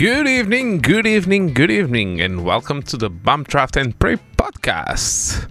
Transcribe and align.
Good 0.00 0.26
evening, 0.26 0.78
good 0.78 1.06
evening, 1.06 1.52
good 1.52 1.70
evening, 1.70 2.22
and 2.22 2.42
welcome 2.42 2.82
to 2.84 2.96
the 2.96 3.10
Bump 3.10 3.48
Draft 3.48 3.76
and 3.76 3.92
Pray 3.98 4.16
podcast, 4.38 5.42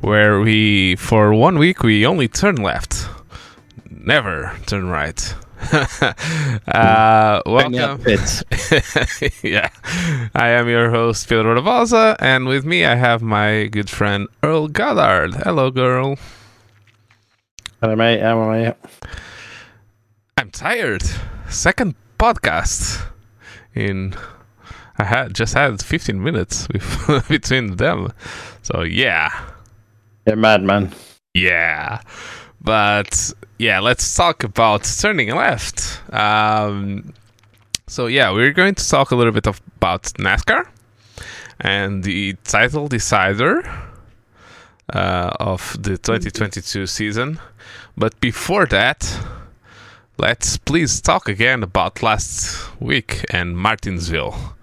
where 0.00 0.40
we, 0.40 0.96
for 0.96 1.34
one 1.34 1.58
week, 1.58 1.82
we 1.82 2.06
only 2.06 2.26
turn 2.26 2.56
left, 2.56 3.06
never 3.90 4.56
turn 4.64 4.88
right. 4.88 5.34
uh, 6.68 7.42
welcome. 7.44 8.02
yeah, 9.42 9.68
I 10.34 10.48
am 10.56 10.70
your 10.70 10.88
host 10.88 11.28
Pedro 11.28 11.60
Rosa, 11.60 12.16
and 12.18 12.46
with 12.46 12.64
me 12.64 12.86
I 12.86 12.94
have 12.94 13.20
my 13.20 13.66
good 13.66 13.90
friend 13.90 14.26
Earl 14.42 14.68
Goddard. 14.68 15.34
Hello, 15.34 15.70
Earl. 15.76 16.16
Hello, 17.82 17.94
mate. 17.94 18.22
How 18.22 18.38
are 18.38 18.58
you? 18.58 18.74
I'm 20.38 20.50
tired. 20.50 21.02
Second 21.50 21.94
podcast 22.18 23.06
in 23.78 24.14
I 24.98 25.04
had 25.04 25.34
just 25.34 25.54
had 25.54 25.80
15 25.80 26.22
minutes 26.22 26.66
between 27.28 27.76
them. 27.76 28.12
So 28.62 28.82
yeah. 28.82 29.30
You're 30.26 30.36
mad, 30.36 30.62
man. 30.62 30.92
Yeah. 31.34 32.00
But 32.60 33.32
yeah, 33.58 33.78
let's 33.78 34.14
talk 34.16 34.42
about 34.42 34.82
turning 35.00 35.34
left. 35.34 36.02
Um, 36.12 37.14
so 37.86 38.06
yeah, 38.06 38.32
we're 38.32 38.52
going 38.52 38.74
to 38.74 38.88
talk 38.88 39.12
a 39.12 39.16
little 39.16 39.32
bit 39.32 39.46
of, 39.46 39.60
about 39.76 40.02
NASCAR 40.18 40.68
and 41.60 42.02
the 42.02 42.34
title 42.44 42.88
decider 42.88 43.62
uh, 44.92 45.30
of 45.38 45.76
the 45.80 45.90
2022 45.90 46.86
season. 46.86 47.38
But 47.96 48.18
before 48.20 48.66
that, 48.66 49.18
let's 50.18 50.56
please 50.58 51.00
talk 51.00 51.28
again 51.28 51.62
about 51.62 52.02
last 52.02 52.68
week 52.80 53.24
and 53.30 53.56
Martinsville. 53.56 54.56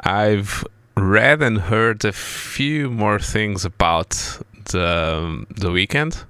I've 0.00 0.64
read 0.96 1.40
and 1.40 1.58
heard 1.58 2.04
a 2.04 2.12
few 2.12 2.90
more 2.90 3.20
things 3.20 3.64
about 3.64 4.10
the 4.72 5.46
the 5.56 5.70
weekend 5.70 6.24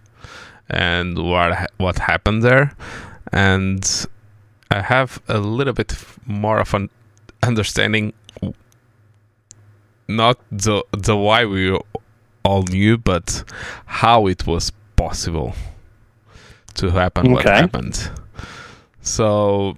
and 0.69 1.19
what 1.19 1.70
what 1.78 1.98
happened 1.98 2.42
there, 2.42 2.77
and 3.33 4.06
I 4.70 4.83
have 4.83 5.20
a 5.28 5.39
little 5.39 5.72
bit 5.72 5.96
more 6.27 6.61
of 6.61 6.74
an 6.74 6.91
understanding, 7.42 8.12
not 10.06 10.39
the 10.52 10.84
the 10.92 11.16
why 11.16 11.46
we 11.46 11.78
all 12.44 12.62
knew, 12.64 12.98
but 12.98 13.44
how 13.86 14.27
it 14.27 14.46
was 14.46 14.72
possible 14.96 15.55
to 16.74 16.91
happen. 16.91 17.27
Okay. 17.27 17.34
What 17.34 17.44
happened? 17.46 18.11
So, 19.09 19.77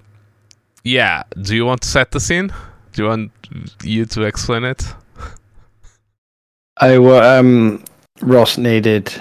yeah. 0.85 1.23
Do 1.41 1.55
you 1.55 1.65
want 1.65 1.83
to 1.83 1.89
set 1.89 2.11
the 2.11 2.21
scene? 2.21 2.53
Do 2.93 3.03
you 3.03 3.09
want 3.09 3.33
you 3.83 4.05
to 4.07 4.23
explain 4.23 4.65
it? 4.65 4.85
I 6.79 6.97
um, 6.97 7.85
Ross 8.23 8.59
needed. 8.59 9.13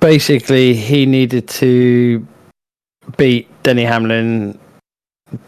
Basically, 0.00 0.74
he 0.74 1.06
needed 1.06 1.48
to 1.48 2.26
beat 3.16 3.48
Denny 3.62 3.84
Hamlin 3.84 4.58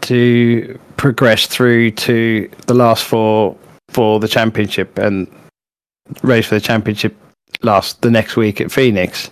to 0.01 0.79
progress 0.97 1.47
through 1.47 1.91
to 1.91 2.49
the 2.67 2.73
last 2.73 3.03
four 3.03 3.57
for 3.89 4.19
the 4.19 4.27
championship 4.27 4.97
and 4.97 5.27
race 6.21 6.45
for 6.45 6.55
the 6.55 6.61
championship 6.61 7.15
last 7.61 8.01
the 8.01 8.11
next 8.11 8.35
week 8.35 8.61
at 8.61 8.71
Phoenix. 8.71 9.31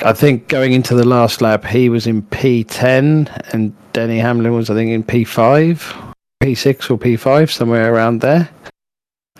I 0.00 0.12
think 0.12 0.48
going 0.48 0.72
into 0.72 0.94
the 0.94 1.06
last 1.06 1.40
lap, 1.42 1.64
he 1.64 1.88
was 1.88 2.06
in 2.06 2.22
P10 2.22 3.52
and 3.52 3.74
Denny 3.92 4.18
Hamlin 4.18 4.52
was, 4.52 4.70
I 4.70 4.74
think, 4.74 4.90
in 4.90 5.04
P5, 5.04 6.14
P6 6.42 6.90
or 6.90 6.98
P5, 6.98 7.50
somewhere 7.50 7.92
around 7.92 8.20
there. 8.20 8.48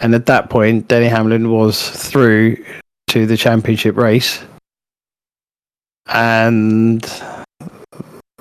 And 0.01 0.15
at 0.15 0.27
that 0.27 0.51
point, 0.51 0.89
Denny 0.89 1.07
Hamlin 1.09 1.51
was 1.51 1.91
through 1.91 2.63
to 3.09 3.27
the 3.27 3.37
championship 3.37 3.97
race. 3.97 4.43
And 6.07 7.03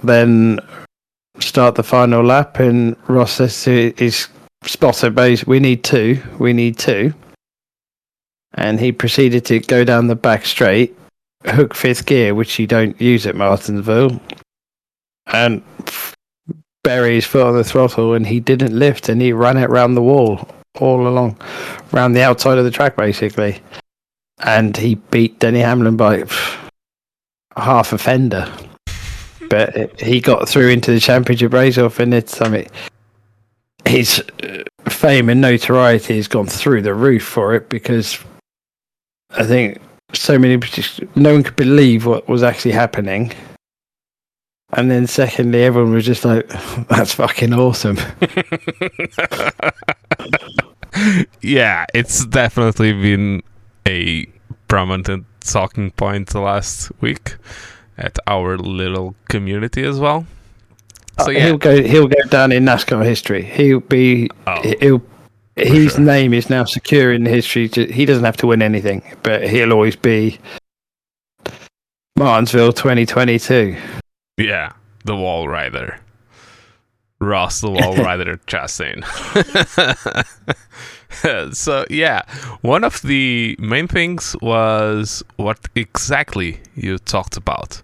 then 0.03 0.59
start 1.39 1.75
the 1.75 1.83
final 1.83 2.23
lap, 2.23 2.59
and 2.59 2.95
Ross 3.07 3.33
says 3.33 3.63
to 3.63 3.93
his 3.97 4.27
spotter, 4.63 5.11
we 5.47 5.59
need 5.59 5.83
two, 5.83 6.21
we 6.39 6.53
need 6.53 6.77
two. 6.77 7.13
And 8.53 8.79
he 8.79 8.91
proceeded 8.91 9.45
to 9.45 9.59
go 9.59 9.83
down 9.83 10.07
the 10.07 10.15
back 10.15 10.45
straight 10.45 10.95
hook 11.45 11.73
fifth 11.73 12.05
gear, 12.05 12.35
which 12.35 12.59
you 12.59 12.67
don't 12.67 12.99
use 12.99 13.25
at 13.25 13.35
Martinsville, 13.35 14.19
and 15.27 15.61
bury 16.83 17.15
his 17.15 17.25
foot 17.25 17.47
on 17.47 17.55
the 17.55 17.63
throttle, 17.63 18.13
and 18.13 18.27
he 18.27 18.39
didn't 18.39 18.77
lift, 18.77 19.09
and 19.09 19.21
he 19.21 19.33
ran 19.33 19.57
it 19.57 19.69
round 19.69 19.95
the 19.95 20.01
wall 20.01 20.47
all 20.79 21.07
along, 21.07 21.39
round 21.91 22.15
the 22.15 22.23
outside 22.23 22.57
of 22.57 22.63
the 22.63 22.71
track, 22.71 22.95
basically, 22.95 23.59
and 24.39 24.77
he 24.77 24.95
beat 24.95 25.39
Denny 25.39 25.59
Hamlin 25.59 25.97
by 25.97 26.23
half 27.55 27.93
a 27.93 27.97
fender. 27.97 28.51
But 29.49 29.99
he 29.99 30.21
got 30.21 30.47
through 30.47 30.69
into 30.69 30.91
the 30.91 30.99
championship 30.99 31.51
race 31.51 31.77
off, 31.77 31.99
and 31.99 32.13
it's 32.13 32.41
I 32.41 32.47
mean, 32.47 32.67
his 33.85 34.23
uh, 34.43 34.63
fame 34.89 35.29
and 35.29 35.41
notoriety 35.41 36.15
has 36.15 36.27
gone 36.27 36.47
through 36.47 36.83
the 36.83 36.93
roof 36.93 37.23
for 37.23 37.53
it 37.53 37.67
because 37.67 38.17
I 39.31 39.43
think 39.43 39.81
so 40.13 40.37
many 40.37 40.59
no 41.15 41.33
one 41.33 41.43
could 41.43 41.55
believe 41.55 42.05
what 42.05 42.27
was 42.27 42.43
actually 42.43 42.71
happening 42.71 43.31
and 44.73 44.89
then 44.89 45.07
secondly 45.07 45.63
everyone 45.63 45.93
was 45.93 46.05
just 46.05 46.25
like 46.25 46.47
that's 46.89 47.13
fucking 47.13 47.53
awesome 47.53 47.97
yeah 51.41 51.85
it's 51.93 52.25
definitely 52.25 52.93
been 52.93 53.41
a 53.87 54.25
prominent 54.67 55.25
talking 55.41 55.91
point 55.91 56.29
the 56.29 56.39
last 56.39 56.91
week 57.01 57.35
at 57.97 58.17
our 58.27 58.57
little 58.57 59.15
community 59.27 59.83
as 59.83 59.99
well 59.99 60.25
so 61.19 61.27
uh, 61.27 61.29
yeah. 61.29 61.45
he'll 61.45 61.57
go 61.57 61.83
he'll 61.83 62.07
go 62.07 62.23
down 62.29 62.51
in 62.51 62.65
NASCAR 62.65 63.05
history. 63.05 63.43
He'll 63.43 63.81
be 63.81 64.29
oh. 64.47 64.73
he'll 64.79 65.03
his 65.55 65.93
sure. 65.93 66.01
name 66.01 66.33
is 66.33 66.49
now 66.49 66.63
secure 66.63 67.13
in 67.13 67.25
history. 67.25 67.67
He 67.67 68.05
doesn't 68.05 68.23
have 68.23 68.37
to 68.37 68.47
win 68.47 68.61
anything, 68.61 69.03
but 69.23 69.47
he'll 69.47 69.73
always 69.73 69.95
be 69.95 70.39
Martinsville 72.17 72.73
2022. 72.73 73.75
Yeah, 74.37 74.73
the 75.05 75.15
Wall 75.15 75.47
Rider. 75.47 75.99
Ross 77.19 77.61
the 77.61 77.69
Wall 77.69 77.95
Rider 77.97 78.37
Chastain. 78.47 79.03
so 81.53 81.85
yeah, 81.89 82.21
one 82.61 82.83
of 82.83 83.01
the 83.01 83.55
main 83.59 83.87
things 83.87 84.35
was 84.41 85.23
what 85.35 85.59
exactly 85.75 86.59
you 86.75 86.97
talked 86.97 87.37
about. 87.37 87.81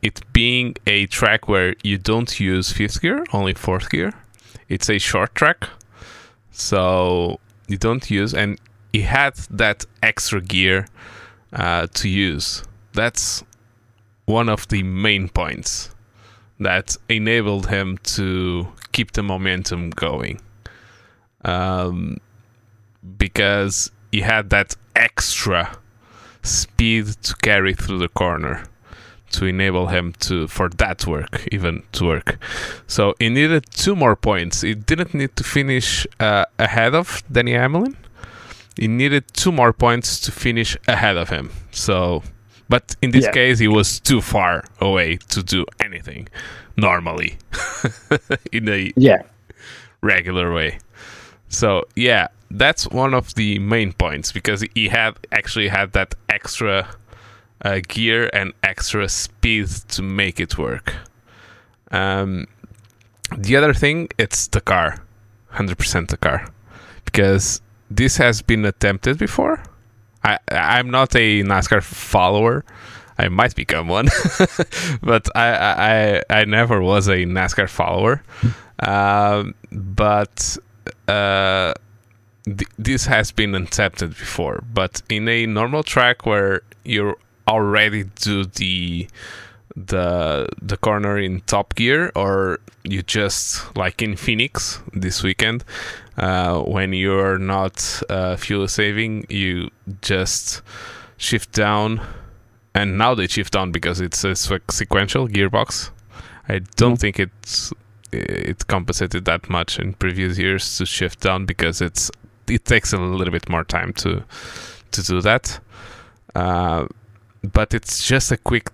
It 0.00 0.20
being 0.32 0.76
a 0.86 1.06
track 1.06 1.48
where 1.48 1.74
you 1.82 1.98
don't 1.98 2.38
use 2.38 2.72
fifth 2.72 3.02
gear, 3.02 3.24
only 3.32 3.52
fourth 3.52 3.90
gear. 3.90 4.12
It's 4.68 4.88
a 4.88 4.98
short 4.98 5.34
track 5.34 5.68
so 6.50 7.40
you 7.66 7.76
don't 7.76 8.10
use, 8.10 8.34
and 8.34 8.58
he 8.92 9.02
had 9.02 9.34
that 9.50 9.84
extra 10.02 10.40
gear 10.40 10.86
uh, 11.52 11.86
to 11.94 12.08
use. 12.08 12.64
That's 12.92 13.44
one 14.24 14.48
of 14.48 14.68
the 14.68 14.82
main 14.82 15.28
points 15.28 15.94
that 16.60 16.96
enabled 17.08 17.68
him 17.68 17.98
to 17.98 18.68
keep 18.92 19.12
the 19.12 19.22
momentum 19.22 19.90
going. 19.90 20.40
Um, 21.44 22.18
because 23.16 23.90
he 24.10 24.22
had 24.22 24.50
that 24.50 24.74
extra 24.96 25.78
speed 26.42 27.06
to 27.22 27.34
carry 27.36 27.74
through 27.74 27.98
the 27.98 28.08
corner 28.08 28.64
to 29.32 29.46
enable 29.46 29.88
him 29.88 30.12
to 30.20 30.48
for 30.48 30.68
that 30.70 31.06
work 31.06 31.46
even 31.52 31.82
to 31.92 32.04
work. 32.04 32.38
So 32.86 33.14
he 33.18 33.28
needed 33.28 33.66
two 33.70 33.94
more 33.94 34.16
points. 34.16 34.62
He 34.62 34.74
didn't 34.74 35.14
need 35.14 35.36
to 35.36 35.44
finish 35.44 36.06
uh, 36.20 36.44
ahead 36.58 36.94
of 36.94 37.22
Denny 37.30 37.52
Hamlin. 37.52 37.96
He 38.76 38.88
needed 38.88 39.24
two 39.32 39.50
more 39.52 39.72
points 39.72 40.20
to 40.20 40.32
finish 40.32 40.76
ahead 40.86 41.16
of 41.16 41.30
him. 41.30 41.50
So, 41.72 42.22
but 42.68 42.94
in 43.02 43.10
this 43.10 43.24
yeah. 43.24 43.32
case, 43.32 43.58
he 43.58 43.66
was 43.66 43.98
too 43.98 44.20
far 44.20 44.64
away 44.80 45.16
to 45.30 45.42
do 45.42 45.64
anything 45.80 46.28
normally 46.76 47.38
in 48.52 48.68
a 48.68 48.92
yeah 48.96 49.22
regular 50.00 50.52
way. 50.54 50.78
So 51.48 51.84
yeah, 51.96 52.28
that's 52.50 52.88
one 52.88 53.14
of 53.14 53.34
the 53.34 53.58
main 53.58 53.92
points 53.92 54.32
because 54.32 54.64
he 54.74 54.88
had 54.88 55.14
actually 55.32 55.68
had 55.68 55.92
that 55.92 56.14
extra 56.28 56.88
uh, 57.62 57.80
gear 57.86 58.30
and 58.32 58.52
extra 58.62 59.08
speed 59.08 59.68
to 59.88 60.02
make 60.02 60.40
it 60.40 60.58
work. 60.58 60.94
Um, 61.90 62.46
the 63.36 63.56
other 63.56 63.74
thing, 63.74 64.08
it's 64.18 64.46
the 64.48 64.60
car, 64.60 65.02
hundred 65.50 65.78
percent 65.78 66.08
the 66.08 66.16
car, 66.16 66.48
because 67.04 67.60
this 67.90 68.16
has 68.16 68.42
been 68.42 68.64
attempted 68.64 69.18
before. 69.18 69.62
I 70.24 70.38
I'm 70.50 70.90
not 70.90 71.14
a 71.14 71.42
NASCAR 71.42 71.82
follower. 71.82 72.64
I 73.18 73.28
might 73.28 73.56
become 73.56 73.88
one, 73.88 74.06
but 75.02 75.28
I, 75.36 76.22
I 76.30 76.40
I 76.40 76.44
never 76.44 76.80
was 76.80 77.08
a 77.08 77.24
NASCAR 77.24 77.68
follower. 77.68 78.22
Um, 78.80 79.54
but 79.72 80.56
uh, 81.08 81.74
th- 82.44 82.70
this 82.78 83.06
has 83.06 83.32
been 83.32 83.54
attempted 83.54 84.10
before. 84.10 84.62
But 84.72 85.02
in 85.08 85.28
a 85.28 85.46
normal 85.46 85.82
track 85.82 86.26
where 86.26 86.62
you 86.84 87.16
already 87.48 88.04
do 88.04 88.44
the 88.44 89.08
the 89.76 90.48
the 90.60 90.76
corner 90.76 91.18
in 91.18 91.40
top 91.42 91.74
gear, 91.74 92.10
or 92.14 92.58
you 92.84 93.02
just 93.02 93.76
like 93.76 94.02
in 94.02 94.16
Phoenix 94.16 94.80
this 94.92 95.22
weekend, 95.22 95.64
uh, 96.16 96.58
when 96.60 96.92
you're 96.92 97.38
not 97.38 98.02
uh, 98.08 98.36
fuel 98.36 98.66
saving, 98.68 99.26
you 99.28 99.70
just 100.02 100.62
shift 101.16 101.52
down, 101.52 102.00
and 102.74 102.98
now 102.98 103.14
they 103.14 103.26
shift 103.26 103.52
down 103.52 103.72
because 103.72 104.00
it's 104.00 104.24
a 104.24 104.34
sequential 104.34 105.28
gearbox. 105.28 105.90
I 106.48 106.60
don't 106.76 106.94
Mhm. 106.94 107.00
think 107.00 107.18
it's 107.20 107.72
it 108.10 108.66
compensated 108.68 109.24
that 109.26 109.50
much 109.50 109.78
in 109.78 109.92
previous 109.92 110.38
years 110.38 110.78
to 110.78 110.86
shift 110.86 111.20
down 111.20 111.44
because 111.46 111.80
it's 111.84 112.10
it 112.48 112.64
takes 112.64 112.92
a 112.94 112.96
little 112.98 113.32
bit 113.32 113.48
more 113.48 113.64
time 113.64 113.92
to 113.92 114.22
to 114.92 115.02
do 115.02 115.20
that. 115.20 115.60
Uh, 116.34 116.86
but 117.52 117.74
it's 117.74 118.04
just 118.06 118.32
a 118.32 118.36
quick 118.36 118.70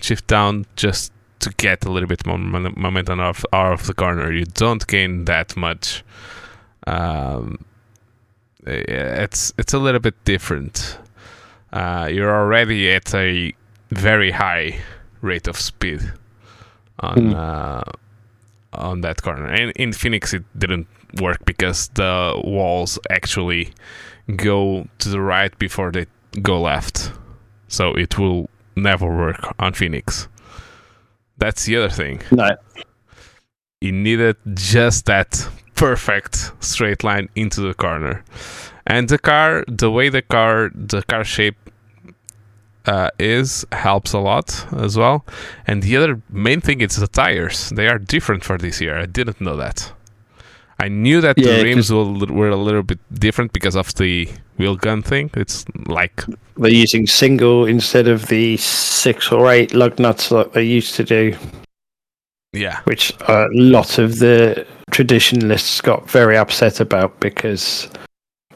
shift 0.00 0.26
down 0.26 0.66
just 0.76 1.12
to 1.40 1.50
get 1.56 1.84
a 1.84 1.90
little 1.90 2.08
bit 2.08 2.26
more 2.26 2.38
momentum 2.38 3.20
off, 3.20 3.44
out 3.52 3.72
of 3.72 3.86
the 3.86 3.94
corner. 3.94 4.32
You 4.32 4.44
don't 4.44 4.86
gain 4.86 5.24
that 5.26 5.56
much. 5.56 6.02
Um, 6.86 7.58
it's 8.66 9.52
it's 9.58 9.74
a 9.74 9.78
little 9.78 10.00
bit 10.00 10.14
different. 10.24 10.98
Uh, 11.72 12.08
you're 12.10 12.34
already 12.34 12.90
at 12.90 13.14
a 13.14 13.52
very 13.90 14.30
high 14.30 14.78
rate 15.20 15.48
of 15.48 15.58
speed 15.58 16.00
on 17.00 17.16
Mm. 17.16 17.34
uh, 17.34 17.82
on 18.72 19.00
that 19.02 19.22
corner. 19.22 19.46
And 19.46 19.70
in 19.76 19.92
Phoenix, 19.92 20.32
it 20.34 20.44
didn't 20.58 20.86
work 21.20 21.44
because 21.44 21.88
the 21.94 22.40
walls 22.44 22.98
actually 23.10 23.72
go 24.36 24.86
to 24.98 25.08
the 25.08 25.20
right 25.20 25.56
before 25.58 25.90
they 25.92 26.06
go 26.42 26.60
left. 26.60 27.12
So 27.68 27.94
it 27.94 28.18
will 28.18 28.50
never 28.76 29.06
work 29.06 29.54
on 29.58 29.72
Phoenix. 29.72 30.28
That's 31.38 31.64
the 31.64 31.76
other 31.76 31.90
thing. 31.90 32.22
No. 32.30 32.50
You 33.80 33.92
needed 33.92 34.36
just 34.54 35.06
that 35.06 35.48
perfect 35.74 36.52
straight 36.60 37.04
line 37.04 37.28
into 37.34 37.60
the 37.60 37.74
corner. 37.74 38.24
And 38.86 39.08
the 39.08 39.18
car, 39.18 39.64
the 39.66 39.90
way 39.90 40.08
the 40.08 40.22
car, 40.22 40.70
the 40.74 41.02
car 41.02 41.24
shape 41.24 41.56
uh, 42.86 43.10
is 43.18 43.64
helps 43.72 44.12
a 44.12 44.18
lot 44.18 44.66
as 44.74 44.96
well. 44.96 45.24
And 45.66 45.82
the 45.82 45.96
other 45.96 46.20
main 46.30 46.60
thing 46.60 46.80
is 46.80 46.96
the 46.96 47.08
tires. 47.08 47.70
They 47.70 47.88
are 47.88 47.98
different 47.98 48.44
for 48.44 48.58
this 48.58 48.80
year. 48.80 48.98
I 48.98 49.06
didn't 49.06 49.40
know 49.40 49.56
that. 49.56 49.92
I 50.78 50.88
knew 50.88 51.20
that 51.20 51.38
Yeah, 51.38 51.58
the 51.58 51.64
rims 51.64 51.92
were, 51.92 52.04
were 52.04 52.48
a 52.48 52.56
little 52.56 52.82
bit 52.82 52.98
different 53.12 53.52
because 53.52 53.76
of 53.76 53.94
the 53.94 54.28
wheel 54.58 54.76
gun 54.76 55.02
thing. 55.02 55.30
It's 55.34 55.64
like 55.86 56.24
They're 56.56 56.70
using 56.70 57.06
single 57.06 57.66
instead 57.66 58.08
of 58.08 58.26
the 58.26 58.56
six 58.56 59.30
or 59.32 59.50
eight 59.50 59.72
lug 59.74 59.98
nuts 59.98 60.30
like 60.30 60.52
they 60.52 60.64
used 60.64 60.94
to 60.96 61.04
do, 61.04 61.36
yeah, 62.52 62.80
which 62.84 63.12
a 63.28 63.46
lot 63.52 63.98
of 63.98 64.18
the 64.18 64.66
traditionalists 64.90 65.80
got 65.80 66.10
very 66.10 66.36
upset 66.36 66.80
about 66.80 67.18
because 67.20 67.88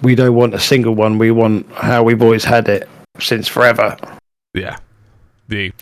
we 0.03 0.15
don't 0.15 0.35
want 0.35 0.55
a 0.55 0.61
single 0.61 0.95
one. 0.95 1.19
We 1.19 1.31
want 1.31 1.71
how 1.73 2.03
we've 2.03 2.23
always 2.23 2.45
had 2.45 2.69
it 2.69 2.89
since 3.21 3.49
forever. 3.49 3.97
yeah. 4.55 4.77
The 5.49 5.73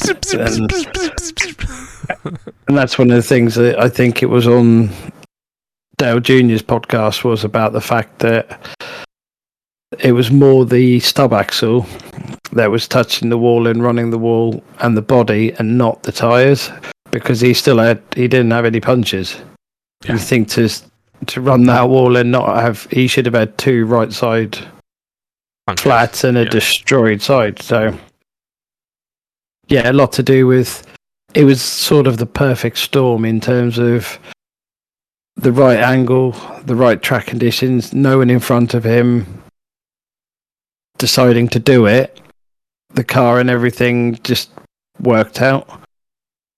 And 2.68 2.76
that's 2.78 2.98
one 2.98 3.10
of 3.10 3.16
the 3.16 3.22
things 3.22 3.56
that 3.56 3.80
I 3.80 3.88
think 3.88 4.22
it 4.22 4.26
was 4.26 4.46
on 4.46 4.90
Dale 5.98 6.20
Jr.'s 6.20 6.62
podcast 6.62 7.24
was 7.24 7.44
about 7.44 7.72
the 7.72 7.80
fact 7.80 8.18
that 8.18 8.60
it 10.00 10.12
was 10.12 10.30
more 10.30 10.66
the 10.66 11.00
stub 11.00 11.32
axle 11.32 11.86
that 12.52 12.70
was 12.70 12.86
touching 12.88 13.28
the 13.30 13.38
wall 13.38 13.66
and 13.66 13.82
running 13.82 14.10
the 14.10 14.18
wall 14.18 14.62
and 14.80 14.96
the 14.96 15.02
body 15.02 15.52
and 15.54 15.78
not 15.78 16.02
the 16.02 16.12
tyres 16.12 16.70
because 17.10 17.40
he 17.40 17.54
still 17.54 17.78
had 17.78 18.02
he 18.14 18.28
didn't 18.28 18.50
have 18.50 18.64
any 18.64 18.80
punches. 18.80 19.36
Yeah. 20.04 20.12
You 20.12 20.18
think 20.18 20.48
to 20.50 20.68
to 21.26 21.40
run 21.40 21.64
that 21.64 21.88
wall 21.88 22.16
and 22.16 22.30
not 22.30 22.56
have 22.60 22.86
he 22.90 23.06
should 23.06 23.24
have 23.26 23.34
had 23.34 23.56
two 23.56 23.86
right 23.86 24.12
side 24.12 24.58
flats 25.78 26.24
and 26.24 26.36
a 26.36 26.44
Yeah. 26.44 26.50
destroyed 26.50 27.22
side. 27.22 27.60
So, 27.62 27.96
yeah, 29.68 29.90
a 29.90 29.94
lot 29.94 30.12
to 30.12 30.22
do 30.22 30.46
with 30.46 30.86
it 31.34 31.44
was 31.44 31.62
sort 31.62 32.06
of 32.06 32.18
the 32.18 32.26
perfect 32.26 32.78
storm 32.78 33.24
in 33.24 33.40
terms 33.40 33.78
of 33.78 34.18
the 35.36 35.52
right 35.52 35.78
angle, 35.78 36.32
the 36.64 36.74
right 36.74 37.00
track 37.00 37.26
conditions, 37.26 37.92
no 37.92 38.18
one 38.18 38.30
in 38.30 38.40
front 38.40 38.74
of 38.74 38.84
him 38.84 39.42
deciding 40.98 41.48
to 41.48 41.58
do 41.58 41.86
it. 41.86 42.20
The 42.94 43.04
car 43.04 43.38
and 43.38 43.50
everything 43.50 44.14
just 44.22 44.50
worked 45.00 45.42
out. 45.42 45.68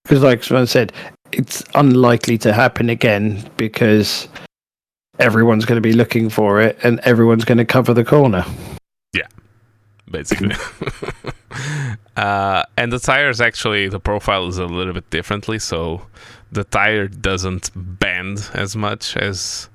Because, 0.04 0.22
like 0.22 0.44
someone 0.44 0.66
said, 0.66 0.92
it's 1.32 1.62
unlikely 1.74 2.38
to 2.38 2.52
happen 2.52 2.88
again 2.88 3.50
because 3.56 4.28
everyone's 5.18 5.64
going 5.64 5.76
to 5.76 5.86
be 5.86 5.92
looking 5.92 6.30
for 6.30 6.60
it 6.60 6.78
and 6.82 7.00
everyone's 7.00 7.44
going 7.44 7.58
to 7.58 7.64
cover 7.64 7.92
the 7.92 8.04
corner. 8.04 8.44
Yeah, 9.12 9.26
basically. 10.10 10.54
uh, 12.16 12.62
and 12.76 12.92
the 12.92 13.00
tires 13.00 13.40
actually, 13.40 13.88
the 13.88 14.00
profile 14.00 14.46
is 14.46 14.58
a 14.58 14.66
little 14.66 14.94
bit 14.94 15.10
differently, 15.10 15.58
so 15.58 16.02
the 16.52 16.64
tire 16.64 17.08
doesn't 17.08 17.70
bend 17.74 18.48
as 18.54 18.74
much 18.76 19.16
as 19.16 19.68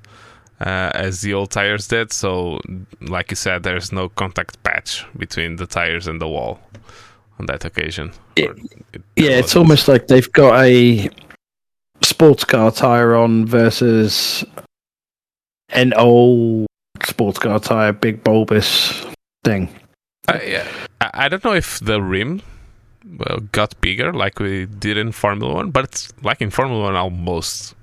uh, 0.62 0.92
as 0.94 1.22
the 1.22 1.34
old 1.34 1.52
tires 1.52 1.88
did. 1.88 2.12
So, 2.14 2.60
like 3.02 3.32
you 3.32 3.36
said, 3.36 3.64
there's 3.64 3.92
no 3.92 4.10
contact 4.10 4.62
patch 4.64 5.06
between 5.18 5.58
the 5.58 5.66
tires 5.68 6.08
and 6.08 6.22
the 6.22 6.28
wall 6.28 6.60
on 7.40 7.46
that 7.48 7.66
occasion. 7.66 8.12
Yeah. 8.38 8.52
It- 8.94 9.02
Yeah, 9.16 9.32
it's 9.40 9.56
almost 9.56 9.88
like 9.88 10.08
they've 10.08 10.32
got 10.32 10.64
a 10.64 11.10
sports 12.02 12.44
car 12.46 12.72
tire 12.72 13.16
on 13.16 13.46
versus 13.46 14.44
an 15.70 15.94
old 15.94 16.68
sports 17.04 17.40
car 17.40 17.60
tire, 17.60 17.92
big 17.94 18.24
bulbous 18.24 19.06
thing. 19.44 19.70
Uh, 20.28 20.40
yeah. 20.46 20.68
I 21.02 21.28
don't 21.28 21.44
know 21.44 21.54
if 21.54 21.80
the 21.80 22.02
rim 22.02 22.42
well, 23.06 23.40
got 23.52 23.80
bigger 23.82 24.14
like 24.14 24.40
we 24.40 24.66
did 24.66 24.98
in 24.98 25.12
Formula 25.12 25.54
One, 25.54 25.72
but 25.72 25.86
it's 25.86 26.14
like 26.22 26.42
in 26.42 26.50
Formula 26.50 26.84
One 26.84 26.96
almost 26.96 27.76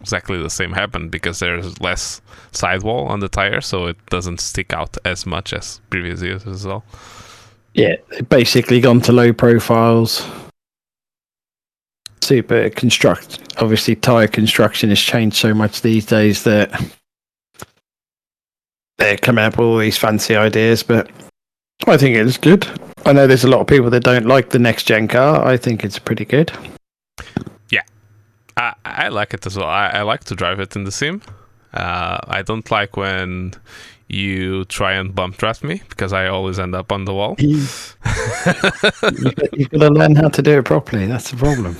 exactly 0.00 0.40
the 0.40 0.50
same 0.50 0.72
happened 0.72 1.10
because 1.10 1.40
there's 1.40 1.80
less 1.80 2.20
sidewall 2.52 3.06
on 3.08 3.20
the 3.20 3.28
tire, 3.28 3.60
so 3.60 3.86
it 3.86 3.96
doesn't 4.06 4.40
stick 4.40 4.72
out 4.72 4.96
as 5.04 5.26
much 5.26 5.52
as 5.52 5.80
previous 5.90 6.22
years 6.22 6.46
as 6.46 6.66
well. 6.66 6.84
Yeah, 7.74 7.96
they've 8.10 8.28
basically 8.28 8.80
gone 8.80 9.00
to 9.02 9.12
low 9.12 9.32
profiles. 9.32 10.26
Super 12.20 12.70
construct. 12.70 13.40
Obviously, 13.58 13.96
tire 13.96 14.26
construction 14.28 14.88
has 14.90 15.00
changed 15.00 15.36
so 15.36 15.54
much 15.54 15.82
these 15.82 16.06
days 16.06 16.44
that 16.44 16.70
they're 18.98 19.16
coming 19.16 19.44
up 19.44 19.56
with 19.56 19.66
all 19.66 19.78
these 19.78 19.96
fancy 19.96 20.36
ideas. 20.36 20.82
But 20.82 21.10
I 21.86 21.96
think 21.96 22.16
it's 22.16 22.36
good. 22.36 22.66
I 23.04 23.12
know 23.12 23.26
there's 23.26 23.44
a 23.44 23.48
lot 23.48 23.60
of 23.60 23.66
people 23.66 23.90
that 23.90 24.02
don't 24.02 24.26
like 24.26 24.50
the 24.50 24.58
next 24.58 24.84
gen 24.84 25.08
car. 25.08 25.46
I 25.46 25.56
think 25.56 25.84
it's 25.84 25.98
pretty 25.98 26.24
good. 26.24 26.52
Yeah, 27.70 27.82
I, 28.56 28.74
I 28.84 29.08
like 29.08 29.34
it 29.34 29.46
as 29.46 29.56
well. 29.56 29.68
I, 29.68 29.88
I 29.88 30.02
like 30.02 30.24
to 30.24 30.34
drive 30.34 30.60
it 30.60 30.76
in 30.76 30.84
the 30.84 30.92
sim. 30.92 31.22
Uh, 31.72 32.18
I 32.26 32.42
don't 32.42 32.70
like 32.70 32.96
when 32.96 33.54
you 34.08 34.64
try 34.64 34.92
and 34.94 35.14
bump 35.14 35.36
draft 35.36 35.62
me 35.62 35.82
because 35.88 36.12
I 36.12 36.26
always 36.26 36.58
end 36.58 36.74
up 36.74 36.90
on 36.92 37.04
the 37.04 37.14
wall. 37.14 37.36
You, 39.12 39.32
you've 39.52 39.70
got 39.70 39.78
to 39.78 39.90
learn 39.90 40.14
how 40.16 40.28
to 40.28 40.42
do 40.42 40.58
it 40.58 40.64
properly. 40.64 41.06
That's 41.06 41.30
the 41.30 41.36
problem. 41.36 41.76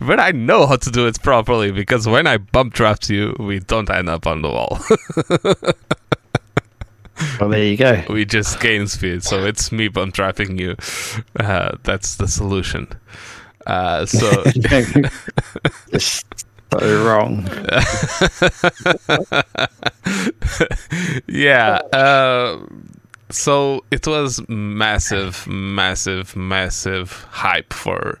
but 0.00 0.20
I 0.20 0.32
know 0.32 0.66
how 0.66 0.76
to 0.76 0.90
do 0.90 1.06
it 1.06 1.22
properly 1.22 1.70
because 1.70 2.06
when 2.06 2.26
I 2.26 2.38
bump 2.38 2.74
draft 2.74 3.08
you, 3.08 3.36
we 3.38 3.60
don't 3.60 3.88
end 3.88 4.08
up 4.08 4.26
on 4.26 4.42
the 4.42 4.48
wall. 4.48 4.80
Well, 7.40 7.50
there 7.50 7.64
you 7.64 7.76
go. 7.76 8.02
we 8.08 8.24
just 8.24 8.60
gain 8.60 8.86
speed. 8.86 9.22
So 9.22 9.44
it's 9.44 9.72
me 9.72 9.88
bump 9.88 10.14
drafting 10.14 10.58
you. 10.58 10.76
Uh, 11.38 11.76
that's 11.82 12.16
the 12.16 12.28
solution. 12.28 12.88
Uh, 13.66 14.06
so 14.06 14.42
so 15.98 17.04
wrong. 17.04 17.46
yeah. 21.26 21.76
Uh, 21.92 22.60
so 23.30 23.84
it 23.90 24.06
was 24.06 24.46
massive, 24.48 25.46
massive, 25.46 26.36
massive 26.36 27.26
hype 27.30 27.72
for 27.72 28.18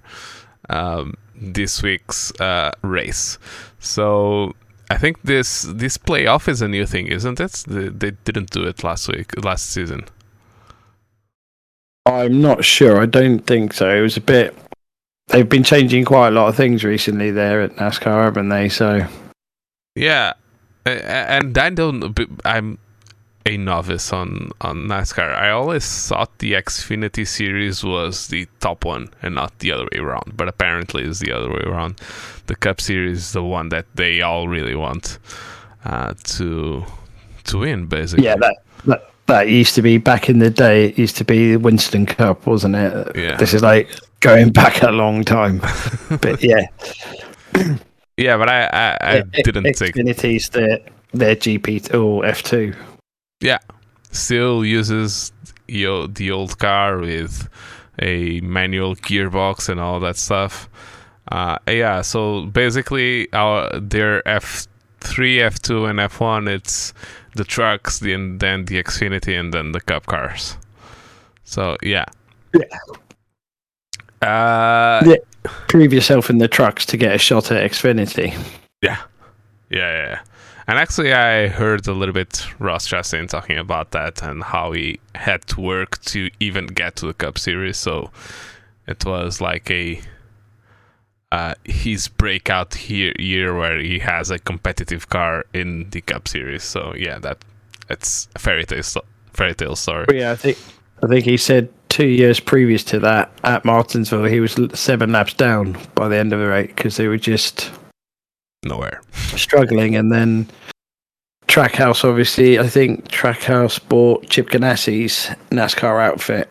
um, 0.68 1.14
this 1.34 1.82
week's 1.82 2.32
uh, 2.40 2.72
race. 2.82 3.38
So 3.80 4.54
I 4.90 4.98
think 4.98 5.22
this 5.22 5.62
this 5.62 5.96
playoff 5.96 6.48
is 6.48 6.60
a 6.60 6.68
new 6.68 6.84
thing, 6.84 7.06
isn't 7.06 7.38
it? 7.40 7.64
They, 7.66 7.88
they 7.88 8.10
didn't 8.24 8.50
do 8.50 8.64
it 8.64 8.82
last 8.82 9.06
week, 9.06 9.32
last 9.42 9.70
season. 9.70 10.04
I'm 12.06 12.40
not 12.40 12.64
sure. 12.64 13.00
I 13.00 13.06
don't 13.06 13.46
think 13.46 13.72
so. 13.72 13.88
It 13.88 14.00
was 14.00 14.16
a 14.16 14.20
bit. 14.20 14.54
they've 15.28 15.48
been 15.48 15.62
changing 15.62 16.04
quite 16.04 16.28
a 16.28 16.30
lot 16.32 16.48
of 16.48 16.56
things 16.56 16.82
recently 16.82 17.30
there 17.30 17.62
at 17.62 17.76
NASCAR, 17.76 18.24
haven't 18.24 18.48
they? 18.48 18.68
So 18.68 19.06
Yeah, 19.94 20.32
and 20.84 21.56
I 21.56 21.70
don't. 21.70 22.18
I'm 22.44 22.78
a 23.50 23.56
novice 23.56 24.12
on 24.12 24.50
on 24.60 24.86
NASCAR. 24.86 25.34
I 25.34 25.50
always 25.50 25.86
thought 26.08 26.38
the 26.38 26.52
Xfinity 26.52 27.26
series 27.26 27.82
was 27.82 28.28
the 28.28 28.46
top 28.60 28.84
one 28.84 29.08
and 29.22 29.34
not 29.34 29.58
the 29.58 29.72
other 29.72 29.86
way 29.92 29.98
around. 29.98 30.36
But 30.36 30.48
apparently, 30.48 31.02
it's 31.02 31.18
the 31.18 31.32
other 31.32 31.50
way 31.50 31.62
around. 31.64 32.00
The 32.46 32.54
Cup 32.54 32.80
Series 32.80 33.18
is 33.18 33.32
the 33.32 33.42
one 33.42 33.68
that 33.70 33.86
they 33.94 34.22
all 34.22 34.48
really 34.48 34.74
want 34.74 35.18
uh, 35.84 36.14
to 36.36 36.84
to 37.44 37.58
win, 37.58 37.86
basically. 37.86 38.24
yeah, 38.24 38.36
that 38.36 38.56
that 38.86 39.10
that 39.26 39.48
used 39.48 39.74
to 39.74 39.82
be 39.82 39.98
back 39.98 40.28
in 40.28 40.38
the 40.38 40.50
day. 40.50 40.86
It 40.86 40.98
used 40.98 41.16
to 41.16 41.24
be 41.24 41.52
the 41.52 41.58
Winston 41.58 42.06
Cup, 42.06 42.46
wasn't 42.46 42.76
it? 42.76 43.16
Yeah. 43.16 43.36
This 43.36 43.54
is 43.54 43.62
like 43.62 43.88
going 44.20 44.50
back 44.50 44.82
a 44.82 44.90
long 44.90 45.24
time, 45.24 45.58
but 46.20 46.42
yeah, 46.42 46.66
yeah. 48.16 48.36
But 48.36 48.48
I 48.48 48.96
I 49.00 49.22
didn't 49.42 49.74
think 49.74 49.96
Xfinity's 49.96 50.50
their 50.50 50.78
their 51.12 51.34
GP 51.34 51.92
or 51.94 52.24
F 52.24 52.42
two. 52.42 52.74
Still 54.12 54.64
uses 54.64 55.32
the, 55.66 56.30
old 56.30 56.58
car 56.58 56.98
with 56.98 57.48
a 58.00 58.40
manual 58.40 58.96
gearbox 58.96 59.68
and 59.68 59.80
all 59.80 60.00
that 60.00 60.16
stuff. 60.16 60.68
Uh, 61.28 61.58
yeah, 61.68 62.00
so 62.02 62.46
basically, 62.46 63.32
our 63.32 63.78
their 63.78 64.26
F 64.26 64.66
three, 65.00 65.40
F 65.40 65.60
two, 65.60 65.86
and 65.86 66.00
F 66.00 66.20
one. 66.20 66.48
It's 66.48 66.92
the 67.36 67.44
trucks, 67.44 68.00
then 68.00 68.38
then 68.38 68.64
the 68.64 68.82
Xfinity, 68.82 69.38
and 69.38 69.54
then 69.54 69.72
the 69.72 69.80
Cup 69.80 70.06
cars. 70.06 70.56
So 71.44 71.76
yeah. 71.82 72.06
Yeah. 72.52 72.64
Uh, 74.22 75.02
Yeah. 75.06 75.16
Prove 75.68 75.92
yourself 75.92 76.28
in 76.28 76.38
the 76.38 76.48
trucks 76.48 76.84
to 76.86 76.96
get 76.96 77.14
a 77.14 77.18
shot 77.18 77.50
at 77.50 77.70
Xfinity. 77.70 78.36
Yeah, 78.82 78.98
yeah, 79.70 80.08
yeah. 80.08 80.20
And 80.70 80.78
actually, 80.78 81.12
I 81.12 81.48
heard 81.48 81.88
a 81.88 81.92
little 81.92 82.12
bit 82.12 82.46
Ross 82.60 82.86
Chastain 82.86 83.28
talking 83.28 83.58
about 83.58 83.90
that 83.90 84.22
and 84.22 84.40
how 84.40 84.70
he 84.70 85.00
had 85.16 85.44
to 85.48 85.60
work 85.60 86.00
to 86.02 86.30
even 86.38 86.66
get 86.68 86.94
to 86.96 87.06
the 87.06 87.12
Cup 87.12 87.38
Series. 87.38 87.76
So 87.76 88.12
it 88.86 89.04
was 89.04 89.40
like 89.40 89.68
a 89.68 90.00
uh, 91.32 91.54
his 91.64 92.06
breakout 92.06 92.74
here 92.74 93.12
year 93.18 93.58
where 93.58 93.80
he 93.80 93.98
has 93.98 94.30
a 94.30 94.38
competitive 94.38 95.08
car 95.08 95.44
in 95.52 95.90
the 95.90 96.02
Cup 96.02 96.28
Series. 96.28 96.62
So 96.62 96.94
yeah, 96.96 97.18
that 97.18 97.38
it's 97.88 98.28
a 98.36 98.38
fairy 98.38 98.64
tale 98.64 99.02
fairy 99.32 99.56
tale 99.56 99.74
story. 99.74 100.06
Yeah, 100.12 100.30
I 100.30 100.36
think 100.36 100.56
I 101.02 101.08
think 101.08 101.24
he 101.24 101.36
said 101.36 101.68
two 101.88 102.06
years 102.06 102.38
previous 102.38 102.84
to 102.84 103.00
that 103.00 103.32
at 103.42 103.64
Martinsville 103.64 104.26
he 104.26 104.38
was 104.38 104.56
seven 104.74 105.10
laps 105.10 105.34
down 105.34 105.76
by 105.96 106.06
the 106.06 106.16
end 106.16 106.32
of 106.32 106.38
the 106.38 106.46
race 106.46 106.68
because 106.68 106.96
they 106.96 107.08
were 107.08 107.18
just 107.18 107.72
Nowhere. 108.62 109.00
struggling. 109.12 109.96
And 109.96 110.12
then 110.12 110.46
Trackhouse, 111.48 112.08
obviously, 112.08 112.58
I 112.58 112.68
think 112.68 113.08
Trackhouse 113.08 113.80
bought 113.88 114.28
Chip 114.28 114.50
Ganassi's 114.50 115.34
NASCAR 115.50 116.00
outfit, 116.00 116.48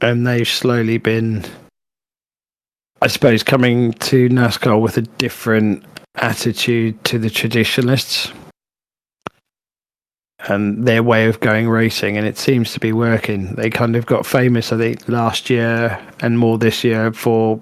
and 0.00 0.26
they've 0.26 0.48
slowly 0.48 0.98
been, 0.98 1.44
I 3.00 3.06
suppose, 3.06 3.42
coming 3.42 3.92
to 3.94 4.28
NASCAR 4.28 4.80
with 4.80 4.96
a 4.96 5.02
different 5.02 5.84
attitude 6.16 7.02
to 7.04 7.18
the 7.18 7.30
traditionalists 7.30 8.32
and 10.48 10.86
their 10.86 11.02
way 11.02 11.26
of 11.26 11.38
going 11.40 11.68
racing, 11.68 12.16
and 12.16 12.26
it 12.26 12.36
seems 12.36 12.72
to 12.72 12.80
be 12.80 12.92
working. 12.92 13.54
They 13.54 13.70
kind 13.70 13.94
of 13.94 14.06
got 14.06 14.26
famous, 14.26 14.72
I 14.72 14.78
think, 14.78 15.08
last 15.08 15.50
year 15.50 16.00
and 16.20 16.38
more 16.38 16.58
this 16.58 16.82
year 16.82 17.12
for 17.12 17.60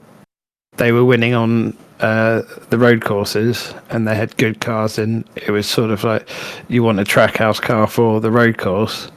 they 0.76 0.92
were 0.92 1.04
winning 1.04 1.34
on 1.34 1.76
uh, 2.00 2.42
the 2.70 2.78
road 2.78 3.04
courses, 3.04 3.74
and 3.90 4.06
they 4.08 4.14
had 4.14 4.36
good 4.36 4.60
cars, 4.60 4.98
and 4.98 5.28
it 5.36 5.50
was 5.50 5.66
sort 5.66 5.90
of 5.90 6.02
like 6.04 6.28
you 6.68 6.82
want 6.82 7.00
a 7.00 7.04
Trackhouse 7.04 7.60
car 7.60 7.86
for 7.86 8.20
the 8.20 8.30
road 8.30 8.58
course, 8.58 9.10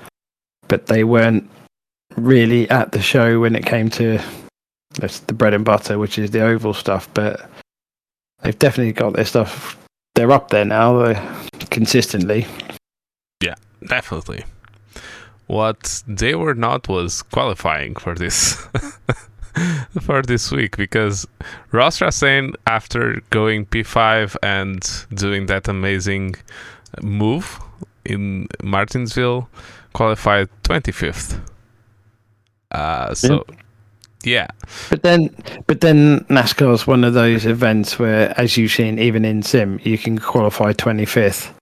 but 0.68 0.88
they 0.88 1.04
weren't 1.04 1.50
really 2.16 2.70
at 2.70 2.92
the 2.92 3.02
show 3.02 3.40
when 3.40 3.56
it 3.56 3.66
came 3.66 3.90
to 3.90 4.20
the 4.96 5.34
bread 5.34 5.54
and 5.54 5.66
butter, 5.66 5.98
which 5.98 6.18
is 6.18 6.32
the 6.32 6.42
oval 6.42 6.74
stuff. 6.74 7.10
But 7.14 7.50
they've 8.42 8.58
definitely 8.58 8.94
got 8.94 9.14
their 9.14 9.26
stuff. 9.26 9.78
They're 10.16 10.32
up 10.32 10.50
there 10.50 10.66
now, 10.66 11.00
uh, 11.00 11.40
consistently. 11.70 12.46
Yeah, 13.42 13.56
definitely. 13.88 14.44
What 15.48 16.04
they 16.08 16.36
were 16.36 16.54
not 16.54 16.88
was 16.88 17.22
qualifying 17.22 17.96
for 17.96 18.16
this 18.16 18.66
for 20.02 20.22
this 20.22 20.52
week 20.52 20.78
because 20.78 21.28
Ross 21.72 22.00
Chastain, 22.00 22.56
after 22.68 23.22
going 23.30 23.66
P5 23.66 24.36
and 24.42 25.06
doing 25.14 25.46
that 25.48 25.68
amazing 25.68 26.36
move 27.02 27.60
in 28.06 28.48
Martinsville, 28.64 29.50
qualified 29.94 30.50
25th. 30.64 31.40
Uh, 32.72 33.14
so, 33.14 33.46
yeah. 34.24 34.48
But 34.90 35.04
then, 35.04 35.36
but 35.68 35.82
then 35.82 36.22
NASCAR 36.22 36.74
is 36.74 36.88
one 36.88 37.04
of 37.04 37.14
those 37.14 37.46
events 37.46 38.00
where, 38.00 38.34
as 38.40 38.58
you've 38.58 38.72
seen, 38.72 38.98
even 38.98 39.26
in 39.26 39.44
sim, 39.44 39.80
you 39.84 39.98
can 39.98 40.18
qualify 40.18 40.74
twenty 40.74 41.06
fifth. 41.06 41.54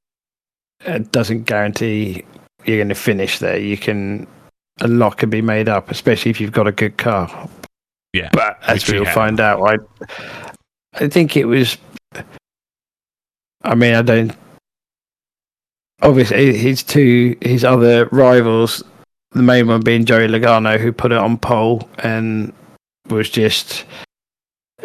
It 0.86 1.12
doesn't 1.12 1.44
guarantee 1.44 2.24
you're 2.66 2.78
going 2.78 2.90
to 2.90 2.96
finish 2.96 3.40
there. 3.40 3.60
You 3.60 3.78
can 3.78 4.26
a 4.80 4.88
lot 4.88 5.18
can 5.18 5.30
be 5.30 5.42
made 5.42 5.68
up, 5.68 5.92
especially 5.92 6.32
if 6.32 6.40
you've 6.40 6.52
got 6.52 6.68
a 6.68 6.72
good 6.72 6.98
car. 6.98 7.50
Yeah, 8.14 8.30
But 8.34 8.60
as 8.68 8.88
we'll 8.90 9.06
find 9.06 9.40
out, 9.40 9.62
I 9.64 9.78
I 10.94 11.08
think 11.08 11.38
it 11.38 11.46
was. 11.46 11.78
I 13.64 13.76
mean, 13.76 13.96
I 13.96 14.02
don't. 14.02 14.36
Obviously, 16.02 16.58
his 16.58 16.84
two 16.84 17.38
his 17.42 17.64
other 17.64 18.08
rivals, 18.08 18.84
the 19.32 19.44
main 19.44 19.68
one 19.68 19.82
being 19.82 20.04
Joey 20.04 20.28
Logano, 20.28 20.78
who 20.80 20.92
put 20.92 21.12
it 21.12 21.18
on 21.18 21.38
pole 21.38 21.88
and 22.00 22.52
was 23.10 23.30
just. 23.30 23.86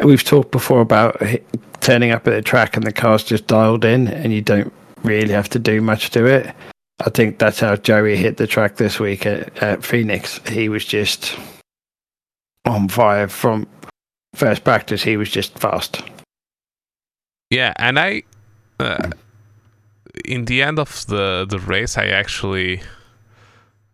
We've 0.03 0.23
talked 0.23 0.51
before 0.51 0.81
about 0.81 1.21
turning 1.81 2.11
up 2.11 2.27
at 2.27 2.31
the 2.31 2.41
track 2.41 2.77
and 2.77 2.85
the 2.85 2.93
car's 2.93 3.23
just 3.23 3.47
dialed 3.47 3.83
in, 3.83 4.07
and 4.07 4.31
you 4.31 4.41
don't 4.41 4.71
really 5.03 5.33
have 5.33 5.49
to 5.49 5.59
do 5.59 5.81
much 5.81 6.11
to 6.11 6.25
it. 6.25 6.53
I 6.99 7.09
think 7.09 7.39
that's 7.39 7.59
how 7.59 7.75
Joey 7.75 8.15
hit 8.15 8.37
the 8.37 8.47
track 8.47 8.77
this 8.77 8.99
week 8.99 9.25
at, 9.25 9.57
at 9.61 9.83
Phoenix. 9.83 10.39
He 10.47 10.69
was 10.69 10.85
just 10.85 11.37
on 12.67 12.87
fire 12.89 13.27
from 13.27 13.67
first 14.35 14.63
practice. 14.63 15.03
He 15.03 15.17
was 15.17 15.29
just 15.29 15.57
fast. 15.57 16.03
Yeah, 17.49 17.73
and 17.77 17.97
I, 17.97 18.23
uh, 18.79 19.11
in 20.25 20.45
the 20.45 20.61
end 20.61 20.79
of 20.79 21.05
the 21.07 21.45
the 21.49 21.59
race, 21.59 21.97
I 21.97 22.07
actually 22.07 22.81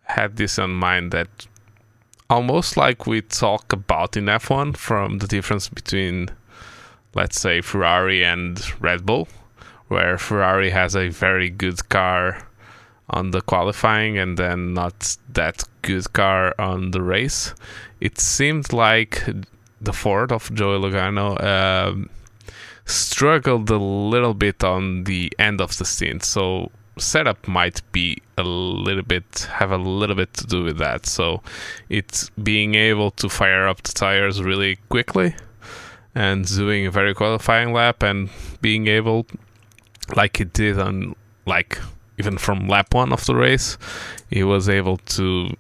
had 0.04 0.38
this 0.38 0.58
in 0.58 0.72
mind 0.72 1.12
that 1.12 1.48
almost 2.30 2.78
like 2.78 3.08
we 3.08 3.22
talk 3.22 3.72
about 3.72 4.18
in 4.18 4.26
F1 4.26 4.76
from 4.76 5.20
the 5.20 5.28
difference 5.28 5.70
between, 5.70 6.30
let's 7.14 7.40
say, 7.40 7.62
Ferrari 7.62 8.24
and 8.24 8.60
Red 8.82 9.06
Bull, 9.06 9.28
where 9.88 10.18
Ferrari 10.18 10.72
has 10.72 10.96
a 10.96 11.10
very 11.10 11.50
good 11.50 11.90
car 11.90 12.48
on 13.14 13.32
the 13.32 13.42
qualifying 13.42 14.18
and 14.18 14.38
then 14.38 14.74
not 14.74 15.18
that 15.34 15.64
good 15.82 16.12
car 16.14 16.54
on 16.60 16.92
the 16.92 17.02
race. 17.02 17.54
It 18.02 18.20
seemed 18.20 18.74
like 18.74 19.24
the 19.80 19.94
Ford 19.94 20.32
of 20.32 20.54
Joey 20.54 20.80
Logano. 20.80 21.42
Um, 21.44 22.10
struggled 22.86 23.70
a 23.70 23.78
little 23.78 24.34
bit 24.34 24.64
on 24.64 25.06
the 25.06 25.32
end 25.40 25.62
of 25.62 25.78
the 25.78 25.86
stint 25.86 26.24
so 26.24 26.70
setup 26.98 27.48
might 27.48 27.82
be 27.92 28.22
a 28.38 28.44
little 28.44 29.04
bit 29.04 29.48
have 29.54 29.72
a 29.72 29.78
little 29.78 30.16
bit 30.16 30.34
to 30.34 30.46
do 30.46 30.64
with 30.64 30.78
that 30.78 31.06
so 31.06 31.42
it's 31.90 32.30
being 32.32 32.76
able 32.76 33.10
to 33.10 33.30
fire 33.30 33.68
up 33.68 33.82
the 33.84 33.92
tires 33.92 34.44
really 34.44 34.78
quickly 34.90 35.34
and 36.14 36.46
doing 36.46 36.86
a 36.86 36.92
very 36.92 37.14
qualifying 37.14 37.74
lap 37.74 38.04
and 38.04 38.30
being 38.62 38.88
able 38.88 39.26
like 40.16 40.40
it 40.40 40.54
did 40.54 40.78
on 40.78 41.16
like 41.46 41.80
even 42.18 42.38
from 42.38 42.68
lap 42.68 42.94
one 42.94 43.12
of 43.12 43.26
the 43.26 43.36
race 43.36 43.78
he 44.30 44.44
was 44.44 44.70
able 44.70 44.98
to 44.98 45.56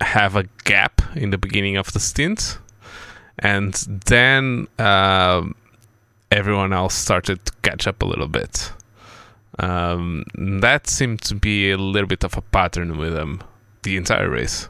have 0.00 0.36
a 0.36 0.44
gap 0.64 1.02
in 1.14 1.30
the 1.30 1.38
beginning 1.38 1.76
of 1.76 1.92
the 1.92 2.00
stint 2.00 2.58
and 3.40 3.74
then 4.06 4.68
um, 4.78 5.54
everyone 6.30 6.72
else 6.72 6.94
started 6.94 7.44
to 7.44 7.52
catch 7.62 7.86
up 7.86 8.02
a 8.02 8.06
little 8.06 8.28
bit. 8.28 8.72
Um, 9.58 10.24
that 10.60 10.86
seemed 10.86 11.22
to 11.22 11.34
be 11.34 11.70
a 11.70 11.76
little 11.76 12.06
bit 12.06 12.24
of 12.24 12.36
a 12.36 12.40
pattern 12.40 12.96
with 12.96 13.12
them 13.12 13.42
the 13.82 13.96
entire 13.96 14.30
race. 14.30 14.68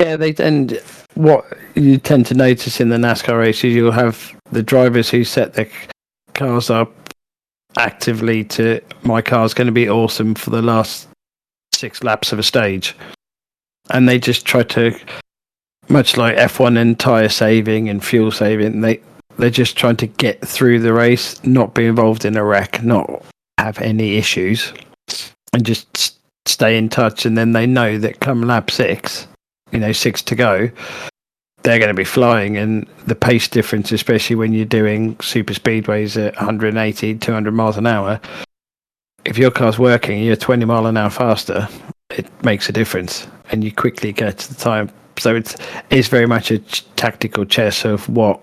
Yeah, 0.00 0.16
they 0.16 0.34
and 0.36 0.80
what 1.14 1.44
you 1.74 1.98
tend 1.98 2.26
to 2.26 2.34
notice 2.34 2.80
in 2.80 2.88
the 2.88 2.96
NASCAR 2.96 3.38
races, 3.38 3.74
you'll 3.74 3.92
have 3.92 4.34
the 4.52 4.62
drivers 4.62 5.10
who 5.10 5.24
set 5.24 5.54
their 5.54 5.68
cars 6.34 6.70
up 6.70 6.92
actively 7.78 8.44
to 8.44 8.80
my 9.02 9.22
car's 9.22 9.54
going 9.54 9.66
to 9.66 9.72
be 9.72 9.88
awesome 9.88 10.34
for 10.34 10.50
the 10.50 10.62
last 10.62 11.08
six 11.72 12.02
laps 12.02 12.32
of 12.32 12.38
a 12.38 12.42
stage, 12.42 12.94
and 13.90 14.08
they 14.08 14.18
just 14.18 14.44
try 14.44 14.62
to 14.64 14.98
much 15.88 16.16
like 16.16 16.36
F1 16.36 16.78
and 16.78 16.98
tire 16.98 17.28
saving 17.28 17.88
and 17.88 18.04
fuel 18.04 18.30
saving, 18.30 18.80
they 18.80 19.00
they're 19.38 19.50
just 19.50 19.76
trying 19.76 19.96
to 19.96 20.06
get 20.06 20.40
through 20.46 20.80
the 20.80 20.92
race, 20.92 21.42
not 21.44 21.74
be 21.74 21.86
involved 21.86 22.24
in 22.24 22.36
a 22.36 22.44
wreck, 22.44 22.82
not 22.82 23.22
have 23.56 23.78
any 23.78 24.16
issues, 24.16 24.72
and 25.52 25.64
just 25.64 26.18
stay 26.46 26.76
in 26.76 26.88
touch. 26.88 27.24
And 27.24 27.38
then 27.38 27.52
they 27.52 27.64
know 27.64 27.98
that 27.98 28.18
come 28.18 28.42
lap 28.42 28.68
six, 28.68 29.28
you 29.70 29.78
know, 29.78 29.92
six 29.92 30.22
to 30.22 30.34
go, 30.34 30.70
they're 31.62 31.78
going 31.78 31.88
to 31.88 31.94
be 31.94 32.04
flying. 32.04 32.56
And 32.56 32.86
the 33.06 33.14
pace 33.14 33.48
difference, 33.48 33.92
especially 33.92 34.36
when 34.36 34.52
you're 34.52 34.64
doing 34.64 35.18
super 35.20 35.54
speedways 35.54 36.16
at 36.16 36.34
180, 36.36 37.14
200 37.18 37.52
miles 37.52 37.76
an 37.76 37.86
hour, 37.86 38.20
if 39.24 39.36
your 39.36 39.50
car's 39.50 39.78
working, 39.78 40.22
you're 40.22 40.36
20 40.36 40.64
mile 40.64 40.86
an 40.86 40.96
hour 40.96 41.10
faster, 41.10 41.68
it 42.10 42.26
makes 42.42 42.68
a 42.68 42.72
difference, 42.72 43.26
and 43.50 43.62
you 43.62 43.72
quickly 43.72 44.12
get 44.12 44.38
to 44.38 44.54
the 44.54 44.60
time. 44.60 44.90
So 45.18 45.34
it's 45.34 45.56
it's 45.90 46.08
very 46.08 46.26
much 46.26 46.50
a 46.50 46.60
tactical 46.96 47.44
chess 47.44 47.84
of 47.84 48.08
what 48.08 48.40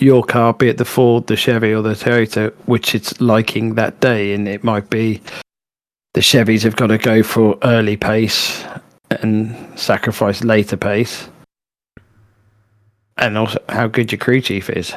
your 0.00 0.24
car, 0.24 0.52
be 0.52 0.68
it 0.68 0.78
the 0.78 0.84
Ford, 0.84 1.26
the 1.26 1.36
Chevy, 1.36 1.72
or 1.72 1.82
the 1.82 1.90
Toyota, 1.90 2.52
which 2.66 2.94
it's 2.94 3.20
liking 3.20 3.74
that 3.74 4.00
day, 4.00 4.34
and 4.34 4.48
it 4.48 4.64
might 4.64 4.90
be 4.90 5.20
the 6.14 6.20
Chevys 6.20 6.62
have 6.62 6.76
got 6.76 6.88
to 6.88 6.98
go 6.98 7.22
for 7.22 7.58
early 7.62 7.96
pace 7.96 8.64
and 9.10 9.54
sacrifice 9.78 10.42
later 10.42 10.76
pace, 10.76 11.28
and 13.16 13.38
also 13.38 13.62
how 13.68 13.86
good 13.86 14.12
your 14.12 14.18
crew 14.18 14.40
chief 14.40 14.70
is. 14.70 14.92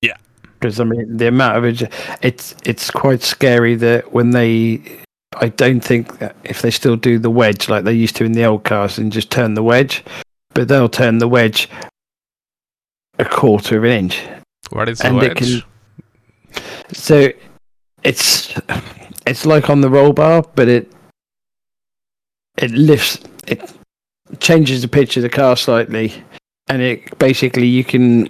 Yeah, 0.00 0.16
because 0.42 0.80
I 0.80 0.84
mean 0.84 1.16
the 1.16 1.28
amount 1.28 1.64
of 1.64 1.88
it's 2.22 2.54
it's 2.64 2.90
quite 2.90 3.22
scary 3.22 3.74
that 3.76 4.12
when 4.12 4.30
they. 4.30 4.82
I 5.36 5.48
don't 5.48 5.80
think 5.80 6.18
that 6.18 6.36
if 6.44 6.60
they 6.60 6.70
still 6.70 6.94
do 6.94 7.18
the 7.18 7.30
wedge 7.30 7.70
like 7.70 7.84
they 7.84 7.94
used 7.94 8.16
to 8.16 8.24
in 8.24 8.32
the 8.32 8.44
old 8.44 8.64
cars 8.64 8.98
and 8.98 9.10
just 9.10 9.30
turn 9.30 9.54
the 9.54 9.62
wedge, 9.62 10.04
but 10.52 10.68
they'll 10.68 10.90
turn 10.90 11.18
the 11.18 11.28
wedge 11.28 11.70
a 13.18 13.24
quarter 13.24 13.78
of 13.78 13.84
an 13.84 13.90
inch. 13.90 14.22
What 14.70 14.90
is 14.90 14.98
the 14.98 15.14
wedge? 15.14 15.40
It 15.40 15.64
can, 16.52 16.62
so 16.92 17.32
it's 18.02 18.54
it's 19.26 19.46
like 19.46 19.70
on 19.70 19.80
the 19.80 19.88
roll 19.88 20.12
bar, 20.12 20.44
but 20.54 20.68
it 20.68 20.92
it 22.58 22.70
lifts 22.72 23.18
it 23.46 23.72
changes 24.40 24.82
the 24.82 24.88
pitch 24.88 25.16
of 25.16 25.22
the 25.22 25.30
car 25.30 25.56
slightly, 25.56 26.22
and 26.68 26.82
it 26.82 27.18
basically 27.18 27.66
you 27.66 27.84
can. 27.84 28.28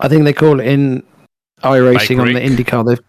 I 0.00 0.08
think 0.08 0.24
they 0.24 0.32
call 0.32 0.60
it 0.60 0.66
in 0.66 1.02
iRacing 1.62 2.18
like 2.18 2.28
on 2.28 2.32
the 2.34 2.40
IndyCar 2.40 2.84
the 2.84 3.04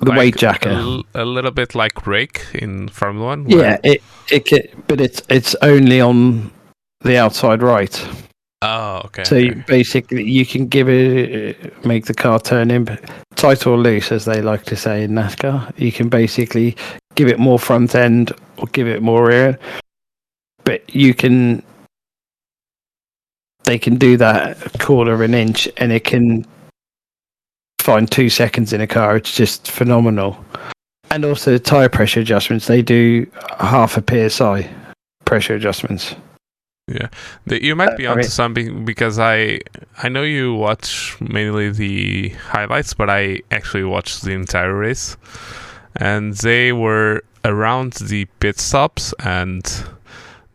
the 0.00 0.10
like 0.10 0.18
weight 0.18 0.36
jacker. 0.36 0.70
A, 0.70 1.22
a, 1.22 1.24
little 1.24 1.50
bit 1.50 1.74
like 1.74 2.06
rake 2.06 2.44
in 2.54 2.88
Formula 2.88 3.26
One. 3.26 3.48
Yeah, 3.48 3.78
it 3.84 4.02
it 4.30 4.44
can, 4.46 4.62
but 4.86 5.00
it's 5.00 5.22
it's 5.28 5.54
only 5.62 6.00
on 6.00 6.50
the 7.02 7.16
outside 7.16 7.62
right. 7.62 8.08
Oh, 8.62 9.02
okay. 9.06 9.24
So 9.24 9.36
okay. 9.36 9.46
You 9.46 9.64
basically, 9.66 10.24
you 10.24 10.44
can 10.44 10.66
give 10.66 10.88
it, 10.88 11.84
make 11.86 12.04
the 12.04 12.14
car 12.14 12.38
turn 12.38 12.70
in 12.70 12.98
tight 13.36 13.66
or 13.66 13.78
loose, 13.78 14.12
as 14.12 14.26
they 14.26 14.42
like 14.42 14.64
to 14.64 14.76
say 14.76 15.04
in 15.04 15.12
NASCAR. 15.12 15.72
You 15.78 15.90
can 15.90 16.10
basically 16.10 16.76
give 17.14 17.28
it 17.28 17.38
more 17.38 17.58
front 17.58 17.94
end 17.94 18.32
or 18.58 18.66
give 18.72 18.86
it 18.86 19.02
more 19.02 19.26
rear, 19.26 19.58
but 20.64 20.94
you 20.94 21.14
can. 21.14 21.62
They 23.64 23.78
can 23.78 23.96
do 23.96 24.16
that 24.16 24.74
a 24.74 24.78
quarter 24.78 25.12
of 25.12 25.20
an 25.20 25.34
inch, 25.34 25.68
and 25.76 25.92
it 25.92 26.04
can 26.04 26.46
find 27.80 28.10
two 28.10 28.30
seconds 28.30 28.72
in 28.72 28.80
a 28.80 28.86
car. 28.86 29.16
It's 29.16 29.34
just 29.34 29.70
phenomenal. 29.70 30.44
And 31.10 31.24
also 31.24 31.52
the 31.52 31.58
tire 31.58 31.88
pressure 31.88 32.20
adjustments. 32.20 32.66
They 32.66 32.82
do 32.82 33.30
half 33.58 33.96
a 33.96 34.30
psi 34.30 34.68
pressure 35.24 35.54
adjustments. 35.54 36.14
Yeah, 36.88 37.08
the, 37.46 37.62
you 37.62 37.76
might 37.76 37.96
be 37.96 38.06
uh, 38.06 38.12
onto 38.12 38.24
something 38.24 38.84
because 38.84 39.18
I 39.20 39.60
I 40.02 40.08
know 40.08 40.22
you 40.22 40.54
watch 40.54 41.16
mainly 41.20 41.70
the 41.70 42.30
highlights, 42.30 42.94
but 42.94 43.08
I 43.08 43.40
actually 43.52 43.84
watched 43.84 44.22
the 44.22 44.32
entire 44.32 44.74
race, 44.74 45.16
and 45.94 46.34
they 46.34 46.72
were 46.72 47.22
around 47.44 47.92
the 47.94 48.24
pit 48.40 48.58
stops, 48.58 49.14
and 49.20 49.62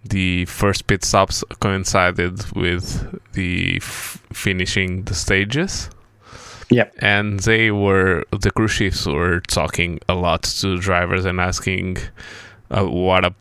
the 0.10 0.46
first 0.46 0.88
pit 0.88 1.04
stops 1.04 1.44
coincided 1.60 2.52
with 2.52 3.20
the 3.34 3.78
f- 3.78 4.22
finishing 4.32 5.04
the 5.04 5.14
stages. 5.14 5.90
Yeah, 6.70 6.90
and 7.00 7.40
they 7.42 7.72
were 7.72 8.24
the 8.32 8.52
crew 8.52 8.68
chiefs 8.68 9.06
were 9.06 9.40
talking 9.42 10.00
a 10.10 10.16
lot 10.16 10.44
to 10.62 10.78
drivers 10.80 11.26
and 11.26 11.40
asking 11.40 11.98
uh, 12.72 12.86
what 12.86 13.26
a 13.26 13.34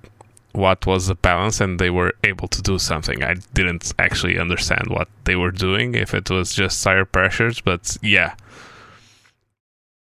what 0.52 0.86
was 0.86 1.08
the 1.08 1.14
balance 1.16 1.60
and 1.60 1.78
they 1.80 1.90
were 1.90 2.12
able 2.22 2.48
to 2.48 2.62
do 2.62 2.78
something. 2.78 3.22
I 3.22 3.34
didn't 3.54 3.92
actually 3.98 4.38
understand 4.38 4.88
what 4.88 5.08
they 5.24 5.36
were 5.36 5.50
doing, 5.50 5.94
if 5.94 6.14
it 6.14 6.30
was 6.30 6.54
just 6.54 6.82
tire 6.82 7.04
pressures, 7.04 7.60
but 7.60 7.96
yeah. 8.02 8.34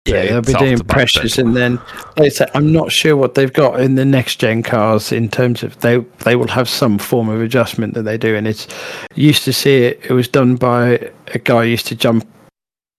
Yeah, 0.07 0.27
they'll 0.27 0.43
be 0.43 0.53
doing 0.55 0.79
pressures, 0.79 1.39
and 1.39 1.57
then 1.57 1.81
I 2.17 2.29
say, 2.29 2.47
I'm 2.55 2.73
not 2.73 2.93
sure 2.93 3.17
what 3.17 3.35
they've 3.35 3.53
got 3.53 3.81
in 3.81 3.97
the 3.97 4.05
next 4.05 4.37
gen 4.37 4.63
cars 4.63 5.13
in 5.13 5.29
terms 5.29 5.63
of 5.63 5.79
they 5.81 5.99
they 6.25 6.37
will 6.37 6.49
have 6.49 6.69
some 6.69 6.99
form 6.99 7.29
of 7.29 7.41
adjustment 7.41 7.95
that 7.95 8.03
they 8.03 8.17
do, 8.17 8.37
and 8.37 8.47
it's 8.47 8.67
used 9.15 9.45
to 9.45 9.53
see 9.53 9.85
it. 9.85 10.01
It 10.05 10.13
was 10.13 10.29
done 10.29 10.57
by 10.57 11.11
a 11.35 11.39
guy 11.39 11.65
used 11.65 11.87
to 11.89 11.97
jump, 11.97 12.27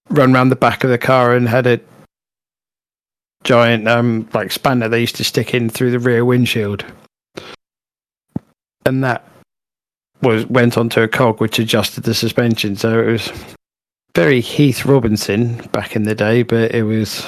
run 0.09 0.35
around 0.35 0.49
the 0.49 0.55
back 0.55 0.83
of 0.83 0.89
the 0.89 0.97
car 0.97 1.35
and 1.35 1.47
had 1.47 1.67
a 1.67 1.79
giant 3.43 3.87
um 3.87 4.27
like 4.33 4.51
spanner 4.51 4.89
they 4.89 4.99
used 4.99 5.15
to 5.15 5.23
stick 5.23 5.53
in 5.53 5.69
through 5.69 5.91
the 5.91 5.99
rear 5.99 6.25
windshield 6.25 6.83
and 8.87 9.03
that 9.03 9.29
was 10.21 10.45
went 10.47 10.77
onto 10.77 11.01
a 11.01 11.07
cog 11.07 11.39
which 11.39 11.59
adjusted 11.59 12.03
the 12.03 12.13
suspension. 12.13 12.75
So 12.75 12.99
it 12.99 13.11
was 13.11 13.31
very 14.17 14.41
Heath 14.41 14.83
Robinson 14.83 15.57
back 15.73 15.95
in 15.95 16.01
the 16.01 16.15
day, 16.15 16.41
but 16.41 16.73
it 16.73 16.81
was 16.81 17.23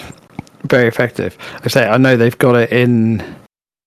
very 0.64 0.88
effective. 0.88 1.38
I 1.64 1.68
say 1.68 1.88
I 1.88 1.98
know 1.98 2.18
they've 2.18 2.36
got 2.40 2.56
it 2.56 2.72
in 2.72 3.24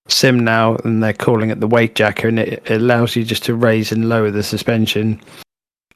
sim 0.06 0.44
now, 0.44 0.76
and 0.84 1.02
they're 1.02 1.12
calling 1.12 1.50
it 1.50 1.58
the 1.58 1.66
weight 1.66 1.96
jacker, 1.96 2.28
and 2.28 2.38
it, 2.38 2.62
it 2.64 2.80
allows 2.80 3.16
you 3.16 3.24
just 3.24 3.42
to 3.46 3.56
raise 3.56 3.90
and 3.90 4.08
lower 4.08 4.30
the 4.30 4.44
suspension 4.44 5.20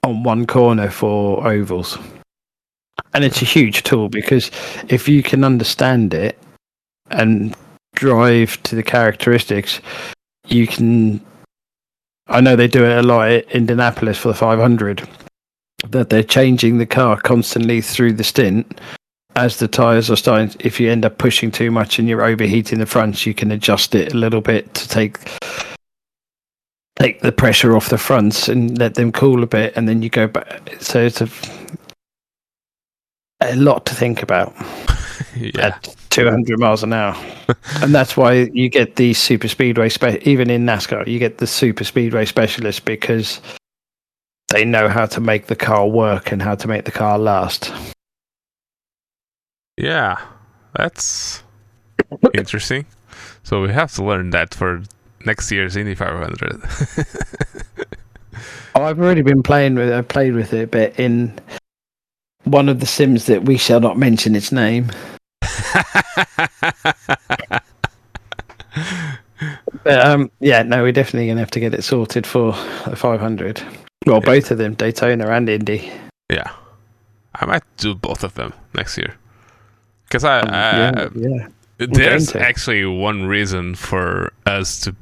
on 0.02 0.24
one 0.24 0.48
corner 0.48 0.90
for 0.90 1.46
ovals. 1.46 1.96
And 3.14 3.22
it's 3.22 3.40
a 3.40 3.44
huge 3.44 3.84
tool 3.84 4.08
because 4.08 4.50
if 4.88 5.08
you 5.08 5.22
can 5.22 5.44
understand 5.44 6.12
it 6.12 6.36
and 7.12 7.54
drive 7.94 8.60
to 8.64 8.74
the 8.74 8.82
characteristics, 8.82 9.80
you 10.48 10.66
can 10.66 11.24
I 12.26 12.40
know 12.40 12.56
they 12.56 12.66
do 12.66 12.84
it 12.84 12.98
a 12.98 13.02
lot 13.02 13.30
at 13.30 13.48
Indianapolis 13.52 14.18
for 14.18 14.26
the 14.26 14.34
500. 14.34 15.08
That 15.90 16.10
they're 16.10 16.22
changing 16.22 16.78
the 16.78 16.86
car 16.86 17.20
constantly 17.20 17.80
through 17.80 18.14
the 18.14 18.24
stint 18.24 18.80
as 19.36 19.58
the 19.58 19.68
tires 19.68 20.10
are 20.10 20.16
starting. 20.16 20.54
If 20.60 20.80
you 20.80 20.90
end 20.90 21.04
up 21.04 21.18
pushing 21.18 21.50
too 21.50 21.70
much 21.70 21.98
and 21.98 22.08
you're 22.08 22.24
overheating 22.24 22.78
the 22.78 22.86
fronts, 22.86 23.26
you 23.26 23.34
can 23.34 23.52
adjust 23.52 23.94
it 23.94 24.12
a 24.12 24.16
little 24.16 24.40
bit 24.40 24.72
to 24.74 24.88
take 24.88 25.18
take 26.98 27.20
the 27.20 27.32
pressure 27.32 27.76
off 27.76 27.90
the 27.90 27.98
fronts 27.98 28.48
and 28.48 28.78
let 28.78 28.94
them 28.94 29.12
cool 29.12 29.42
a 29.42 29.46
bit, 29.46 29.74
and 29.76 29.88
then 29.88 30.02
you 30.02 30.08
go 30.08 30.26
back. 30.26 30.76
So 30.80 31.04
it's 31.04 31.20
a 31.20 31.28
a 33.40 33.54
lot 33.56 33.86
to 33.86 33.94
think 33.94 34.22
about. 34.22 34.54
yeah. 35.36 35.66
At 35.66 35.96
200 36.10 36.58
miles 36.58 36.82
an 36.82 36.92
hour. 36.92 37.14
and 37.82 37.94
that's 37.94 38.16
why 38.16 38.48
you 38.52 38.68
get 38.68 38.96
the 38.96 39.12
super 39.12 39.48
speedway, 39.48 39.88
spe- 39.88 40.22
even 40.22 40.48
in 40.48 40.64
NASCAR, 40.64 41.06
you 41.06 41.18
get 41.18 41.38
the 41.38 41.46
super 41.46 41.84
speedway 41.84 42.24
specialists 42.24 42.80
because 42.80 43.40
they 44.48 44.64
know 44.64 44.88
how 44.88 45.06
to 45.06 45.20
make 45.20 45.46
the 45.46 45.56
car 45.56 45.88
work 45.88 46.32
and 46.32 46.40
how 46.40 46.54
to 46.54 46.68
make 46.68 46.84
the 46.84 46.92
car 46.92 47.18
last. 47.18 47.72
Yeah, 49.76 50.20
that's 50.74 51.42
interesting. 52.34 52.86
So 53.42 53.62
we 53.62 53.72
have 53.72 53.92
to 53.94 54.04
learn 54.04 54.30
that 54.30 54.54
for 54.54 54.82
next 55.24 55.50
year's 55.50 55.76
Indy 55.76 55.94
500. 55.94 56.60
oh, 58.74 58.82
I've 58.82 58.98
already 58.98 59.22
been 59.22 59.42
playing 59.42 59.74
with. 59.74 59.92
I 59.92 60.02
played 60.02 60.34
with 60.34 60.52
it 60.52 60.62
a 60.62 60.66
bit 60.66 60.98
in 60.98 61.38
one 62.44 62.68
of 62.68 62.80
the 62.80 62.86
sims 62.86 63.26
that 63.26 63.44
we 63.44 63.58
shall 63.58 63.80
not 63.80 63.98
mention 63.98 64.34
its 64.36 64.52
name. 64.52 64.90
but 69.84 70.06
um, 70.06 70.30
yeah, 70.40 70.62
no, 70.62 70.82
we're 70.82 70.92
definitely 70.92 71.28
gonna 71.28 71.40
have 71.40 71.50
to 71.50 71.60
get 71.60 71.74
it 71.74 71.82
sorted 71.82 72.26
for 72.26 72.52
the 72.88 72.96
500. 72.96 73.62
Well, 74.06 74.20
yeah. 74.20 74.26
both 74.26 74.50
of 74.50 74.58
them, 74.58 74.74
Daytona 74.74 75.28
and 75.28 75.48
Indy. 75.48 75.90
Yeah, 76.30 76.50
I 77.34 77.46
might 77.46 77.62
do 77.76 77.94
both 77.94 78.24
of 78.24 78.34
them 78.34 78.52
next 78.74 78.96
year 78.96 79.14
because 80.04 80.24
I, 80.24 80.40
um, 80.40 81.12
yeah, 81.16 81.28
yeah. 81.28 81.48
There's 81.78 82.34
actually 82.34 82.84
one 82.86 83.26
reason 83.26 83.74
for 83.74 84.32
us 84.46 84.80
to 84.80 84.94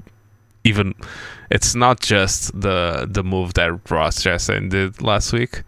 even. 0.64 0.94
It's 1.50 1.74
not 1.74 2.00
just 2.00 2.58
the 2.58 3.06
the 3.08 3.22
move 3.22 3.54
that 3.54 3.90
Ross 3.90 4.22
Chastain 4.22 4.70
did 4.70 5.02
last 5.02 5.32
week. 5.32 5.62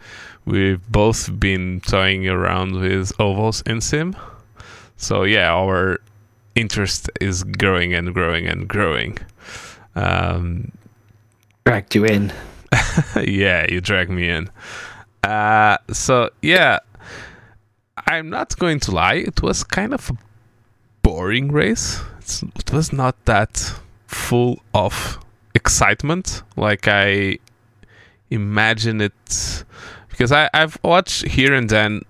We've 0.47 0.81
both 0.91 1.39
been 1.39 1.81
toying 1.81 2.29
around 2.29 2.73
with 2.77 3.13
ovals 3.21 3.63
in 3.63 3.81
sim 3.81 4.17
so 4.97 5.25
yeah, 5.25 5.53
our 5.53 6.01
interest 6.55 7.11
is 7.21 7.45
growing 7.45 7.95
and 7.95 8.15
growing 8.15 8.47
and 8.47 8.67
growing. 8.67 9.19
Um, 9.95 10.73
dragged 11.65 11.95
you 11.95 12.05
in. 12.05 12.33
yeah, 13.25 13.67
you 13.71 13.81
dragged 13.81 14.11
me 14.11 14.29
in. 14.29 14.51
Uh, 15.23 15.79
so 15.91 16.31
yeah, 16.43 16.79
I'm 18.07 18.31
not 18.31 18.59
going 18.59 18.81
to 18.81 18.93
lie. 18.93 19.15
It 19.15 19.43
was 19.43 19.65
kind 19.65 19.93
of 19.93 20.11
a 20.11 20.17
boring 21.03 21.51
race. 21.53 22.01
It's, 22.19 22.43
it 22.43 22.73
was 22.73 22.93
not 22.93 23.25
that 23.25 23.75
full 24.07 24.63
of 24.75 25.19
excitement 25.55 26.43
like 26.57 26.87
I 26.89 27.39
imagine 28.31 29.01
it. 29.01 29.65
Because 30.11 30.33
I, 30.33 30.49
I've 30.55 30.79
watched 30.83 31.27
here 31.27 31.55
and 31.55 31.69
then 31.69 32.03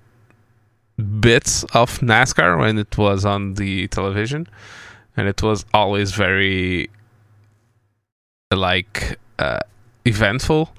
bits 1.20 1.64
of 1.74 1.98
NASCAR 2.00 2.58
when 2.58 2.78
it 2.78 2.96
was 2.96 3.24
on 3.24 3.54
the 3.54 3.88
television, 3.88 4.46
and 5.16 5.28
it 5.28 5.42
was 5.42 5.64
always 5.74 6.12
very 6.12 6.88
like 8.52 9.18
uh, 9.38 9.60
eventful. 10.06 10.72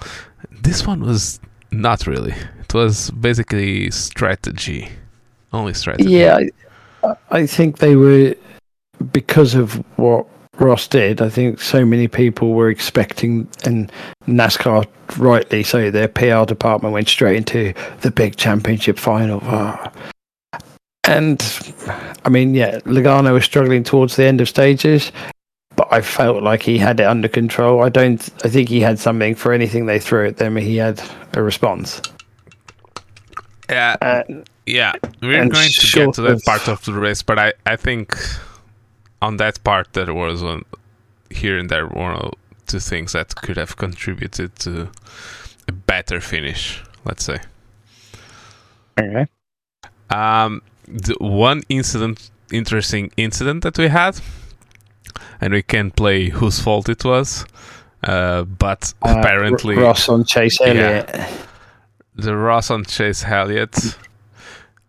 This 0.52 0.88
one 0.88 1.02
was 1.02 1.40
not 1.72 2.08
really. 2.08 2.34
It 2.60 2.74
was 2.74 3.12
basically 3.12 3.92
strategy, 3.92 4.90
only 5.54 5.74
strategy. 5.74 6.10
Yeah, 6.10 6.40
I, 7.04 7.16
I 7.30 7.46
think 7.46 7.78
they 7.78 7.96
were 7.96 8.36
because 9.12 9.54
of 9.54 9.76
what 9.98 10.28
Ross 10.60 10.88
did. 10.88 11.22
I 11.22 11.30
think 11.30 11.62
so 11.62 11.86
many 11.86 12.08
people 12.08 12.54
were 12.54 12.70
expecting, 12.70 13.48
and 13.63 13.92
NASCAR 14.28 14.86
rightly 15.18 15.63
so. 15.63 15.92
Their 15.92 16.08
PR 16.08 16.46
department 16.46 16.94
went 16.94 17.08
straight 17.08 17.38
into 17.38 17.74
the 18.02 18.12
big 18.12 18.36
championship 18.36 18.98
final. 18.98 19.40
Oh. 19.44 19.92
And 21.04 21.42
I 22.26 22.30
mean, 22.30 22.54
yeah, 22.54 22.80
Logano 22.80 23.34
was 23.34 23.46
struggling 23.46 23.84
towards 23.84 24.18
the 24.18 24.26
end 24.26 24.42
of 24.42 24.50
stages, 24.50 25.12
but 25.78 25.88
I 25.92 26.02
felt 26.02 26.44
like 26.44 26.63
he 26.63 26.78
had 26.78 27.00
it 27.00 27.06
under 27.06 27.30
control. 27.30 27.84
I 27.84 27.90
don't. 27.90 28.22
I 28.44 28.50
think 28.50 28.68
he 28.68 28.82
had 28.82 29.00
something 29.00 29.36
for 29.36 29.54
anything 29.54 29.86
they 29.86 30.00
threw 30.00 30.28
at 30.28 30.38
them. 30.38 30.58
He 30.58 30.76
had 30.76 31.02
a 31.34 31.42
response. 31.42 32.02
Yeah, 33.70 33.96
uh, 34.02 34.24
yeah. 34.66 34.94
We're 35.22 35.48
going 35.48 35.70
to 35.70 35.92
get 35.94 36.13
to 36.16 36.22
that 36.24 36.32
of, 36.32 36.44
part 36.44 36.68
of 36.68 36.84
the 36.84 36.94
race, 36.94 37.22
but 37.22 37.38
I, 37.38 37.54
I 37.66 37.76
think 37.76 38.18
on 39.22 39.38
that 39.38 39.63
part 39.63 39.94
there 39.94 40.13
was 40.13 40.42
one 40.44 40.63
here 41.30 41.58
and 41.58 41.70
there 41.70 41.86
one 41.88 42.16
or 42.16 42.32
two 42.66 42.80
things 42.80 43.13
that 43.13 43.36
could 43.36 43.58
have 43.58 43.78
contributed 43.78 44.56
to 44.60 44.90
a 45.68 45.72
better 45.72 46.20
finish. 46.20 46.82
Let's 47.06 47.24
say. 47.24 47.40
Okay. 49.00 49.28
Um, 50.10 50.62
the 50.88 51.16
one 51.20 51.62
incident, 51.70 52.32
interesting 52.52 53.12
incident 53.16 53.62
that 53.63 53.78
we 53.78 53.90
had, 53.90 54.20
and 55.41 55.54
we 55.54 55.62
can't 55.62 55.95
play 55.95 56.30
whose 56.30 56.60
fault 56.60 56.89
it 56.89 57.04
was. 57.04 57.45
Uh, 58.04 58.43
but 58.43 58.93
uh, 59.02 59.15
apparently, 59.17 59.76
Ross 59.76 60.08
on 60.10 60.23
Chase 60.23 60.60
Elliott. 60.62 61.10
Yeah, 61.13 61.32
the 62.15 62.36
Ross 62.36 62.69
on 62.69 62.86
Chase 62.86 63.23
Elliott. 63.26 63.97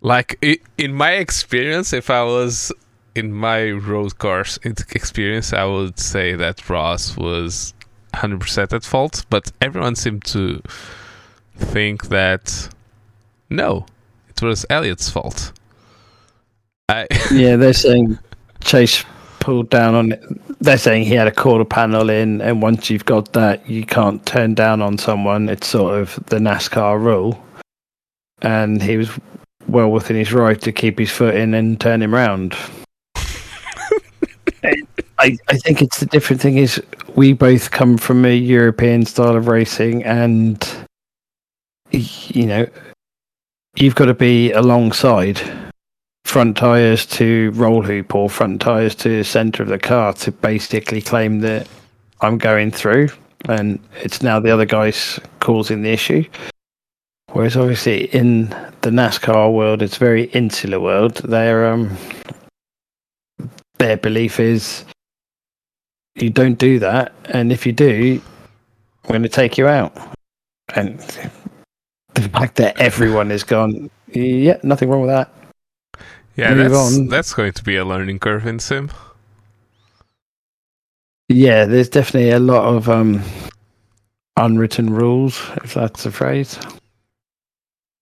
Like 0.00 0.38
in 0.76 0.94
my 0.94 1.12
experience, 1.12 1.92
if 1.92 2.10
I 2.10 2.22
was 2.22 2.72
in 3.14 3.32
my 3.32 3.70
road 3.70 4.18
course 4.18 4.58
experience, 4.64 5.52
I 5.52 5.64
would 5.64 5.98
say 5.98 6.34
that 6.36 6.68
Ross 6.70 7.16
was 7.16 7.74
100% 8.14 8.72
at 8.72 8.84
fault. 8.84 9.24
But 9.28 9.50
everyone 9.60 9.96
seemed 9.96 10.24
to 10.26 10.62
think 11.56 12.08
that 12.08 12.68
no, 13.50 13.86
it 14.28 14.40
was 14.42 14.64
Elliott's 14.70 15.10
fault. 15.10 15.52
I 16.88 17.06
yeah, 17.32 17.56
they're 17.56 17.72
saying 17.88 18.18
Chase 18.60 19.04
pulled 19.48 19.70
down 19.70 19.94
on 19.94 20.12
it. 20.12 20.22
They're 20.60 20.76
saying 20.76 21.06
he 21.06 21.14
had 21.14 21.26
a 21.26 21.32
quarter 21.32 21.64
panel 21.64 22.10
in, 22.10 22.42
and 22.42 22.60
once 22.60 22.90
you've 22.90 23.06
got 23.06 23.32
that, 23.32 23.66
you 23.66 23.82
can't 23.82 24.24
turn 24.26 24.52
down 24.52 24.82
on 24.82 24.98
someone. 24.98 25.48
It's 25.48 25.66
sort 25.66 25.98
of 25.98 26.16
the 26.26 26.36
NASCAR 26.36 27.00
rule, 27.00 27.42
and 28.42 28.82
he 28.82 28.98
was 28.98 29.10
well 29.66 29.90
within 29.90 30.16
his 30.16 30.34
right 30.34 30.60
to 30.60 30.70
keep 30.70 30.98
his 30.98 31.10
foot 31.10 31.34
in 31.34 31.54
and 31.54 31.80
turn 31.80 32.02
him 32.02 32.12
round. 32.12 32.54
I, 33.16 35.38
I 35.48 35.56
think 35.56 35.80
it's 35.80 36.00
the 36.00 36.06
different 36.06 36.42
thing 36.42 36.58
is 36.58 36.82
we 37.14 37.32
both 37.32 37.70
come 37.70 37.96
from 37.96 38.26
a 38.26 38.36
European 38.36 39.06
style 39.06 39.34
of 39.34 39.48
racing, 39.48 40.04
and 40.04 40.62
you 41.90 42.44
know, 42.44 42.66
you've 43.76 43.94
got 43.94 44.06
to 44.06 44.14
be 44.14 44.52
alongside 44.52 45.40
front 46.24 46.56
tires 46.56 47.06
to 47.06 47.50
roll 47.52 47.82
hoop 47.82 48.14
or 48.14 48.28
front 48.28 48.60
tires 48.60 48.94
to 48.94 49.24
center 49.24 49.62
of 49.62 49.68
the 49.68 49.78
car 49.78 50.12
to 50.12 50.30
basically 50.30 51.00
claim 51.00 51.40
that 51.40 51.66
I'm 52.20 52.38
going 52.38 52.70
through 52.70 53.08
and 53.46 53.78
it's 54.02 54.22
now 54.22 54.40
the 54.40 54.50
other 54.50 54.66
guy's 54.66 55.20
causing 55.40 55.82
the 55.82 55.90
issue. 55.90 56.24
Whereas 57.32 57.56
obviously 57.56 58.06
in 58.06 58.48
the 58.80 58.90
NASCAR 58.90 59.52
world, 59.52 59.82
it's 59.82 59.96
very 59.96 60.24
insular 60.24 60.80
world. 60.80 61.16
Their 61.16 61.70
um, 61.70 61.96
their 63.78 63.96
belief 63.96 64.40
is 64.40 64.84
you 66.14 66.30
don't 66.30 66.58
do 66.58 66.78
that, 66.80 67.12
and 67.26 67.52
if 67.52 67.66
you 67.66 67.72
do, 67.72 68.20
I'm 69.04 69.08
going 69.08 69.22
to 69.22 69.28
take 69.28 69.56
you 69.56 69.68
out. 69.68 69.96
And 70.74 70.98
the 72.14 72.28
fact 72.28 72.56
that 72.56 72.78
everyone 72.80 73.30
is 73.30 73.44
gone, 73.44 73.90
yeah, 74.08 74.58
nothing 74.62 74.88
wrong 74.88 75.02
with 75.02 75.10
that. 75.10 75.30
Yeah, 76.38 76.54
Move 76.54 76.70
that's 76.70 76.96
on. 76.96 77.08
that's 77.08 77.34
going 77.34 77.52
to 77.52 77.64
be 77.64 77.74
a 77.74 77.84
learning 77.84 78.20
curve 78.20 78.46
in 78.46 78.60
sim. 78.60 78.92
Yeah, 81.28 81.64
there's 81.64 81.88
definitely 81.88 82.30
a 82.30 82.38
lot 82.38 82.62
of 82.64 82.88
um, 82.88 83.22
unwritten 84.36 84.94
rules, 84.94 85.36
if 85.64 85.74
that's 85.74 86.06
a 86.06 86.12
phrase. 86.12 86.56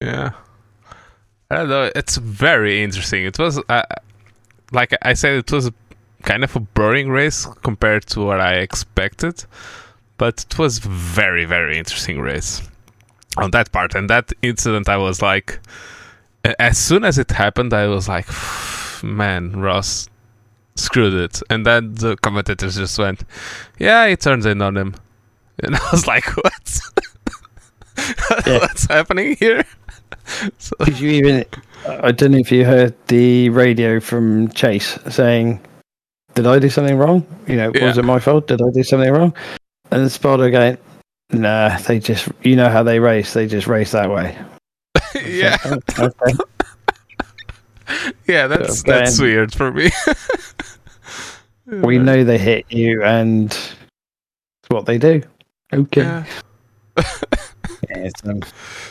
Yeah, 0.03 0.33
I 1.51 1.57
don't 1.57 1.71
know. 1.71 1.91
It's 1.97 2.19
very 2.19 2.83
interesting. 2.83 3.25
It 3.25 3.39
was, 3.39 3.59
uh, 3.71 3.83
like 4.71 4.95
I 5.01 5.15
said, 5.15 5.37
it 5.39 5.51
was 5.51 5.71
kind 6.23 6.45
of 6.45 6.55
a 6.55 6.61
boring 6.61 7.09
race 7.09 7.47
compared 7.63 8.05
to 8.09 8.21
what 8.21 8.39
I 8.39 8.57
expected, 8.57 9.47
but 10.19 10.45
it 10.51 10.59
was 10.59 10.79
very, 10.79 11.47
very 11.47 11.79
interesting 11.79 12.21
race 12.21 12.61
on 13.39 13.51
that 13.53 13.73
part. 13.73 13.95
And 13.95 14.11
that 14.11 14.31
incident, 14.43 14.91
I 14.91 14.99
was 14.99 15.23
like, 15.23 15.59
as 16.59 16.79
soon 16.79 17.05
as 17.05 17.19
it 17.19 17.31
happened, 17.31 17.73
I 17.73 17.87
was 17.87 18.09
like, 18.09 18.27
man, 19.03 19.61
Ross 19.61 20.09
screwed 20.75 21.15
it. 21.15 21.43
And 21.51 21.65
then 21.65 21.95
the 21.95 22.17
commentators 22.17 22.77
just 22.77 22.99
went, 22.99 23.25
yeah, 23.79 24.09
he 24.09 24.17
turns 24.17 24.47
in 24.47 24.63
on 24.63 24.77
him. 24.77 24.95
And 25.59 25.75
I 25.75 25.81
was 25.91 26.07
like, 26.07 26.27
what? 26.37 26.81
Yeah. 28.47 28.59
What's 28.59 28.87
happening 28.87 29.37
here? 29.41 29.65
so, 30.59 30.77
Did 30.85 31.01
you 31.01 31.11
even? 31.11 31.45
I 31.89 32.13
don't 32.13 32.33
know 32.33 32.39
if 32.39 32.51
you 32.51 32.65
heard 32.65 32.95
the 33.07 33.49
radio 33.51 34.01
from 34.01 34.49
Chase 34.49 34.99
saying, 35.09 35.61
"Did 36.35 36.47
I 36.47 36.59
do 36.59 36.69
something 36.69 36.97
wrong? 36.97 37.27
You 37.47 37.57
know, 37.57 37.73
yeah. 37.75 37.87
was 37.87 37.99
it 37.99 38.05
my 38.05 38.19
fault? 38.19 38.49
Did 38.49 38.61
I 38.61 38.71
do 38.73 38.83
something 38.83 39.13
wrong?" 39.13 39.35
And 39.91 40.11
spotter 40.11 40.51
going, 40.51 40.79
"Nah, 41.31 41.79
they 41.79 41.99
just, 41.99 42.29
you 42.43 42.57
know 42.57 42.69
how 42.69 42.83
they 42.83 42.99
race. 42.99 43.33
They 43.33 43.47
just 43.47 43.67
race 43.67 43.93
that 43.93 44.11
way." 44.11 44.37
yeah. 45.27 45.57
okay. 45.99 46.35
yeah, 48.27 48.47
that's 48.47 48.83
that's 48.83 49.21
weird 49.21 49.53
for 49.53 49.73
me. 49.73 49.91
we 51.67 51.99
know 51.99 52.25
they 52.25 52.39
hit 52.39 52.67
you, 52.71 53.03
and 53.03 53.47
it's 53.47 54.69
what 54.69 54.87
they 54.87 54.99
do. 54.99 55.23
Okay. 55.73 56.03
Yeah. 56.03 56.25
yeah, 57.91 58.11
um, 58.25 58.43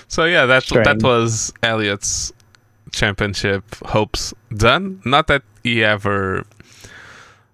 so 0.08 0.26
yeah, 0.26 0.46
that 0.46 0.64
strange. 0.64 0.86
that 0.86 1.02
was 1.04 1.54
Elliott's 1.64 2.34
championship 2.92 3.64
hopes 3.86 4.34
done. 4.56 5.02
Not 5.06 5.28
that 5.28 5.44
he 5.64 5.84
ever. 5.84 6.46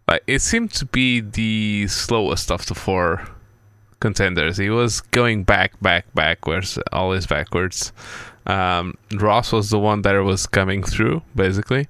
Like, 0.08 0.24
it 0.28 0.40
seemed 0.40 0.74
to 0.74 0.86
be 0.86 1.22
the 1.22 1.88
slowest 1.88 2.52
of 2.52 2.66
the 2.66 2.76
four 2.76 3.28
contenders. 4.02 4.58
He 4.58 4.70
was 4.70 5.00
going 5.00 5.44
back, 5.44 5.80
back, 5.82 6.14
backwards, 6.14 6.78
always 6.92 7.26
backwards. 7.26 7.94
Um, 8.46 8.98
Ross 9.14 9.52
was 9.52 9.70
the 9.70 9.80
one 9.80 10.02
that 10.02 10.14
was 10.24 10.48
coming 10.48 10.84
through, 10.84 11.22
basically, 11.36 11.88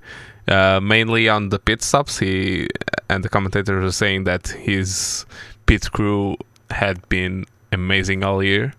uh, 0.47 0.79
mainly 0.81 1.29
on 1.29 1.49
the 1.49 1.59
pit 1.59 1.81
stops. 1.81 2.19
He 2.19 2.67
and 3.09 3.23
the 3.23 3.29
commentators 3.29 3.83
were 3.83 3.91
saying 3.91 4.25
that 4.25 4.49
his 4.49 5.25
pit 5.65 5.91
crew 5.91 6.37
had 6.69 7.07
been 7.09 7.45
amazing 7.71 8.23
all 8.23 8.43
year, 8.43 8.73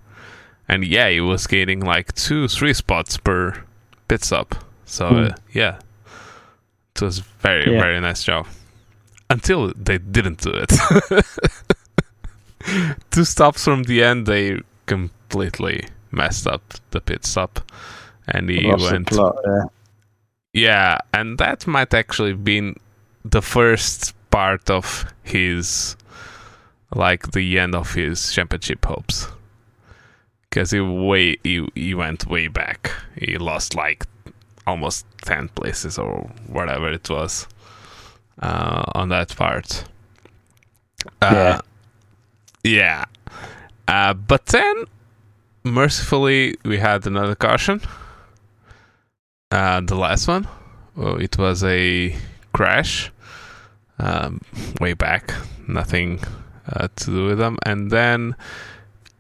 and 0.69 0.85
yeah, 0.85 1.09
he 1.09 1.21
was 1.21 1.47
gaining 1.47 1.81
like 1.81 2.13
two, 2.15 2.49
three 2.49 2.75
spots 2.75 3.17
per 3.17 3.63
pit 4.09 4.25
stop. 4.25 4.55
So 4.85 5.11
mm. 5.11 5.33
uh, 5.33 5.37
yeah, 5.53 5.79
it 6.95 7.03
was 7.03 7.21
very, 7.21 7.73
yeah. 7.73 7.81
very 7.81 8.01
nice 8.01 8.23
job. 8.23 8.47
Until 9.31 9.73
they 9.75 9.97
didn't 9.97 10.43
do 10.43 10.53
it. 10.53 11.25
two 13.11 13.25
stops 13.25 13.65
from 13.65 13.85
the 13.85 14.03
end, 14.03 14.27
they 14.27 14.61
completely 14.85 15.87
messed 16.13 16.47
up 16.47 16.75
the 16.91 17.01
pit 17.01 17.25
stop, 17.25 17.61
and 18.29 18.49
he 18.49 18.61
Lost 18.61 18.93
went. 18.93 19.07
Plot, 19.09 19.37
yeah. 19.45 19.63
yeah, 20.53 20.99
and 21.13 21.39
that 21.39 21.67
might 21.67 21.95
actually 21.95 22.35
been 22.35 22.77
the 23.25 23.43
first 23.43 24.15
part 24.31 24.71
of 24.71 25.07
his 25.23 25.97
like 26.95 27.33
the 27.33 27.59
end 27.59 27.75
of 27.75 27.95
his 27.95 28.33
championship 28.33 28.85
hopes 28.85 29.29
because 30.53 30.71
he 30.71 30.81
way 30.81 31.37
he, 31.43 31.67
he 31.75 31.95
went 31.95 32.27
way 32.27 32.49
back. 32.49 32.91
He 33.19 33.39
lost 33.39 33.75
like 33.75 34.05
almost 34.67 35.07
ten 35.23 35.49
places 35.49 35.99
or 35.99 36.31
whatever 36.47 36.91
it 36.93 37.09
was 37.09 37.49
uh, 38.39 38.85
on 38.95 39.09
that 39.09 39.35
part. 39.35 39.85
Uh, 41.23 41.61
yeah. 42.63 43.05
Uh, 43.89 44.15
but 44.15 44.47
then, 44.47 44.85
mercifully, 45.65 46.57
we 46.65 46.79
had 46.79 47.07
another 47.07 47.35
caution. 47.35 47.81
Uh, 49.51 49.81
the 49.81 49.95
last 49.95 50.29
one, 50.29 50.49
well, 50.97 51.17
it 51.17 51.37
was 51.37 51.63
a 51.65 52.17
crash 52.53 53.13
um, 53.99 54.41
way 54.81 54.95
back. 54.95 55.35
Nothing 55.69 56.21
uh, 56.67 56.89
to 56.97 57.07
do 57.07 57.27
with 57.27 57.39
them. 57.39 57.59
And 57.65 57.91
then 57.91 58.35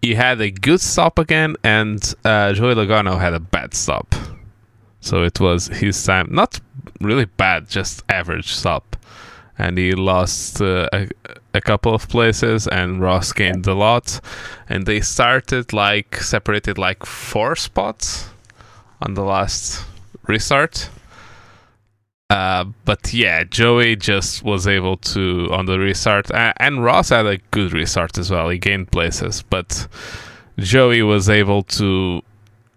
he 0.00 0.14
had 0.14 0.40
a 0.40 0.50
good 0.50 0.80
stop 0.80 1.18
again, 1.18 1.56
and 1.62 2.14
uh, 2.24 2.52
Joey 2.52 2.74
Logano 2.74 3.18
had 3.20 3.34
a 3.34 3.40
bad 3.40 3.74
stop. 3.74 4.14
So 5.00 5.22
it 5.22 5.38
was 5.40 5.66
his 5.66 6.02
time. 6.02 6.28
Not 6.30 6.60
really 7.00 7.24
bad, 7.24 7.68
just 7.68 8.02
average 8.08 8.52
stop. 8.52 8.96
And 9.58 9.78
he 9.78 9.92
lost 9.92 10.60
uh, 10.60 10.88
a, 10.92 11.08
a 11.54 11.60
couple 11.60 11.94
of 11.94 12.08
places, 12.08 12.66
and 12.66 13.00
Ross 13.00 13.32
gained 13.32 13.66
a 13.66 13.74
lot. 13.74 14.20
And 14.68 14.86
they 14.86 15.00
started 15.00 15.72
like 15.72 16.16
separated 16.16 16.78
like 16.78 17.04
four 17.04 17.54
spots 17.56 18.30
on 19.00 19.14
the 19.14 19.22
last 19.22 19.84
restart. 20.26 20.88
Uh, 22.30 22.64
but 22.86 23.12
yeah, 23.12 23.44
Joey 23.44 23.94
just 23.94 24.42
was 24.42 24.66
able 24.66 24.96
to 24.96 25.48
on 25.50 25.66
the 25.66 25.78
restart, 25.78 26.30
uh, 26.30 26.54
and 26.56 26.82
Ross 26.82 27.10
had 27.10 27.26
a 27.26 27.36
good 27.50 27.74
restart 27.74 28.16
as 28.16 28.30
well. 28.30 28.48
He 28.48 28.56
gained 28.56 28.90
places, 28.90 29.42
but 29.42 29.86
Joey 30.58 31.02
was 31.02 31.28
able 31.28 31.62
to 31.64 32.22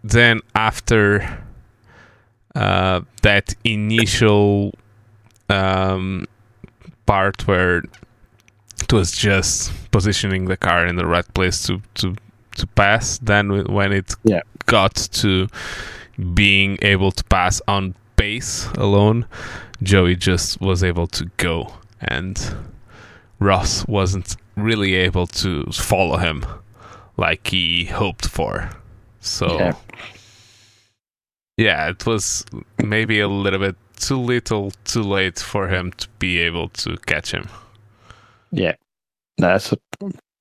then 0.04 0.42
after 0.56 1.42
uh, 2.54 3.02
that 3.22 3.56
initial 3.64 4.74
um, 5.50 6.26
part 7.06 7.48
where 7.48 7.84
it 8.82 8.94
was 8.94 9.12
just 9.12 9.72
positioning 9.91 10.46
the 10.46 10.58
car 10.58 10.86
in 10.86 10.96
the 10.96 11.06
right 11.06 11.28
place 11.34 11.63
to 11.68 11.82
to 11.96 12.15
to 12.58 12.68
pass. 12.68 13.18
Then 13.20 13.65
when 13.65 13.91
it 13.91 14.13
Yeah. 14.24 14.41
got 14.65 14.96
to 15.22 15.48
being 16.34 16.78
able 16.82 17.12
to 17.12 17.24
pass 17.26 17.62
on 17.68 17.96
pace 18.15 18.68
alone, 18.76 19.26
Joey 19.84 20.15
just 20.15 20.62
was 20.62 20.84
able 20.84 21.08
to 21.08 21.26
go, 21.38 21.74
and 22.00 22.38
Ross 23.39 23.86
wasn't 23.88 24.38
really 24.56 24.96
able 24.96 25.28
to 25.28 25.65
follow 25.74 26.18
him 26.18 26.46
like 27.18 27.48
he 27.48 27.86
hoped 27.86 28.28
for. 28.28 28.70
So 29.20 29.58
Yeah. 29.60 29.74
yeah, 31.58 31.89
it 31.89 32.06
was 32.06 32.46
maybe 32.84 33.20
a 33.20 33.28
little 33.28 33.60
bit 33.60 33.76
too 33.96 34.20
little, 34.20 34.72
too 34.84 35.04
late 35.04 35.40
for 35.40 35.68
him 35.68 35.92
to 35.94 36.08
be 36.20 36.40
able 36.40 36.70
to 36.70 36.98
catch 36.98 37.32
him. 37.32 37.48
Yeah. 38.52 38.76
That's 39.38 39.74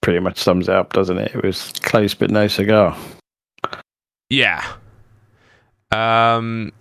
pretty 0.03 0.21
much 0.21 0.38
sums 0.38 0.69
it 0.69 0.75
up, 0.75 0.93
doesn't 0.93 1.19
it? 1.19 1.35
It 1.35 1.45
was 1.45 1.73
close 1.81 2.14
but 2.14 2.31
no 2.31 2.49
cigar. 2.49 2.97
Yeah. 4.31 4.64
Um 5.90 6.73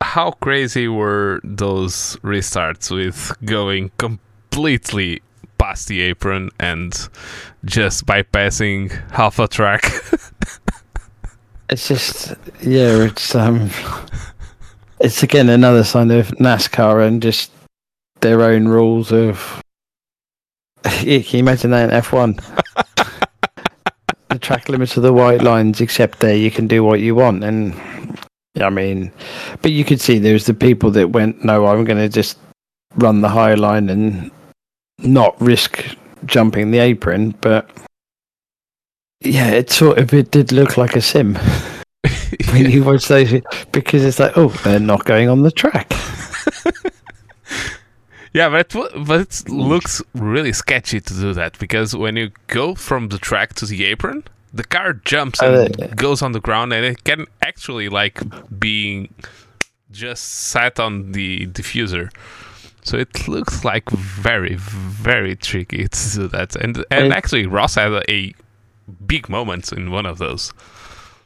how 0.00 0.30
crazy 0.32 0.88
were 0.88 1.40
those 1.42 2.16
restarts 2.22 2.90
with 2.90 3.32
going 3.44 3.90
completely 3.98 5.20
past 5.58 5.88
the 5.88 6.00
apron 6.02 6.50
and 6.60 7.08
just 7.64 8.06
bypassing 8.06 8.92
half 9.10 9.38
a 9.38 9.48
track? 9.48 9.82
It's 11.70 11.86
just 11.86 12.28
yeah, 12.62 13.04
it's 13.04 13.34
um 13.34 13.70
it's 15.00 15.22
again 15.22 15.48
another 15.48 15.84
sign 15.84 16.10
of 16.10 16.28
NASCAR 16.38 17.06
and 17.06 17.22
just 17.22 17.50
their 18.20 18.42
own 18.42 18.66
rules 18.66 19.12
of 19.12 19.62
can 20.82 21.08
you 21.08 21.38
imagine 21.38 21.70
that 21.70 21.84
in 21.84 21.90
F 21.90 22.12
one? 22.12 22.38
the 24.28 24.38
track 24.38 24.68
limits 24.68 24.96
are 24.98 25.02
the 25.02 25.12
white 25.12 25.42
lines, 25.42 25.80
except 25.80 26.20
there 26.20 26.36
you 26.36 26.50
can 26.50 26.66
do 26.66 26.84
what 26.84 27.00
you 27.00 27.14
want 27.14 27.44
and 27.44 27.74
I 28.60 28.70
mean 28.70 29.12
but 29.62 29.70
you 29.70 29.84
could 29.84 30.00
see 30.00 30.18
there's 30.18 30.46
the 30.46 30.54
people 30.54 30.90
that 30.92 31.10
went, 31.10 31.44
No, 31.44 31.66
I'm 31.66 31.84
gonna 31.84 32.08
just 32.08 32.38
run 32.96 33.20
the 33.20 33.28
high 33.28 33.54
line 33.54 33.88
and 33.88 34.30
not 34.98 35.40
risk 35.40 35.84
jumping 36.24 36.70
the 36.70 36.78
apron, 36.78 37.30
but 37.40 37.70
yeah, 39.20 39.50
it 39.50 39.70
sort 39.70 39.98
of 39.98 40.12
it 40.12 40.30
did 40.30 40.52
look 40.52 40.76
like 40.76 40.96
a 40.96 41.00
sim 41.00 41.34
when 42.52 42.70
you 42.70 42.84
watch 42.84 43.08
those 43.08 43.40
because 43.72 44.04
it's 44.04 44.18
like, 44.18 44.36
oh, 44.36 44.48
they're 44.64 44.80
not 44.80 45.04
going 45.04 45.28
on 45.28 45.42
the 45.42 45.50
track. 45.50 45.92
Yeah, 48.32 48.50
but 48.50 48.74
it, 48.74 49.06
but 49.06 49.20
it 49.20 49.48
looks 49.48 50.02
really 50.14 50.52
sketchy 50.52 51.00
to 51.00 51.14
do 51.14 51.32
that 51.32 51.58
because 51.58 51.96
when 51.96 52.16
you 52.16 52.30
go 52.46 52.74
from 52.74 53.08
the 53.08 53.18
track 53.18 53.54
to 53.54 53.66
the 53.66 53.84
apron, 53.86 54.24
the 54.52 54.64
car 54.64 54.92
jumps 54.92 55.42
and 55.42 55.74
yeah. 55.78 55.94
goes 55.94 56.22
on 56.22 56.32
the 56.32 56.40
ground, 56.40 56.72
and 56.72 56.84
it 56.84 57.04
can 57.04 57.26
actually 57.42 57.88
like 57.88 58.20
being 58.58 59.12
just 59.90 60.24
sat 60.24 60.78
on 60.78 61.12
the 61.12 61.46
diffuser. 61.48 62.12
So 62.82 62.96
it 62.96 63.28
looks 63.28 63.64
like 63.64 63.90
very, 63.90 64.54
very 64.56 65.36
tricky 65.36 65.88
to 65.88 66.14
do 66.14 66.28
that. 66.28 66.54
And 66.56 66.84
and 66.90 67.12
actually, 67.12 67.46
Ross 67.46 67.74
had 67.74 67.92
a, 67.92 68.10
a 68.10 68.34
big 69.06 69.28
moment 69.28 69.72
in 69.72 69.90
one 69.90 70.06
of 70.06 70.18
those. 70.18 70.52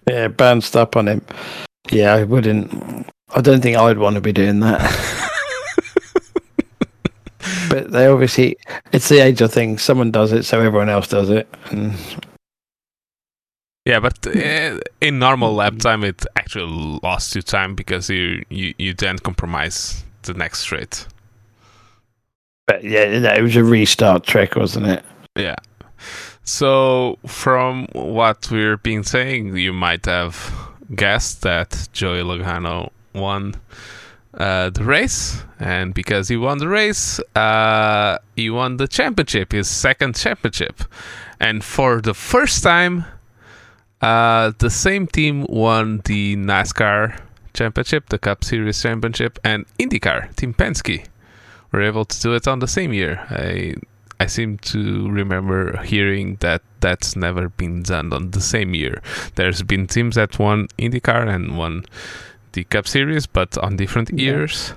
Yeah, 0.09 0.29
bounced 0.29 0.77
up 0.77 0.97
on 0.97 1.09
him. 1.09 1.25
Yeah, 1.91 2.15
I 2.15 2.25
wouldn't. 2.25 3.07
I 3.35 3.41
don't 3.41 3.61
think 3.61 3.77
I'd 3.77 3.99
want 3.99 4.15
to 4.15 4.21
be 4.21 4.33
doing 4.33 4.61
that. 4.61 4.81
but 7.69 7.91
they 7.91 8.07
obviously, 8.07 8.57
it's 8.93 9.09
the 9.09 9.21
age 9.21 9.41
of 9.41 9.53
things. 9.53 9.83
Someone 9.83 10.11
does 10.11 10.33
it, 10.33 10.45
so 10.45 10.61
everyone 10.61 10.89
else 10.89 11.09
does 11.09 11.31
it. 11.31 11.49
And 11.71 11.95
Yeah, 13.85 14.01
but 14.01 14.27
uh, 14.27 14.79
in 15.01 15.19
normal 15.19 15.55
lap 15.55 15.79
time, 15.79 16.05
it 16.05 16.25
actually 16.37 17.01
lost 17.03 17.35
you 17.35 17.43
time 17.43 17.75
because 17.75 18.09
you, 18.11 18.45
you, 18.49 18.75
you 18.79 18.95
then 18.95 19.19
compromise 19.19 20.05
the 20.23 20.35
next 20.35 20.61
straight. 20.61 21.07
but 22.67 22.85
yeah, 22.85 23.35
it 23.35 23.43
was 23.43 23.57
a 23.57 23.65
restart 23.65 24.25
trick, 24.25 24.57
wasn't 24.57 24.87
it? 24.87 25.05
Yeah. 25.37 25.57
So, 26.45 27.19
from 27.25 27.87
what 27.93 28.51
we're 28.51 28.77
been 28.77 29.05
saying, 29.05 29.57
you 29.57 29.73
might 29.73 30.07
have 30.07 30.53
guessed 30.95 31.43
that 31.43 31.89
Joey 31.93 32.23
Logano 32.23 32.91
won 33.15 33.55
uh, 34.35 34.71
the 34.71 34.85
race, 34.85 35.45
and 35.61 35.95
because 35.95 36.29
he 36.29 36.37
won 36.37 36.59
the 36.59 36.69
race, 36.69 37.21
uh, 37.37 38.19
he 38.35 38.51
won 38.51 38.79
the 38.79 38.89
championship, 38.89 39.53
his 39.53 39.69
second 39.69 40.17
championship, 40.17 40.83
and 41.39 41.63
for 41.63 42.01
the 42.01 42.15
first 42.15 42.63
time, 42.63 43.05
uh, 44.01 44.53
the 44.59 44.71
same 44.71 45.07
team 45.07 45.47
won 45.49 46.01
the 46.07 46.35
NASCAR 46.37 47.21
championship, 47.55 48.09
the 48.09 48.19
Cup 48.19 48.43
Series 48.43 48.83
championship, 48.83 49.39
and 49.45 49.65
IndyCar. 49.79 50.35
Team 50.35 50.55
Penske 50.55 51.07
were 51.71 51.83
able 51.83 52.05
to 52.05 52.21
do 52.21 52.35
it 52.35 52.49
on 52.49 52.59
the 52.59 52.67
same 52.67 52.93
year. 52.93 53.25
I 53.31 53.75
I 54.23 54.27
seem 54.27 54.59
to 54.59 55.09
remember 55.11 55.83
hearing 55.83 56.37
that 56.41 56.63
that's 56.81 57.17
never 57.17 57.49
been 57.49 57.83
done 57.83 58.13
on 58.13 58.31
the 58.31 58.41
same 58.41 58.75
year. 58.75 59.03
There's 59.35 59.63
been 59.63 59.87
teams 59.87 60.15
that 60.15 60.39
won 60.39 60.69
IndyCar 60.79 61.29
and 61.29 61.59
won 61.59 61.85
the 62.53 62.65
Cup 62.65 62.87
Series, 62.87 63.27
but 63.27 63.59
on 63.59 63.77
different 63.77 64.11
Yeah. 64.13 64.25
years. 64.33 64.75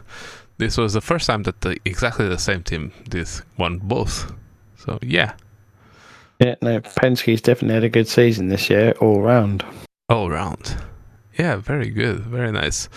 This 0.57 0.77
was 0.77 0.93
the 0.93 1.01
first 1.01 1.27
time 1.27 1.43
that 1.43 1.61
the, 1.61 1.77
exactly 1.85 2.27
the 2.29 2.37
same 2.39 2.63
team 2.63 2.91
did 3.09 3.27
won 3.57 3.79
both. 3.83 4.31
So 4.77 4.97
yeah, 5.01 5.33
Yeah, 6.39 6.55
no, 6.61 6.79
Penske's 6.81 7.41
definitely 7.41 7.75
had 7.75 7.83
a 7.83 7.89
good 7.89 8.07
season 8.07 8.49
this 8.49 8.69
year, 8.69 8.91
all 8.99 9.21
round. 9.21 9.63
all 10.09 10.29
round. 10.29 10.75
Yeah, 11.39 11.57
very 11.57 11.89
good, 11.89 12.19
very 12.19 12.51
nice. 12.51 12.89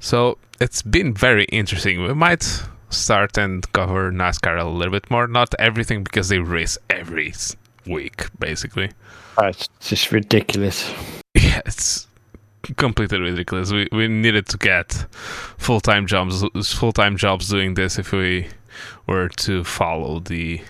So 0.00 0.38
it's 0.60 0.82
been 0.82 1.14
very 1.14 1.44
interesting. 1.44 2.02
We 2.02 2.14
might 2.14 2.62
start 2.92 3.38
and 3.38 3.70
cover 3.72 4.12
NASCAR 4.12 4.60
a 4.60 4.64
little 4.64 4.92
bit 4.92 5.10
more. 5.10 5.26
Not 5.26 5.54
everything 5.58 6.04
because 6.04 6.28
they 6.28 6.38
race 6.38 6.78
every 6.90 7.32
week, 7.86 8.26
basically. 8.38 8.90
Oh, 9.38 9.46
it's 9.46 9.68
just 9.80 10.12
ridiculous. 10.12 10.92
Yeah, 11.34 11.62
it's 11.66 12.06
completely 12.76 13.18
ridiculous. 13.18 13.72
We 13.72 13.88
we 13.90 14.08
needed 14.08 14.46
to 14.48 14.58
get 14.58 14.92
full 15.58 15.80
time 15.80 16.06
jobs 16.06 16.44
full 16.74 16.92
time 16.92 17.16
jobs 17.16 17.48
doing 17.48 17.74
this 17.74 17.98
if 17.98 18.12
we 18.12 18.48
were 19.06 19.28
to 19.28 19.64
follow 19.64 20.20
the 20.20 20.60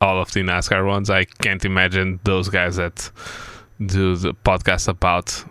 all 0.00 0.20
of 0.20 0.32
the 0.32 0.42
NASCAR 0.42 0.86
ones. 0.86 1.10
I 1.10 1.24
can't 1.24 1.64
imagine 1.64 2.20
those 2.24 2.48
guys 2.48 2.76
that 2.76 3.10
do 3.84 4.16
the 4.16 4.34
podcast 4.34 4.88
about 4.88 5.44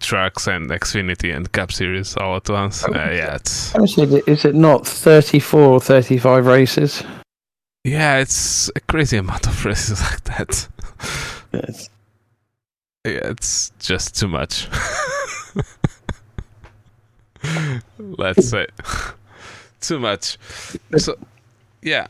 trucks 0.00 0.46
and 0.46 0.70
Xfinity 0.70 1.34
and 1.34 1.50
Cup 1.52 1.72
Series 1.72 2.16
all 2.16 2.36
at 2.36 2.48
once. 2.48 2.84
Uh, 2.84 2.90
yeah, 2.92 3.34
it's 3.36 3.74
is 3.74 4.44
it 4.44 4.54
not 4.54 4.86
34 4.86 5.60
or 5.60 5.80
35 5.80 6.46
races? 6.46 7.02
Yeah, 7.84 8.18
it's 8.18 8.68
a 8.74 8.80
crazy 8.80 9.16
amount 9.16 9.46
of 9.46 9.64
races 9.64 10.00
like 10.10 10.24
that. 10.24 10.68
Yes. 11.52 11.90
Yeah, 13.04 13.30
it's 13.30 13.70
just 13.78 14.18
too 14.18 14.26
much. 14.26 14.68
Let's 17.98 18.48
say 18.48 18.66
too 19.80 20.00
much. 20.00 20.38
So, 20.96 21.16
yeah, 21.82 22.08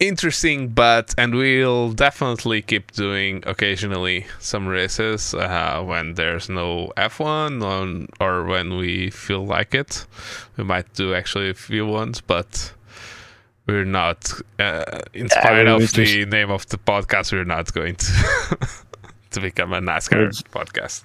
interesting, 0.00 0.68
but 0.68 1.14
and 1.16 1.34
we'll 1.34 1.92
definitely 1.92 2.62
keep 2.62 2.90
doing 2.92 3.42
occasionally 3.46 4.26
some 4.40 4.66
races 4.66 5.34
uh, 5.34 5.82
when 5.84 6.14
there's 6.14 6.48
no 6.48 6.92
F1 6.96 7.62
on, 7.62 8.08
or 8.18 8.44
when 8.44 8.76
we 8.76 9.10
feel 9.10 9.46
like 9.46 9.74
it. 9.74 10.06
We 10.56 10.64
might 10.64 10.92
do 10.94 11.14
actually 11.14 11.50
a 11.50 11.54
few 11.54 11.86
ones, 11.86 12.20
but 12.20 12.72
we're 13.66 13.84
not. 13.84 14.32
Uh, 14.58 15.00
in 15.14 15.28
spite 15.28 15.66
of 15.66 15.80
the 15.92 16.04
just- 16.04 16.28
name 16.30 16.50
of 16.50 16.66
the 16.68 16.78
podcast, 16.78 17.32
we're 17.32 17.44
not 17.44 17.72
going 17.72 17.94
to 17.96 18.58
to 19.30 19.40
become 19.40 19.72
a 19.72 19.80
NASCAR 19.80 20.26
Would- 20.26 20.50
podcast. 20.50 21.04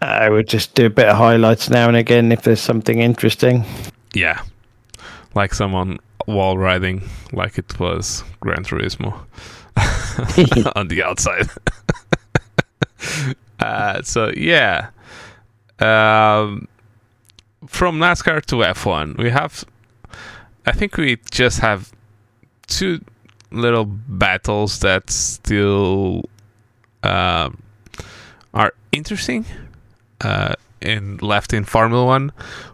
I 0.00 0.28
would 0.30 0.48
just 0.48 0.74
do 0.74 0.86
a 0.86 0.90
bit 0.90 1.06
of 1.08 1.16
highlights 1.16 1.70
now 1.70 1.86
and 1.86 1.96
again 1.96 2.32
if 2.32 2.42
there's 2.42 2.60
something 2.60 2.98
interesting. 2.98 3.64
Yeah, 4.14 4.42
like 5.34 5.54
someone 5.54 6.00
wall 6.26 6.58
riding, 6.58 7.02
like 7.32 7.58
it 7.58 7.78
was 7.78 8.24
Gran 8.40 8.64
Turismo 8.64 9.12
on 10.76 10.88
the 10.88 11.02
outside. 11.02 11.48
uh, 13.60 14.02
so 14.02 14.32
yeah, 14.36 14.90
um, 15.78 16.68
from 17.66 17.98
NASCAR 17.98 18.44
to 18.46 18.56
F1, 18.56 19.18
we 19.18 19.30
have. 19.30 19.64
I 20.64 20.72
think 20.72 20.96
we 20.96 21.18
just 21.30 21.58
have 21.58 21.92
two 22.68 23.00
little 23.50 23.84
battles 23.84 24.78
that 24.80 25.10
still 25.10 26.24
um, 27.02 27.62
are 28.54 28.72
interesting 28.92 29.44
uh, 30.20 30.54
in 30.80 31.16
left 31.18 31.52
in 31.52 31.64
Formula 31.64 32.04
One, 32.04 32.32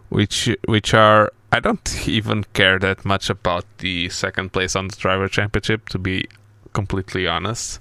which 0.09 0.49
which 0.67 0.93
are 0.93 1.31
I 1.51 1.59
don't 1.59 2.07
even 2.07 2.43
care 2.53 2.79
that 2.79 3.05
much 3.05 3.29
about 3.29 3.65
the 3.79 4.09
second 4.09 4.53
place 4.53 4.75
on 4.75 4.87
the 4.87 4.95
driver 4.95 5.27
championship 5.27 5.89
to 5.89 5.99
be 5.99 6.27
completely 6.73 7.27
honest, 7.27 7.79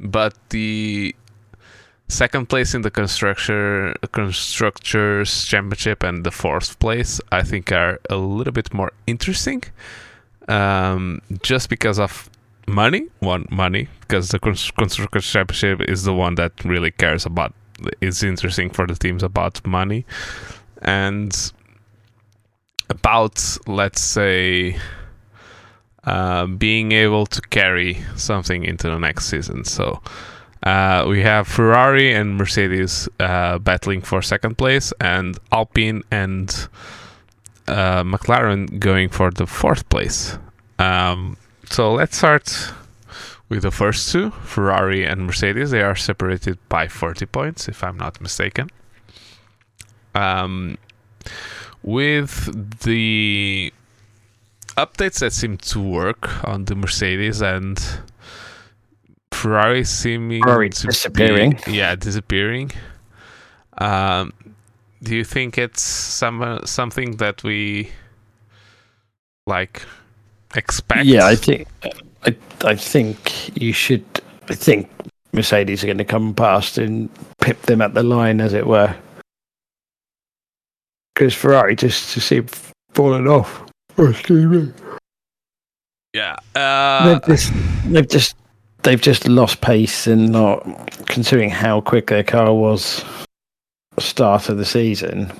but 0.00 0.34
the 0.50 1.14
second 2.08 2.48
place 2.48 2.74
in 2.74 2.82
the 2.82 2.90
constructor 2.90 3.94
constructors 4.12 5.44
championship 5.44 6.02
and 6.02 6.24
the 6.24 6.30
fourth 6.30 6.78
place 6.78 7.20
I 7.32 7.42
think 7.42 7.72
are 7.72 8.00
a 8.10 8.16
little 8.16 8.52
bit 8.52 8.72
more 8.74 8.92
interesting, 9.06 9.64
um, 10.48 11.20
just 11.42 11.68
because 11.68 11.98
of 11.98 12.28
money. 12.66 13.06
One 13.20 13.46
money 13.50 13.88
because 14.00 14.30
the 14.30 14.38
constructors 14.38 15.30
championship 15.30 15.80
is 15.88 16.02
the 16.04 16.14
one 16.14 16.34
that 16.36 16.52
really 16.64 16.90
cares 16.90 17.24
about 17.26 17.54
is 18.00 18.22
interesting 18.22 18.70
for 18.70 18.86
the 18.86 18.94
teams 18.94 19.22
about 19.22 19.64
money 19.66 20.06
and 20.82 21.52
about 22.88 23.58
let's 23.66 24.00
say 24.00 24.78
uh, 26.04 26.46
being 26.46 26.92
able 26.92 27.26
to 27.26 27.40
carry 27.42 28.02
something 28.16 28.64
into 28.64 28.88
the 28.88 28.98
next 28.98 29.26
season 29.26 29.64
so 29.64 30.00
uh, 30.66 31.04
we 31.08 31.22
have 31.22 31.46
Ferrari 31.46 32.12
and 32.12 32.36
Mercedes 32.36 33.08
uh, 33.20 33.56
battling 33.58 34.02
for 34.02 34.20
second 34.20 34.58
place, 34.58 34.92
and 35.00 35.38
Alpine 35.52 36.02
and 36.10 36.50
uh, 37.68 38.02
McLaren 38.02 38.80
going 38.80 39.08
for 39.08 39.30
the 39.30 39.46
fourth 39.46 39.88
place. 39.88 40.36
Um, 40.80 41.36
so 41.70 41.92
let's 41.92 42.16
start 42.16 42.72
with 43.48 43.62
the 43.62 43.70
first 43.70 44.10
two 44.10 44.32
Ferrari 44.42 45.04
and 45.04 45.26
Mercedes. 45.26 45.70
They 45.70 45.82
are 45.82 45.94
separated 45.94 46.58
by 46.68 46.88
40 46.88 47.26
points, 47.26 47.68
if 47.68 47.84
I'm 47.84 47.96
not 47.96 48.20
mistaken. 48.20 48.68
Um, 50.16 50.78
with 51.82 52.80
the 52.82 53.72
updates 54.76 55.20
that 55.20 55.32
seem 55.32 55.56
to 55.56 55.80
work 55.80 56.44
on 56.44 56.64
the 56.66 56.74
Mercedes 56.74 57.40
and 57.40 57.82
Ferrari 59.32 59.84
seeming 59.84 60.42
Ferrari 60.42 60.70
to 60.70 60.86
disappearing. 60.86 61.58
Be, 61.66 61.72
yeah, 61.72 61.94
disappearing. 61.94 62.72
Um, 63.78 64.32
do 65.02 65.14
you 65.14 65.24
think 65.24 65.58
it's 65.58 65.82
some 65.82 66.60
something 66.64 67.16
that 67.16 67.42
we 67.42 67.90
like 69.46 69.82
expect? 70.54 71.04
Yeah, 71.04 71.26
I 71.26 71.36
think 71.36 71.68
I 72.24 72.36
I 72.64 72.74
think 72.74 73.56
you 73.60 73.72
should. 73.72 74.04
I 74.48 74.54
think 74.54 74.90
Mercedes 75.32 75.82
are 75.82 75.86
going 75.86 75.98
to 75.98 76.04
come 76.04 76.34
past 76.34 76.78
and 76.78 77.10
pip 77.40 77.60
them 77.62 77.82
at 77.82 77.94
the 77.94 78.02
line, 78.02 78.40
as 78.40 78.52
it 78.52 78.66
were. 78.66 78.94
Because 81.16 81.32
Ferrari 81.32 81.74
just 81.74 82.12
to 82.12 82.20
see 82.20 82.42
falling 82.92 83.26
off. 83.26 83.64
Oh, 83.96 84.10
excuse 84.10 84.44
me. 84.44 84.72
yeah. 86.12 86.36
Uh, 86.54 87.14
they've 87.14 87.26
just 87.26 87.52
they've 87.86 88.08
just 88.08 88.36
they've 88.82 89.00
just 89.00 89.26
lost 89.26 89.62
pace 89.62 90.06
and 90.06 90.30
not 90.30 90.62
considering 91.06 91.48
how 91.48 91.80
quick 91.80 92.08
their 92.08 92.22
car 92.22 92.52
was 92.52 93.02
start 93.98 94.50
of 94.50 94.58
the 94.58 94.66
season. 94.66 95.32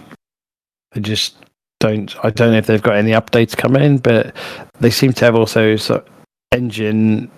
They 0.92 1.02
just 1.02 1.36
don't. 1.78 2.16
I 2.24 2.30
don't 2.30 2.52
know 2.52 2.58
if 2.58 2.66
they've 2.66 2.80
got 2.80 2.96
any 2.96 3.10
updates 3.10 3.54
coming 3.54 3.82
in, 3.82 3.98
but 3.98 4.34
they 4.80 4.88
seem 4.88 5.12
to 5.12 5.24
have 5.26 5.34
also 5.34 5.76
so 5.76 6.02
engine 6.52 7.30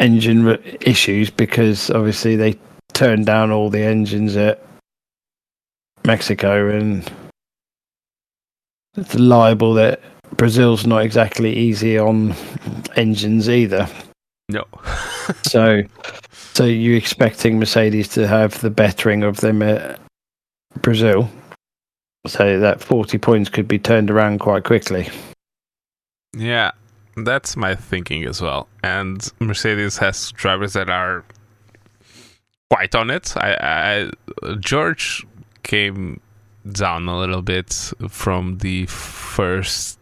engine 0.00 0.58
issues 0.80 1.30
because 1.30 1.88
obviously 1.90 2.34
they 2.34 2.58
turned 2.94 3.26
down 3.26 3.52
all 3.52 3.70
the 3.70 3.80
engines 3.80 4.34
at 4.34 4.66
Mexico 6.06 6.68
and 6.68 7.10
it's 8.96 9.14
liable 9.14 9.74
that 9.74 10.00
Brazil's 10.36 10.86
not 10.86 11.02
exactly 11.02 11.54
easy 11.54 11.98
on 11.98 12.34
engines 12.96 13.48
either. 13.48 13.88
no. 14.48 14.64
So, 15.42 15.82
so 16.52 16.66
you 16.66 16.94
expecting 16.96 17.58
Mercedes 17.58 18.08
to 18.08 18.26
have 18.26 18.60
the 18.60 18.68
bettering 18.68 19.22
of 19.22 19.38
them 19.38 19.62
at 19.62 19.98
Brazil? 20.82 21.30
So 22.26 22.60
that 22.60 22.82
forty 22.82 23.16
points 23.16 23.48
could 23.48 23.66
be 23.66 23.78
turned 23.78 24.10
around 24.10 24.40
quite 24.40 24.64
quickly. 24.64 25.08
Yeah, 26.36 26.72
that's 27.16 27.56
my 27.56 27.74
thinking 27.74 28.24
as 28.26 28.42
well. 28.42 28.68
And 28.82 29.26
Mercedes 29.40 29.96
has 29.96 30.30
drivers 30.32 30.74
that 30.74 30.90
are 30.90 31.24
quite 32.70 32.94
on 32.94 33.08
it. 33.08 33.34
I, 33.38 34.10
I 34.42 34.56
George 34.60 35.26
came 35.64 36.20
down 36.70 37.08
a 37.08 37.18
little 37.18 37.42
bit 37.42 37.92
from 38.08 38.58
the 38.58 38.86
first 38.86 39.98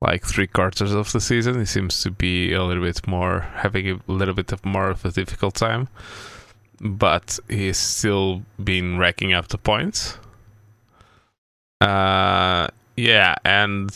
like 0.00 0.24
three 0.24 0.46
quarters 0.46 0.92
of 0.92 1.12
the 1.12 1.20
season. 1.20 1.58
He 1.58 1.64
seems 1.64 2.02
to 2.02 2.10
be 2.10 2.52
a 2.52 2.62
little 2.62 2.84
bit 2.84 3.06
more 3.06 3.40
having 3.40 3.88
a 3.88 4.00
little 4.06 4.34
bit 4.34 4.52
of 4.52 4.64
more 4.64 4.90
of 4.90 5.04
a 5.04 5.10
difficult 5.10 5.54
time, 5.54 5.88
but 6.80 7.38
he's 7.48 7.78
still 7.78 8.42
been 8.62 8.98
racking 8.98 9.32
up 9.32 9.48
the 9.48 9.58
points. 9.58 10.18
Uh, 11.80 12.68
yeah, 12.96 13.36
and 13.44 13.90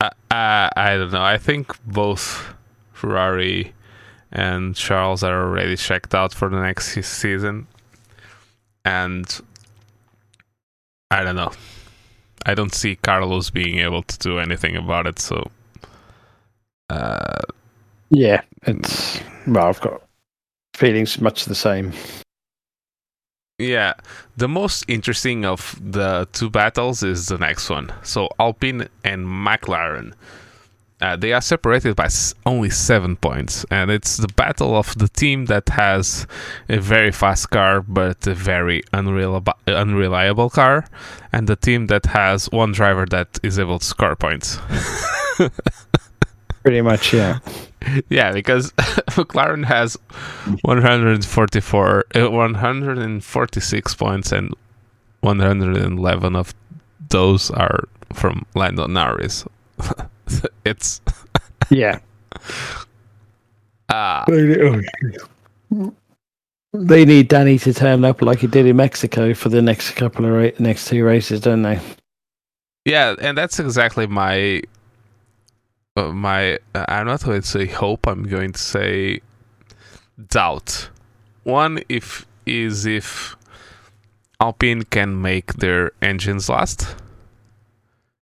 I, 0.00 0.10
I, 0.30 0.70
I 0.76 0.96
don't 0.96 1.12
know. 1.12 1.22
I 1.22 1.38
think 1.38 1.82
both 1.84 2.54
Ferrari 2.92 3.74
and 4.32 4.74
Charles 4.74 5.22
are 5.22 5.42
already 5.42 5.76
checked 5.76 6.14
out 6.14 6.34
for 6.34 6.48
the 6.48 6.60
next 6.60 6.92
season, 7.06 7.66
and 8.84 9.40
I 11.10 11.22
don't 11.22 11.36
know. 11.36 11.52
I 12.44 12.54
don't 12.54 12.74
see 12.74 12.96
Carlos 12.96 13.50
being 13.50 13.78
able 13.78 14.02
to 14.02 14.18
do 14.18 14.38
anything 14.38 14.76
about 14.76 15.06
it. 15.06 15.18
So, 15.18 15.50
uh, 16.90 17.42
Yeah, 18.10 18.42
it's 18.62 19.20
well, 19.46 19.66
I've 19.66 19.80
got 19.80 20.02
feelings 20.74 21.20
much 21.20 21.44
the 21.46 21.54
same. 21.54 21.92
yeah, 23.58 23.94
the 24.36 24.48
most 24.48 24.84
interesting 24.88 25.44
of 25.44 25.78
the 25.80 26.28
two 26.32 26.50
battles 26.50 27.02
is 27.02 27.26
the 27.26 27.38
next 27.38 27.70
one. 27.70 27.92
So 28.02 28.28
Alpine 28.38 28.88
and 29.04 29.26
McLaren. 29.26 30.12
Uh, 30.98 31.14
they 31.14 31.32
are 31.34 31.42
separated 31.42 31.94
by 31.94 32.06
s- 32.06 32.34
only 32.46 32.70
seven 32.70 33.16
points, 33.16 33.66
and 33.70 33.90
it's 33.90 34.16
the 34.16 34.28
battle 34.28 34.74
of 34.74 34.96
the 34.96 35.08
team 35.08 35.44
that 35.44 35.68
has 35.68 36.26
a 36.70 36.78
very 36.78 37.12
fast 37.12 37.50
car 37.50 37.82
but 37.82 38.26
a 38.26 38.32
very 38.34 38.82
unreliable, 38.94 39.52
unreliable 39.66 40.48
car, 40.48 40.86
and 41.32 41.46
the 41.48 41.56
team 41.56 41.88
that 41.88 42.06
has 42.06 42.50
one 42.50 42.72
driver 42.72 43.04
that 43.04 43.38
is 43.42 43.58
able 43.58 43.78
to 43.78 43.84
score 43.84 44.16
points. 44.16 44.58
Pretty 46.62 46.80
much, 46.80 47.12
yeah. 47.12 47.40
yeah, 48.08 48.32
because 48.32 48.72
McLaren 49.16 49.66
has 49.66 49.98
144, 50.62 52.04
uh, 52.14 52.30
146 52.30 53.94
points, 53.94 54.32
and 54.32 54.54
111 55.20 56.34
of 56.34 56.54
those 57.10 57.50
are 57.50 57.84
from 58.14 58.46
Lando 58.54 58.86
Norris. 58.86 59.44
it's 60.64 61.00
Yeah. 61.70 61.98
uh 63.88 64.24
They 66.72 67.04
need 67.04 67.28
Danny 67.28 67.58
to 67.60 67.72
turn 67.72 68.04
up 68.04 68.20
like 68.22 68.40
he 68.40 68.46
did 68.46 68.66
in 68.66 68.76
Mexico 68.76 69.32
for 69.34 69.48
the 69.48 69.62
next 69.62 69.92
couple 69.92 70.26
of 70.26 70.32
ra- 70.32 70.50
next 70.58 70.88
two 70.88 71.04
races, 71.04 71.40
don't 71.40 71.62
they? 71.62 71.80
yeah, 72.84 73.14
and 73.20 73.36
that's 73.36 73.58
exactly 73.58 74.06
my 74.06 74.62
uh, 75.96 76.12
my 76.12 76.58
uh, 76.74 76.84
I'm 76.88 77.06
not 77.06 77.24
going 77.24 77.40
to 77.40 77.46
say 77.46 77.66
hope. 77.66 78.06
I'm 78.06 78.24
going 78.24 78.52
to 78.52 78.60
say 78.60 79.20
doubt. 80.28 80.90
One, 81.44 81.80
if 81.88 82.26
is 82.44 82.84
if 82.86 83.36
Alpine 84.40 84.82
can 84.82 85.20
make 85.20 85.54
their 85.54 85.92
engines 86.02 86.48
last 86.48 86.94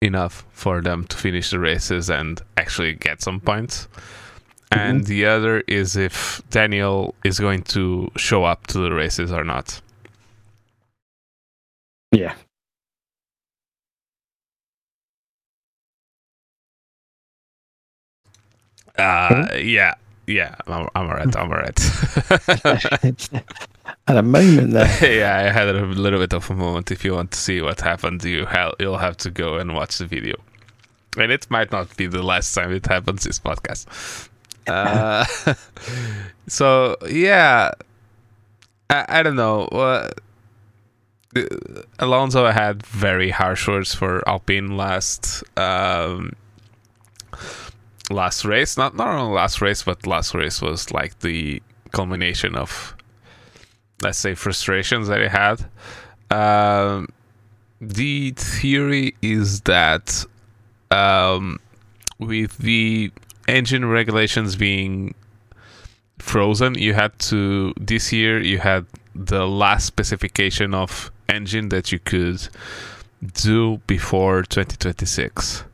enough 0.01 0.45
for 0.53 0.81
them 0.81 1.05
to 1.05 1.17
finish 1.17 1.51
the 1.51 1.59
races 1.59 2.09
and 2.11 2.41
actually 2.57 2.95
get 2.95 3.23
some 3.23 3.41
points. 3.41 3.89
And 4.71 5.05
the 5.07 5.25
other 5.25 5.61
is 5.67 5.97
if 5.97 6.43
Daniel 6.51 7.15
is 7.25 7.41
going 7.41 7.63
to 7.65 8.11
show 8.17 8.45
up 8.45 8.67
to 8.69 8.79
the 8.79 8.93
races 8.93 9.33
or 9.33 9.43
not. 9.43 9.81
Yeah. 12.13 12.35
Uh, 18.99 19.47
yeah, 19.55 19.95
yeah, 20.27 20.55
I'm, 20.67 20.89
I'm 20.95 21.07
alright. 21.07 21.37
I'm 21.37 21.51
alright. 21.51 21.79
At 24.07 24.17
a 24.17 24.23
moment 24.23 24.73
there. 24.73 24.87
yeah, 25.19 25.37
I 25.37 25.53
had 25.53 25.69
a 25.69 25.85
little 25.85 26.19
bit 26.19 26.33
of 26.33 26.51
a 26.51 26.55
moment. 26.55 26.91
If 26.91 27.05
you 27.05 27.15
want 27.15 27.31
to 27.33 27.39
see 27.39 27.61
what 27.61 27.81
happened, 27.81 28.25
you 28.25 28.47
ha- 28.47 28.75
you'll 28.79 28.99
have 28.99 29.17
to 29.19 29.31
go 29.31 29.57
and 29.57 29.75
watch 29.75 29.99
the 29.99 30.07
video. 30.07 30.37
And 31.17 31.33
it 31.33 31.51
might 31.51 31.73
not 31.73 31.97
be 31.97 32.07
the 32.07 32.23
last 32.23 32.55
time 32.55 32.73
it 32.73 32.87
happens 32.87 33.25
this 33.25 33.39
podcast. 33.39 34.29
Uh, 34.69 35.25
so 36.47 36.95
yeah, 37.09 37.73
I, 38.91 39.07
I 39.09 39.23
don't 39.23 39.37
know. 39.37 39.65
Uh, 39.65 40.11
Alonso 41.99 42.51
had 42.51 42.85
very 42.85 43.31
harsh 43.31 43.67
words 43.67 43.95
for 43.95 44.29
Alpine 44.29 44.77
last 44.77 45.43
um, 45.57 46.33
last 48.11 48.45
race. 48.45 48.77
Not 48.77 48.95
not 48.95 49.09
only 49.09 49.35
last 49.35 49.63
race, 49.63 49.83
but 49.83 50.07
last 50.07 50.35
race 50.35 50.61
was 50.61 50.91
like 50.91 51.19
the 51.21 51.63
culmination 51.93 52.55
of 52.55 52.95
let's 54.03 54.19
say 54.19 54.35
frustrations 54.35 55.09
that 55.09 55.21
he 55.21 55.29
had. 55.29 55.65
Um, 56.31 57.09
the 57.81 58.33
theory 58.33 59.15
is 59.23 59.63
that 59.63 60.25
um, 60.91 61.59
with 62.19 62.59
the 62.59 63.11
engine 63.47 63.87
regulations 63.87 64.57
being 64.57 65.15
frozen, 66.19 66.75
you 66.75 66.95
had 66.95 67.19
to 67.19 67.73
this 67.79 68.13
year 68.13 68.41
you 68.41 68.59
had 68.59 68.87
the 69.15 69.47
last 69.47 69.87
specification 69.87 70.75
of 70.75 71.11
engine 71.29 71.69
that 71.71 71.93
you 71.93 71.99
could 71.99 72.49
do 73.35 73.79
before 73.87 74.43
2026 74.43 75.65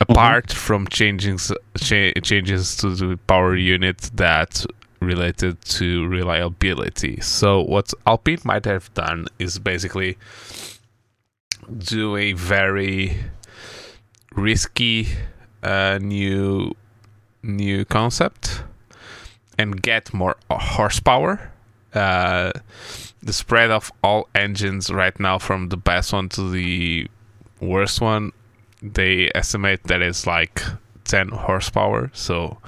apart 0.00 0.52
from 0.52 0.86
changes 0.88 1.52
cha- 1.76 2.12
changes 2.22 2.76
to 2.76 2.94
the 2.94 3.18
power 3.26 3.56
unit 3.56 3.98
that 4.14 4.64
related 5.00 5.60
to 5.62 6.06
reliability. 6.08 7.20
So 7.20 7.60
what 7.60 7.92
Alpine 8.06 8.38
might 8.44 8.64
have 8.64 8.92
done 8.94 9.26
is 9.38 9.58
basically 9.58 10.16
do 11.78 12.16
a 12.16 12.32
very 12.32 13.16
risky 14.34 15.08
uh, 15.62 15.98
new 16.00 16.74
new 17.42 17.84
concept 17.84 18.62
and 19.58 19.80
get 19.80 20.12
more 20.12 20.36
horsepower. 20.50 21.52
Uh, 21.94 22.52
the 23.22 23.32
spread 23.32 23.70
of 23.70 23.90
all 24.02 24.28
engines 24.34 24.90
right 24.90 25.18
now 25.18 25.38
from 25.38 25.68
the 25.70 25.76
best 25.76 26.12
one 26.12 26.28
to 26.28 26.50
the 26.50 27.08
worst 27.60 28.00
one 28.00 28.32
they 28.82 29.30
estimate 29.34 29.82
that 29.84 30.02
it's 30.02 30.26
like 30.26 30.62
10 31.04 31.28
horsepower 31.28 32.10
so 32.12 32.58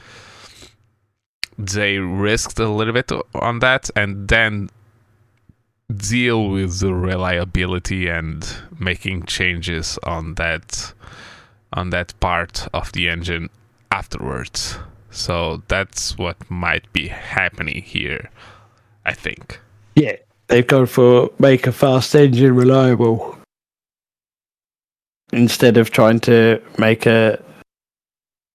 they 1.59 1.99
risked 1.99 2.59
a 2.59 2.69
little 2.69 2.95
bit 2.95 3.11
on 3.35 3.59
that 3.59 3.91
and 3.97 4.29
then 4.29 4.71
deal 5.95 6.49
with 6.51 6.79
the 6.81 6.95
reliability 6.95 8.09
and 8.09 8.47
making 8.79 9.25
changes 9.25 9.99
on 10.03 10.35
that 10.35 10.93
on 11.73 11.91
that 11.91 12.15
part 12.21 12.69
of 12.73 12.93
the 12.93 13.09
engine 13.09 13.49
afterwards 13.91 14.79
so 15.11 15.63
that's 15.69 16.17
what 16.17 16.37
might 16.51 16.91
be 16.93 17.09
happening 17.09 17.83
here 17.83 18.31
i 19.05 19.13
think 19.13 19.61
Yeah. 19.97 20.17
They've 20.49 20.67
gone 20.67 20.87
for 20.87 21.31
make 21.39 21.67
a 21.67 21.73
fast 21.73 22.15
engine 22.15 22.55
reliable 22.55 23.37
instead 25.33 25.77
of 25.77 25.91
trying 25.91 26.21
to 26.21 26.63
make 26.79 27.05
a 27.05 27.43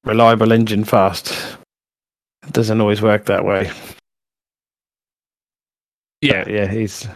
reliable 0.04 0.52
engine 0.54 0.86
fast. 0.86 1.58
It 2.46 2.54
doesn't 2.54 2.80
always 2.80 3.02
work 3.02 3.26
that 3.26 3.46
way. 3.46 3.72
yeah 6.22 6.44
But 6.44 6.54
yeah, 6.54 6.68
he's 6.68 7.08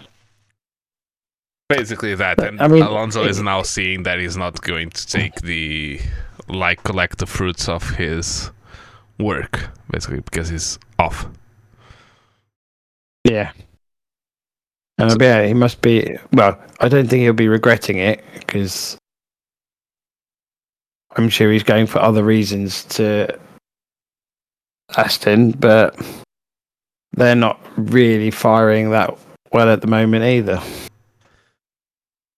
basically 1.69 2.15
that 2.15 2.41
and 2.41 2.61
I 2.61 2.67
mean, 2.67 2.82
alonso 2.82 3.25
is 3.25 3.41
now 3.41 3.61
seeing 3.61 4.03
that 4.03 4.19
he's 4.19 4.38
not 4.38 4.61
going 4.61 4.89
to 4.91 5.05
take 5.05 5.36
the 5.41 5.99
like 6.47 6.82
collect 6.84 7.17
the 7.17 7.25
fruits 7.25 7.67
of 7.67 7.97
his 7.97 8.51
work 9.19 9.69
basically 9.91 10.21
because 10.21 10.47
he's 10.47 10.80
off 10.97 11.28
yeah. 13.28 13.51
Um, 14.99 15.09
and 15.11 15.21
yeah, 15.21 15.45
he 15.45 15.53
must 15.53 15.82
be. 15.82 16.17
Well, 16.34 16.59
I 16.80 16.88
don't 16.88 17.07
think 17.07 17.21
he'll 17.21 17.34
be 17.34 17.49
regretting 17.49 17.97
it 17.97 18.23
because 18.34 18.97
I'm 21.15 21.30
sure 21.30 21.51
he's 21.51 21.63
going 21.63 21.88
for 21.88 21.99
other 21.99 22.23
reasons 22.23 22.84
to 22.86 23.38
Aston, 24.95 25.51
but 25.51 25.99
they're 27.13 27.35
not 27.35 27.59
really 27.75 28.31
firing 28.31 28.91
that 28.91 29.17
well 29.51 29.69
at 29.69 29.81
the 29.81 29.88
moment 29.88 30.23
either. 30.23 30.61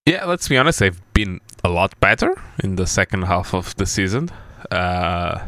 Yeah, 0.06 0.26
let's 0.26 0.48
be 0.48 0.58
honest, 0.58 0.80
they've 0.80 1.02
been 1.14 1.40
a 1.64 1.70
lot 1.70 2.00
better 2.00 2.42
in 2.64 2.76
the 2.76 2.88
second 2.88 3.24
half 3.24 3.54
of 3.54 3.76
the 3.76 3.86
season. 3.86 4.30
Uh, 4.72 5.40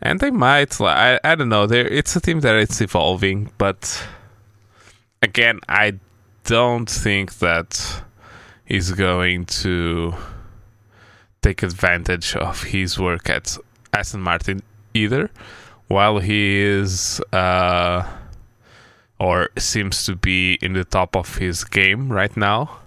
and 0.00 0.20
they 0.20 0.30
might, 0.30 0.80
I, 0.80 1.18
I 1.24 1.34
don't 1.34 1.48
know, 1.48 1.64
it's 1.64 2.14
a 2.16 2.20
team 2.20 2.40
that 2.40 2.56
it's 2.56 2.80
evolving, 2.80 3.50
but 3.58 4.06
again, 5.22 5.60
I 5.68 5.98
don't 6.44 6.90
think 6.90 7.38
that 7.38 8.02
he's 8.64 8.90
going 8.92 9.46
to 9.46 10.14
take 11.42 11.62
advantage 11.62 12.36
of 12.36 12.64
his 12.64 12.98
work 12.98 13.30
at 13.30 13.56
Aston 13.92 14.20
Martin 14.22 14.62
either, 14.94 15.30
while 15.92 16.18
he 16.18 16.60
is, 16.60 17.20
uh, 17.32 18.02
or 19.20 19.50
seems 19.58 20.04
to 20.06 20.16
be 20.16 20.58
in 20.60 20.72
the 20.72 20.84
top 20.84 21.16
of 21.16 21.36
his 21.36 21.64
game 21.64 22.10
right 22.12 22.36
now 22.36 22.78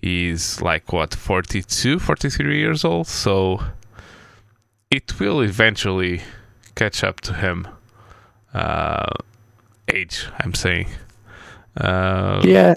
he's 0.00 0.60
like 0.60 0.92
what 0.92 1.14
42 1.14 1.98
43 1.98 2.58
years 2.58 2.84
old 2.84 3.06
so 3.06 3.60
it 4.90 5.18
will 5.20 5.40
eventually 5.40 6.22
catch 6.74 7.02
up 7.04 7.20
to 7.20 7.34
him 7.34 7.66
uh 8.54 9.14
age 9.88 10.26
i'm 10.40 10.54
saying 10.54 10.86
uh 11.80 12.40
Yeah. 12.44 12.74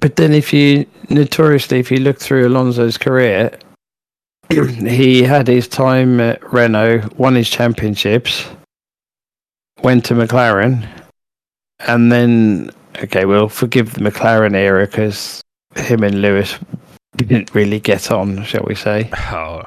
But 0.00 0.16
then, 0.16 0.32
if 0.32 0.52
you 0.52 0.84
notoriously, 1.10 1.78
if 1.78 1.90
you 1.90 1.98
look 1.98 2.18
through 2.18 2.48
Alonso's 2.48 2.98
career, 2.98 3.56
he 4.52 5.22
had 5.22 5.48
his 5.48 5.68
time 5.68 6.20
at 6.20 6.52
Renault, 6.52 7.10
won 7.16 7.34
his 7.34 7.48
championships, 7.48 8.46
went 9.82 10.04
to 10.06 10.14
McLaren, 10.14 10.86
and 11.80 12.12
then 12.12 12.70
okay, 13.02 13.24
we'll 13.24 13.48
forgive 13.48 13.94
the 13.94 14.00
McLaren 14.00 14.54
era 14.54 14.86
because 14.86 15.40
him 15.74 16.02
and 16.02 16.20
Lewis 16.20 16.58
didn't 17.16 17.54
really 17.54 17.80
get 17.80 18.10
on, 18.10 18.44
shall 18.44 18.64
we 18.66 18.74
say? 18.74 19.10
oh, 19.30 19.62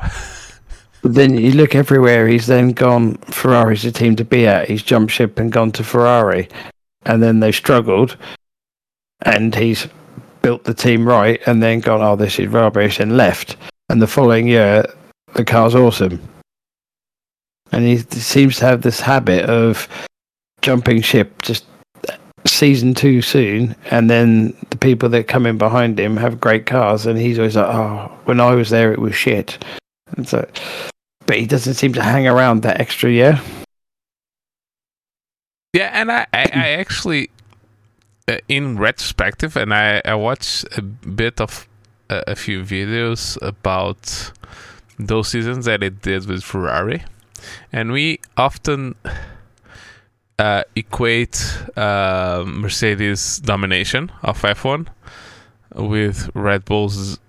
But 1.02 1.14
then 1.14 1.38
you 1.38 1.52
look 1.52 1.76
everywhere. 1.76 2.28
He's 2.28 2.48
then 2.48 2.70
gone. 2.70 3.16
Ferrari's 3.30 3.84
the 3.84 3.92
team 3.92 4.16
to 4.16 4.26
be 4.26 4.48
at. 4.48 4.68
He's 4.68 4.84
jumped 4.84 5.12
ship 5.14 5.40
and 5.40 5.52
gone 5.52 5.72
to 5.74 5.84
Ferrari, 5.84 6.48
and 7.06 7.22
then 7.22 7.40
they 7.40 7.52
struggled, 7.52 8.18
and 9.22 9.54
he's 9.54 9.88
built 10.42 10.64
the 10.64 10.74
team 10.74 11.08
right, 11.08 11.42
and 11.48 11.62
then 11.62 11.80
gone. 11.80 12.02
Oh, 12.02 12.16
this 12.16 12.40
is 12.40 12.48
rubbish, 12.48 13.00
and 13.00 13.18
left. 13.18 13.58
And 13.90 14.02
the 14.02 14.08
following 14.08 14.48
year, 14.48 14.86
the 15.34 15.46
car's 15.46 15.76
awesome. 15.76 16.22
And 17.72 17.86
he 17.86 17.98
seems 17.98 18.58
to 18.58 18.66
have 18.66 18.82
this 18.82 19.00
habit 19.00 19.46
of 19.46 19.88
jumping 20.62 21.02
ship 21.02 21.42
just 21.42 21.66
season 22.48 22.94
too 22.94 23.22
soon, 23.22 23.76
and 23.92 24.10
then 24.10 24.56
the 24.70 24.78
people 24.78 25.10
that 25.10 25.28
come 25.28 25.46
in 25.46 25.58
behind 25.58 26.00
him 26.00 26.18
have 26.18 26.40
great 26.40 26.66
cars, 26.66 27.06
and 27.06 27.20
he's 27.20 27.38
always 27.38 27.56
like, 27.56 27.68
"Oh, 27.68 28.12
when 28.26 28.40
I 28.40 28.54
was 28.54 28.70
there, 28.70 28.92
it 28.92 29.00
was 29.00 29.16
shit." 29.16 29.64
And 30.16 30.28
so, 30.28 30.48
but 31.26 31.38
he 31.38 31.46
doesn't 31.46 31.74
seem 31.74 31.94
to 31.94 32.04
hang 32.04 32.28
around 32.28 32.62
that 32.62 32.80
extra 32.80 33.10
year. 33.12 33.42
Yeah, 35.74 35.90
and 35.94 36.12
I, 36.12 36.26
I, 36.32 36.44
I 36.54 36.70
actually, 36.80 37.30
uh, 38.28 38.38
in 38.48 38.78
retrospective, 38.78 39.58
and 39.58 39.74
I, 39.74 40.02
I 40.06 40.16
watched 40.16 40.66
a 40.78 40.82
bit 40.82 41.42
of 41.42 41.68
uh, 42.10 42.22
a 42.28 42.36
few 42.36 42.62
videos 42.64 43.38
about 43.42 44.32
those 44.98 45.28
seasons 45.28 45.66
that 45.66 45.84
it 45.84 46.02
did 46.02 46.26
with 46.28 46.44
Ferrari, 46.44 47.04
and 47.72 47.92
we 47.92 48.20
often 48.38 48.96
uh, 50.40 50.64
equate 50.76 51.42
uh, 51.78 52.44
Mercedes' 52.46 53.40
domination 53.40 54.12
of 54.24 54.42
F1 54.42 54.88
with 55.76 56.30
Red 56.34 56.66
Bull's 56.66 57.20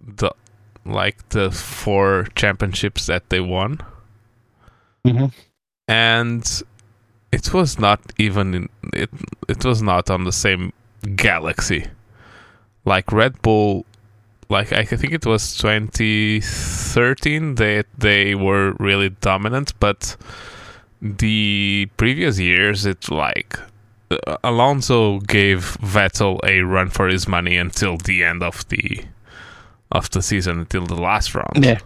the 0.00 0.30
like 0.84 1.28
the 1.28 1.50
four 1.50 2.26
championships 2.34 3.06
that 3.06 3.28
they 3.30 3.40
won, 3.40 3.78
Mm-hmm. 5.06 5.26
and 5.88 6.62
it 7.32 7.54
was 7.54 7.78
not 7.78 8.00
even 8.18 8.54
in, 8.54 8.68
it. 8.92 9.10
It 9.48 9.64
was 9.64 9.80
not 9.82 10.10
on 10.10 10.24
the 10.24 10.32
same 10.32 10.72
galaxy. 11.16 11.86
Like 12.84 13.12
Red 13.12 13.40
Bull, 13.42 13.86
like 14.50 14.72
I 14.72 14.84
think 14.84 15.12
it 15.14 15.24
was 15.24 15.56
2013 15.56 17.54
that 17.56 17.86
they 17.96 18.34
were 18.34 18.72
really 18.78 19.10
dominant, 19.10 19.72
but 19.80 20.16
the 21.00 21.88
previous 21.96 22.38
years 22.38 22.84
it 22.84 23.10
like 23.10 23.58
uh, 24.10 24.36
Alonso 24.44 25.20
gave 25.20 25.76
Vettel 25.80 26.38
a 26.44 26.60
run 26.60 26.90
for 26.90 27.08
his 27.08 27.26
money 27.28 27.56
until 27.56 27.96
the 27.96 28.22
end 28.24 28.42
of 28.42 28.68
the 28.68 29.04
of 29.92 30.10
the 30.10 30.20
season 30.22 30.58
until 30.60 30.84
the 30.86 31.00
last 31.00 31.34
round. 31.34 31.64
Yeah. 31.64 31.78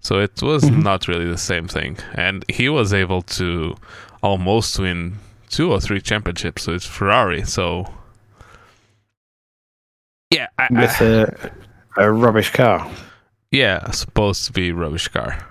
So 0.00 0.18
it 0.20 0.42
was 0.42 0.64
Mhm. 0.64 0.82
not 0.82 1.08
really 1.08 1.26
the 1.26 1.38
same 1.38 1.66
thing. 1.68 1.96
And 2.14 2.44
he 2.48 2.68
was 2.68 2.92
able 2.92 3.22
to 3.22 3.74
almost 4.22 4.78
win 4.78 5.18
two 5.50 5.70
or 5.72 5.80
three 5.80 6.00
championships 6.00 6.66
with 6.66 6.84
Ferrari. 6.84 7.42
So 7.44 7.86
yeah, 10.30 10.46
I, 10.58 10.68
I- 10.74 10.80
With 10.80 11.00
a, 11.00 11.52
a 11.96 12.12
rubbish 12.12 12.50
car. 12.50 12.90
yeah, 13.50 13.90
supposed 13.90 14.46
to 14.46 14.52
be 14.52 14.72
rubbish 14.72 15.08
car. 15.08 15.46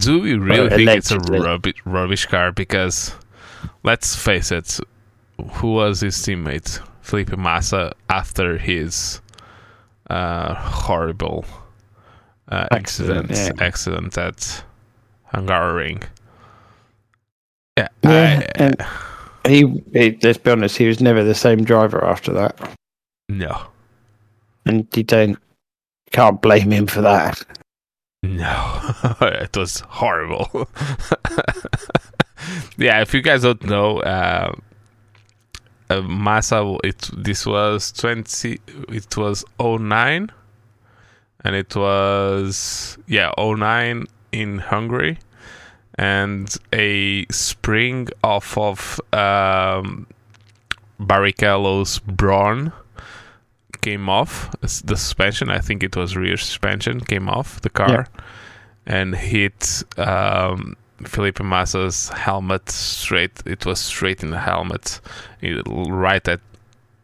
Do 0.00 0.20
we 0.20 0.34
really 0.34 0.68
Well, 0.68 0.76
think 0.78 0.88
it's 0.90 1.10
a 1.10 1.18
rubbish, 1.18 1.74
rubbish 1.84 2.26
car? 2.26 2.52
Because 2.52 3.14
let's 3.82 4.16
face 4.16 4.50
it, 4.50 4.78
who 5.52 5.72
was 5.74 6.00
his 6.00 6.16
teammate, 6.16 6.80
Felipe 7.02 7.36
Massa, 7.36 7.92
after 8.08 8.56
his 8.56 9.20
uh, 10.08 10.54
horrible 10.54 11.44
uh, 12.48 12.66
Accident, 12.70 13.30
accident, 13.30 13.58
yeah. 13.60 13.66
accident 13.66 14.18
at 14.18 14.64
Hungaroring? 15.34 16.02
Yeah, 17.76 17.88
Yeah, 18.02 18.40
I- 18.42 18.62
and 18.62 18.76
he, 19.46 19.82
he. 19.92 20.18
Let's 20.22 20.38
be 20.38 20.50
honest, 20.50 20.76
he 20.78 20.86
was 20.86 21.00
never 21.00 21.22
the 21.24 21.34
same 21.34 21.62
driver 21.64 22.02
after 22.04 22.32
that, 22.32 22.58
no, 23.30 23.68
and 24.66 24.86
you 24.96 25.02
don't 25.02 25.38
can't 26.10 26.42
blame 26.42 26.72
him 26.72 26.86
for 26.86 27.00
that. 27.02 27.42
No, 28.22 28.94
it 29.20 29.56
was 29.56 29.80
horrible. 29.80 30.68
yeah, 32.76 33.00
if 33.00 33.14
you 33.14 33.22
guys 33.22 33.42
don't 33.42 33.64
know, 33.64 34.00
uh, 34.00 34.52
uh, 35.88 36.02
Massa, 36.02 36.76
it 36.84 37.08
this 37.16 37.46
was 37.46 37.92
twenty, 37.92 38.60
it 38.88 39.16
was 39.16 39.44
09 39.60 40.30
and 41.44 41.56
it 41.56 41.74
was 41.74 42.98
yeah 43.06 43.32
09 43.38 44.06
in 44.32 44.58
Hungary, 44.58 45.18
and 45.94 46.54
a 46.72 47.26
spring 47.30 48.08
off 48.22 48.58
of 48.58 49.00
um, 49.12 50.06
Barrichello's 51.00 51.98
Braun 52.00 52.72
came 53.80 54.08
off. 54.08 54.50
The 54.60 54.96
suspension 54.96 55.50
i 55.50 55.58
think 55.58 55.82
it 55.82 55.96
was 55.96 56.16
rear 56.16 56.36
suspension 56.36 57.00
came 57.00 57.28
off 57.28 57.60
the 57.62 57.70
car 57.70 58.06
and 58.86 59.14
hit 59.14 59.82
um 59.96 60.76
Felipe 61.04 61.40
Massa's 61.42 62.08
helmet 62.10 62.68
straight 62.70 63.42
it 63.46 63.64
was 63.64 63.78
straight 63.80 64.22
in 64.22 64.30
the 64.30 64.38
helmet 64.40 65.00
it- 65.40 65.62
right 65.66 66.26
at 66.28 66.40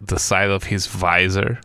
the 0.01 0.19
side 0.19 0.51
of 0.51 0.65
his 0.65 0.87
visor 0.87 1.59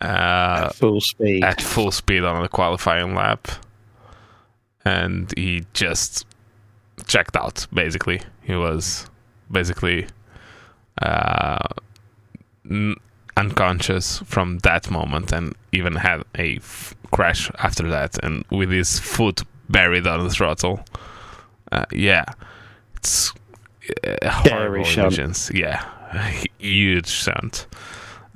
uh 0.00 0.64
At 0.68 0.74
full 0.74 1.00
speed. 1.00 1.44
at 1.44 1.60
full 1.60 1.90
speed 1.90 2.22
on 2.24 2.42
the 2.42 2.48
qualifying 2.48 3.14
lap. 3.14 3.48
And 4.84 5.32
he 5.36 5.64
just 5.74 6.24
checked 7.06 7.36
out 7.36 7.66
basically. 7.72 8.20
He 8.42 8.54
was 8.54 9.06
basically 9.50 10.06
uh, 11.02 11.58
n- 12.70 12.96
unconscious 13.38 14.18
from 14.20 14.58
that 14.58 14.90
moment 14.90 15.32
and 15.32 15.54
even 15.72 15.94
had 15.96 16.22
a 16.36 16.56
f- 16.56 16.94
crash 17.12 17.50
after 17.58 17.88
that 17.88 18.18
and 18.24 18.44
with 18.50 18.70
his 18.70 18.98
foot 18.98 19.42
buried 19.68 20.06
on 20.06 20.24
the 20.24 20.30
throttle 20.30 20.80
uh, 21.72 21.84
yeah 21.92 22.24
it's 22.96 23.32
uh, 24.04 24.30
horrible 24.30 24.84
shunt. 24.84 25.50
yeah 25.54 25.84
huge 26.58 27.08
shunt 27.08 27.66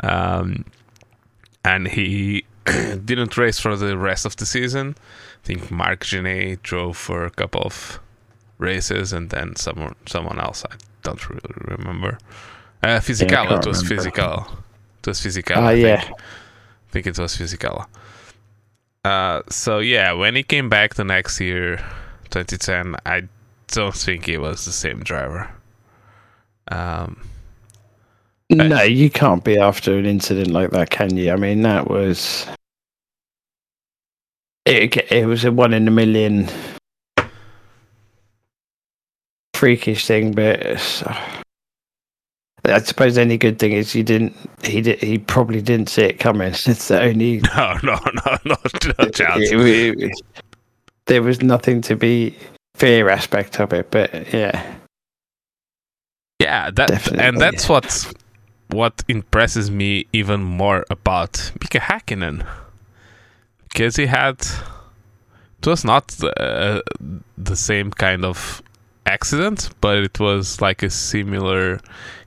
um, 0.02 0.64
and 1.64 1.88
he 1.88 2.44
didn't 3.04 3.36
race 3.36 3.58
for 3.58 3.76
the 3.76 3.96
rest 3.96 4.24
of 4.26 4.36
the 4.36 4.46
season. 4.46 4.94
I 5.42 5.46
think 5.46 5.70
Marc 5.70 6.00
Gené 6.04 6.60
drove 6.62 6.96
for 6.96 7.24
a 7.24 7.30
couple 7.30 7.62
of 7.62 8.00
races, 8.58 9.12
and 9.12 9.30
then 9.30 9.56
someone 9.56 9.94
someone 10.06 10.38
else. 10.38 10.64
I 10.70 10.74
don't 11.02 11.28
really 11.28 11.54
remember. 11.56 12.18
Uh, 12.82 13.00
Physical. 13.00 13.36
can't 13.36 13.50
it 13.52 13.66
was 13.66 13.82
remember. 13.82 13.94
physical. 14.02 14.61
It 15.02 15.06
was 15.08 15.20
physical. 15.20 15.56
Ah, 15.58 15.66
I 15.68 15.72
yeah. 15.72 16.00
think. 16.00 16.16
I 16.18 16.92
think 16.92 17.06
it 17.08 17.18
was 17.18 17.36
physical. 17.36 17.86
Uh, 19.04 19.42
so 19.48 19.80
yeah, 19.80 20.12
when 20.12 20.36
he 20.36 20.42
came 20.44 20.68
back 20.68 20.94
the 20.94 21.04
next 21.04 21.40
year, 21.40 21.78
2010, 22.30 22.94
I 23.04 23.22
don't 23.68 23.94
think 23.94 24.26
he 24.26 24.38
was 24.38 24.64
the 24.64 24.70
same 24.72 25.00
driver. 25.02 25.50
Um, 26.68 27.28
No, 28.48 28.82
you 28.82 29.10
can't 29.10 29.42
be 29.42 29.58
after 29.58 29.98
an 29.98 30.06
incident 30.06 30.50
like 30.52 30.70
that, 30.70 30.90
can 30.90 31.16
you? 31.16 31.32
I 31.32 31.36
mean, 31.36 31.62
that 31.62 31.88
was 31.90 32.46
it. 34.64 34.96
It 35.10 35.26
was 35.26 35.44
a 35.44 35.50
one 35.50 35.72
in 35.74 35.88
a 35.88 35.90
million 35.90 36.48
freakish 39.54 40.06
thing, 40.06 40.32
but 40.32 40.60
it's- 40.60 41.02
I 42.64 42.78
suppose 42.80 43.18
any 43.18 43.36
good 43.38 43.58
thing 43.58 43.72
is 43.72 43.94
you 43.94 44.04
didn't. 44.04 44.34
He 44.62 44.80
did. 44.82 45.00
He 45.00 45.18
probably 45.18 45.60
didn't 45.60 45.88
see 45.88 46.02
it 46.02 46.18
coming. 46.20 46.48
It's 46.66 46.88
the 46.88 47.00
only. 47.02 47.38
no, 47.56 47.76
no, 47.82 47.98
no, 48.26 48.38
no, 48.44 48.56
no 48.98 49.08
chance. 49.10 49.50
it- 49.50 49.58
it- 49.60 50.00
it- 50.02 50.22
there 51.06 51.22
was 51.22 51.42
nothing 51.42 51.80
to 51.82 51.96
be 51.96 52.36
fear 52.76 53.08
aspect 53.08 53.58
of 53.58 53.72
it, 53.72 53.90
but 53.90 54.32
yeah, 54.32 54.74
Yeah, 56.40 56.70
that 56.70 56.88
Definitely. 56.88 57.24
and 57.26 57.38
that's 57.38 57.68
what 57.68 58.12
what 58.68 59.02
impresses 59.08 59.68
me 59.70 60.06
even 60.12 60.42
more 60.42 60.84
about 60.90 61.50
Mika 61.60 61.78
Hakkinen 61.80 62.46
because 63.68 63.96
he 63.96 64.06
had 64.06 64.36
it 65.58 65.66
was 65.66 65.84
not 65.84 66.06
the, 66.08 66.82
the 67.36 67.56
same 67.56 67.90
kind 67.90 68.24
of 68.24 68.62
accident, 69.06 69.70
but 69.80 69.98
it 69.98 70.20
was 70.20 70.60
like 70.60 70.82
a 70.82 70.90
similar 70.90 71.80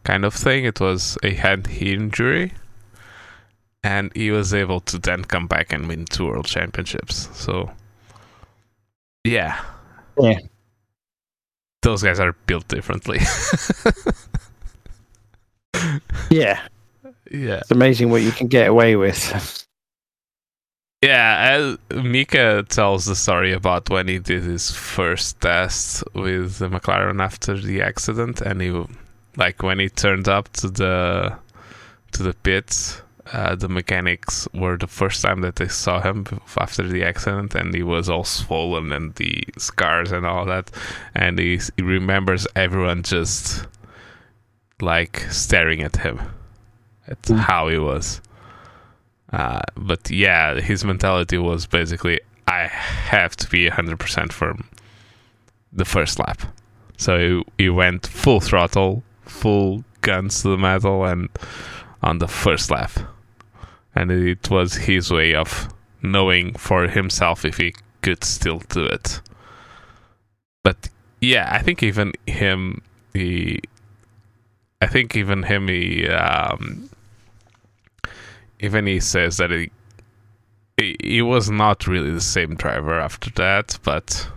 kind 0.03 0.26
of 0.26 0.34
thing. 0.34 0.65
It 0.65 0.80
was 0.80 1.17
a 1.23 1.34
head 1.34 1.67
injury, 1.69 2.53
and 3.84 4.11
he 4.15 4.32
was 4.32 4.53
able 4.53 4.80
to 4.82 4.97
then 4.99 5.23
come 5.26 5.47
back 5.47 5.71
and 5.73 5.88
win 5.88 6.05
two 6.05 6.26
world 6.28 6.45
championships. 6.45 7.30
So, 7.34 7.71
yeah, 9.23 9.61
Yeah. 10.19 10.39
those 11.82 12.03
guys 12.03 12.19
are 12.19 12.34
built 12.47 12.67
differently. 12.67 13.19
yeah, 16.30 16.61
yeah. 17.32 17.57
it's 17.59 17.71
amazing 17.71 18.09
what 18.09 18.21
you 18.21 18.32
can 18.32 18.47
get 18.47 18.67
away 18.67 18.95
with. 18.95 19.65
Yeah, 21.06 21.76
uh, 21.91 22.01
Mika 22.01 22.64
tells 22.68 23.06
the 23.06 23.16
story 23.16 23.51
about 23.53 23.89
when 23.89 24.08
he 24.08 24.18
did 24.18 24.43
his 24.43 24.72
first 24.72 25.39
test 25.39 26.03
with 26.14 26.58
the 26.58 26.68
McLaren 26.70 27.22
after 27.22 27.58
the 27.60 27.82
accident, 27.82 28.41
and 28.41 28.62
he, 28.62 28.72
like, 29.38 29.62
when 29.62 29.78
he 29.80 29.89
turned 29.89 30.28
up 30.28 30.51
to 30.53 30.70
the 30.70 31.36
to 32.14 32.24
the 32.24 32.34
pits, 32.34 33.01
uh, 33.34 33.53
the 33.56 33.68
mechanics 33.68 34.47
were 34.53 34.78
the 34.78 34.88
first 34.88 35.22
time 35.22 35.41
that 35.41 35.58
they 35.58 35.68
saw 35.68 35.99
him 36.01 36.26
after 36.58 36.84
the 36.88 37.03
accident, 37.03 37.53
and 37.56 37.74
he 37.76 37.84
was 37.84 38.10
all 38.10 38.24
swollen 38.24 38.91
and 38.91 39.14
the 39.16 39.43
scars 39.58 40.12
and 40.12 40.26
all 40.26 40.45
that, 40.45 40.72
and 41.14 41.38
he, 41.38 41.60
he 41.76 41.84
remembers 41.84 42.47
everyone 42.56 43.03
just 43.03 43.68
like 44.82 45.20
staring 45.30 45.82
at 45.84 45.97
him, 45.97 46.20
at 47.08 47.22
Mm. 47.24 47.39
how 47.39 47.68
he 47.68 47.78
was. 47.78 48.22
Uh, 49.36 49.59
but 49.75 50.09
yeah, 50.09 50.61
his 50.61 50.86
mentality 50.86 51.38
was 51.38 51.65
basically, 51.65 52.21
I 52.47 52.67
have 52.67 53.36
to 53.36 53.49
be 53.49 53.69
100% 53.69 54.31
from 54.31 54.69
the 55.73 55.83
first 55.83 56.19
lap. 56.19 56.41
So 56.95 57.19
he, 57.57 57.65
he 57.65 57.69
went 57.69 58.07
full 58.07 58.39
throttle, 58.39 59.03
full 59.23 59.83
guns 59.99 60.41
to 60.41 60.47
the 60.47 60.57
metal, 60.57 61.03
and 61.03 61.27
on 62.01 62.19
the 62.19 62.29
first 62.29 62.71
lap. 62.71 62.91
And 63.93 64.09
it 64.09 64.49
was 64.49 64.75
his 64.75 65.11
way 65.11 65.36
of 65.36 65.67
knowing 66.01 66.53
for 66.53 66.88
himself 66.88 67.43
if 67.43 67.57
he 67.57 67.75
could 68.01 68.23
still 68.23 68.59
do 68.69 68.86
it. 68.86 69.19
But 70.63 70.89
yeah, 71.19 71.49
I 71.51 71.61
think 71.61 71.83
even 71.83 72.13
him, 72.25 72.81
he, 73.13 73.59
I 74.81 74.88
think 74.88 75.13
even 75.17 75.43
him, 75.43 75.67
he, 75.67 76.07
um, 76.07 76.89
even 78.60 78.86
he 78.86 78.99
says 78.99 79.38
that 79.38 79.51
he, 79.51 79.70
he, 81.01 81.22
was 81.22 81.49
not 81.49 81.88
really 81.88 82.12
the 82.12 82.22
same 82.22 82.56
driver 82.56 82.99
after 82.99 83.30
that, 83.32 83.78
but 83.84 84.30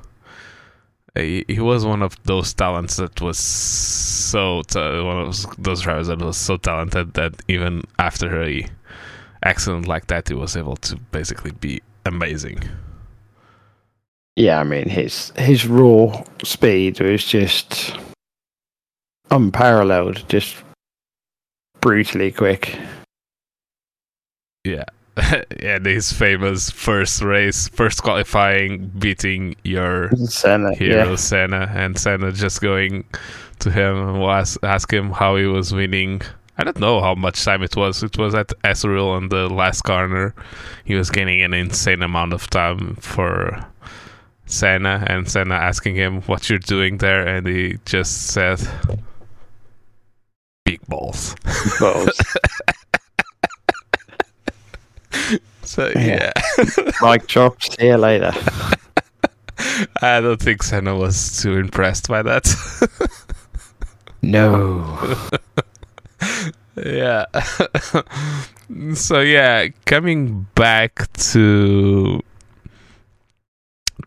he, 1.15 1.45
he 1.49 1.61
was 1.61 1.85
one 1.85 2.03
of 2.03 2.21
those 2.25 2.55
talents 2.55 2.97
that 2.97 3.21
was 3.21 3.39
so 3.39 4.63
one 4.75 5.29
of 5.29 5.63
those 5.63 5.83
drivers 5.83 6.09
that 6.09 6.19
was 6.19 6.37
so 6.37 6.57
talented 6.57 7.15
that 7.15 7.35
even 7.49 7.83
after 7.99 8.43
a 8.43 8.67
accident 9.43 9.87
like 9.87 10.07
that, 10.09 10.29
he 10.29 10.35
was 10.35 10.57
able 10.57 10.77
to 10.77 10.97
basically 11.13 11.53
be 11.53 11.81
amazing. 12.05 12.61
Yeah, 14.37 14.61
I 14.61 14.65
mean 14.65 14.89
his 14.89 15.33
his 15.37 15.67
raw 15.67 16.23
speed 16.45 17.01
was 17.01 17.25
just 17.25 17.99
unparalleled, 19.31 20.25
just 20.29 20.57
brutally 21.81 22.31
quick. 22.31 22.79
Yeah. 24.65 24.85
and 25.61 25.85
his 25.85 26.13
famous 26.13 26.71
first 26.71 27.23
race, 27.23 27.69
first 27.69 28.03
qualifying, 28.03 28.89
beating 28.99 29.57
your 29.65 30.11
Senna, 30.27 30.75
hero 30.75 31.11
yeah. 31.11 31.17
Senna, 31.17 31.73
and 31.75 31.99
Senna 31.99 32.31
just 32.33 32.61
going 32.61 33.05
to 33.59 33.71
him 33.71 33.97
and 33.97 34.21
was 34.21 34.59
ask 34.63 34.93
him 34.93 35.11
how 35.11 35.37
he 35.37 35.47
was 35.47 35.75
winning. 35.75 36.23
I 36.57 36.65
don't 36.65 36.79
know 36.79 37.01
how 37.01 37.15
much 37.15 37.45
time 37.45 37.63
it 37.63 37.77
was. 37.77 38.03
It 38.03 38.17
was 38.19 38.35
at 38.35 38.49
Estoril 38.65 39.11
on 39.11 39.29
the 39.29 39.49
last 39.49 39.83
corner. 39.83 40.35
He 40.85 40.95
was 40.95 41.11
gaining 41.11 41.43
an 41.43 41.55
insane 41.55 42.03
amount 42.03 42.33
of 42.33 42.49
time 42.51 42.97
for 42.97 43.65
Senna, 44.47 45.05
and 45.09 45.29
Senna 45.29 45.55
asking 45.55 45.97
him 45.97 46.23
what 46.23 46.49
you're 46.49 46.59
doing 46.59 46.99
there, 46.99 47.27
and 47.27 47.47
he 47.47 47.79
just 47.85 48.29
said, 48.29 48.61
"Big 50.65 50.81
balls." 50.87 51.35
Balls. 51.81 52.21
So 55.69 55.93
yeah. 55.95 56.33
Yeah. 56.57 56.91
Mic 57.03 57.27
drop. 57.27 57.63
See 57.63 57.89
you 57.89 57.99
later. 57.99 58.33
I 60.01 60.21
don't 60.23 60.41
think 60.41 60.63
Senna 60.63 60.97
was 60.97 61.43
too 61.43 61.57
impressed 61.57 62.09
by 62.09 62.23
that. 62.23 62.49
No. 64.21 65.29
yeah. 66.75 67.27
so 68.95 69.21
yeah, 69.21 69.69
coming 69.87 70.49
back 70.57 71.07
to 71.31 72.21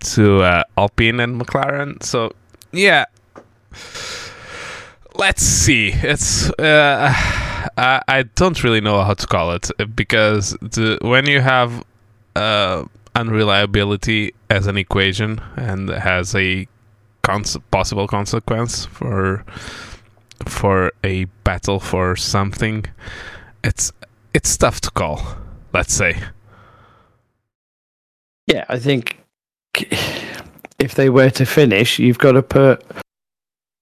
to 0.01 0.43
uh, 0.43 0.63
Alpine 0.77 1.21
and 1.21 1.39
McLaren. 1.39 2.03
So 2.03 2.33
yeah, 2.73 3.05
let's 5.15 5.43
see. 5.43 5.93
It's 5.93 6.49
uh, 6.59 7.13
I, 7.77 8.01
I 8.07 8.23
don't 8.23 8.63
really 8.63 8.81
know 8.81 9.01
how 9.03 9.13
to 9.13 9.27
call 9.27 9.51
it 9.53 9.69
because 9.95 10.51
the, 10.61 10.97
when 11.01 11.27
you 11.27 11.41
have 11.41 11.83
uh, 12.35 12.85
unreliability 13.15 14.33
as 14.49 14.67
an 14.67 14.77
equation 14.77 15.41
and 15.55 15.89
has 15.89 16.35
a 16.35 16.67
cons- 17.23 17.57
possible 17.71 18.07
consequence 18.07 18.85
for 18.85 19.43
for 20.47 20.91
a 21.03 21.25
battle 21.43 21.79
for 21.79 22.15
something, 22.15 22.85
it's 23.63 23.91
it's 24.33 24.57
tough 24.57 24.81
to 24.81 24.91
call. 24.91 25.21
Let's 25.73 25.93
say. 25.93 26.21
Yeah, 28.47 28.65
I 28.67 28.79
think 28.79 29.21
if 29.75 30.95
they 30.95 31.09
were 31.09 31.29
to 31.31 31.45
finish, 31.45 31.99
you've 31.99 32.17
got 32.17 32.33
to 32.33 32.43
put 32.43 32.83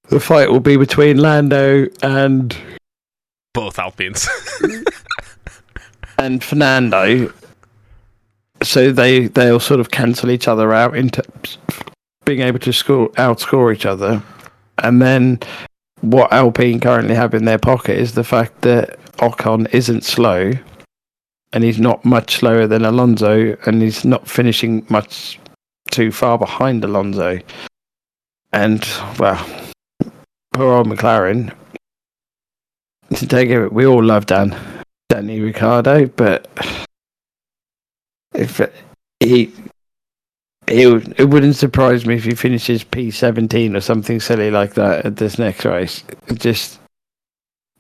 the 0.10 0.20
fight 0.20 0.50
will 0.52 0.60
be 0.60 0.76
between 0.76 1.18
Lando 1.18 1.88
and 2.02 2.58
both 3.60 3.78
Alpines. 3.78 4.30
and 6.18 6.42
Fernando. 6.42 7.34
So 8.64 8.94
they 8.94 9.28
they'll 9.28 9.60
sort 9.60 9.82
of 9.82 9.92
cancel 9.92 10.32
each 10.32 10.48
other 10.48 10.74
out 10.74 10.96
into 10.96 11.24
being 12.24 12.40
able 12.40 12.60
to 12.60 12.72
score 12.72 13.10
outscore 13.10 13.74
each 13.76 13.86
other, 13.86 14.24
and 14.78 15.02
then 15.02 15.40
what 16.00 16.32
Alpine 16.32 16.80
currently 16.80 17.16
have 17.16 17.34
in 17.34 17.44
their 17.44 17.58
pocket 17.58 17.98
is 17.98 18.14
the 18.14 18.24
fact 18.24 18.62
that 18.62 18.98
Ocon 19.18 19.74
isn't 19.74 20.06
slow, 20.06 20.54
and 21.52 21.64
he's 21.64 21.80
not 21.80 22.06
much 22.06 22.38
slower 22.38 22.66
than 22.66 22.86
Alonso, 22.86 23.58
and 23.66 23.82
he's 23.82 24.06
not 24.06 24.26
finishing 24.26 24.86
much 24.90 25.38
too 25.92 26.14
far 26.14 26.38
behind 26.38 26.86
Alonso. 26.86 27.40
And 28.54 28.88
well, 29.18 29.46
poor 30.54 30.76
old 30.76 30.88
McLaren. 30.88 31.54
To 33.16 33.28
take 33.28 33.50
it, 33.50 33.74
we 33.74 33.86
all 33.86 34.04
love 34.04 34.28
Dan, 34.28 34.56
Danny 35.10 35.40
Ricciardo, 35.40 36.06
but 36.08 36.48
if 38.36 38.62
he, 39.20 39.52
he, 40.68 40.84
it 41.18 41.30
wouldn't 41.30 41.56
surprise 41.56 42.06
me 42.06 42.16
if 42.16 42.24
he 42.24 42.36
finishes 42.36 42.84
P 42.84 43.10
seventeen 43.10 43.76
or 43.76 43.82
something 43.82 44.20
silly 44.20 44.52
like 44.52 44.76
that 44.76 45.06
at 45.06 45.16
this 45.18 45.40
next 45.40 45.66
race. 45.66 46.04
Just, 46.34 46.80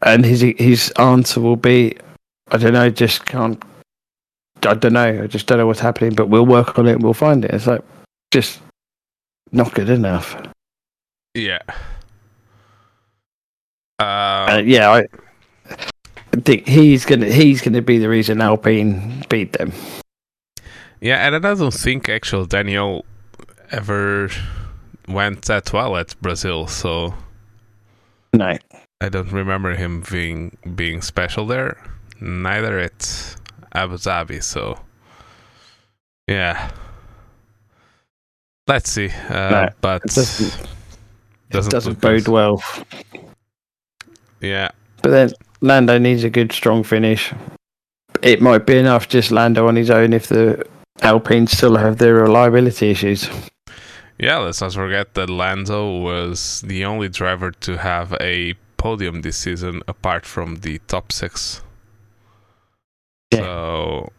and 0.01 0.25
his 0.25 0.41
his 0.41 0.89
answer 0.97 1.39
will 1.39 1.55
be, 1.55 1.95
I 2.51 2.57
don't 2.57 2.73
know, 2.73 2.89
just 2.89 3.25
can't. 3.25 3.63
I 4.65 4.73
don't 4.73 4.93
know. 4.93 5.23
I 5.23 5.27
just 5.27 5.45
don't 5.45 5.59
know 5.59 5.67
what's 5.67 5.79
happening, 5.79 6.15
but 6.15 6.27
we'll 6.29 6.45
work 6.45 6.77
on 6.79 6.87
it 6.87 6.99
we'll 6.99 7.13
find 7.13 7.45
it. 7.45 7.51
It's 7.51 7.67
like 7.67 7.83
just 8.31 8.59
not 9.51 9.73
good 9.73 9.89
enough. 9.89 10.35
yeah. 11.35 11.59
Uh, 13.99 14.03
Uh, 14.03 14.61
yeah, 14.65 14.91
I 14.91 15.07
think 16.41 16.67
he's 16.67 17.05
gonna 17.05 17.25
he's 17.25 17.61
gonna 17.61 17.81
be 17.81 17.97
the 17.97 18.07
reason 18.09 18.41
Alpine 18.41 19.23
beat 19.29 19.53
them. 19.53 19.71
yeah, 21.01 21.25
and 21.25 21.35
I 21.35 21.53
don't 21.55 21.73
think 21.73 22.07
actual 22.09 22.45
Daniel 22.45 23.05
ever 23.71 24.29
went 25.07 25.43
that 25.45 25.73
well 25.73 25.97
at 25.97 26.15
Brazil, 26.21 26.67
so 26.67 27.13
No, 28.33 28.57
I 29.01 29.09
don't 29.09 29.31
remember 29.31 29.75
him 29.75 30.03
being 30.09 30.57
being 30.75 31.01
special 31.01 31.45
there. 31.47 31.77
Neither 32.21 32.79
at 32.79 33.35
Abu 33.73 33.95
Dhabi, 33.95 34.41
so 34.43 34.79
yeah. 36.27 36.71
Let's 38.67 38.91
see, 38.91 39.09
uh, 39.29 39.49
No, 39.49 39.69
but 39.81 40.03
it 40.05 40.13
doesn't, 40.13 40.69
doesn't 41.49 41.69
it 41.69 41.71
doesn't 41.71 42.01
bode 42.01 42.27
well. 42.27 42.61
Yeah, 44.41 44.69
But 45.01 45.09
then 45.11 45.31
Lando 45.61 45.97
needs 45.97 46.23
a 46.23 46.29
good 46.29 46.51
strong 46.51 46.83
finish. 46.83 47.33
It 48.21 48.41
might 48.41 48.65
be 48.65 48.77
enough 48.77 49.07
just 49.07 49.31
Lando 49.31 49.67
on 49.67 49.75
his 49.75 49.89
own 49.89 50.13
if 50.13 50.27
the 50.27 50.65
Alpines 51.01 51.51
still 51.51 51.77
have 51.77 51.97
their 51.97 52.15
reliability 52.15 52.89
issues. 52.91 53.29
yeah. 54.17 54.37
Let's 54.37 54.61
not 54.61 54.73
forget 54.73 55.13
that 55.13 55.29
Lando 55.29 55.99
was 56.01 56.61
the 56.61 56.85
only 56.85 57.09
driver 57.09 57.51
to 57.51 57.77
have 57.77 58.13
a 58.19 58.55
podium 58.77 59.21
this 59.21 59.37
season, 59.37 59.81
apart 59.87 60.25
from 60.25 60.57
the 60.57 60.79
top 60.87 61.11
six. 61.11 61.61
Yeah. 63.31 63.39
So 63.41 64.09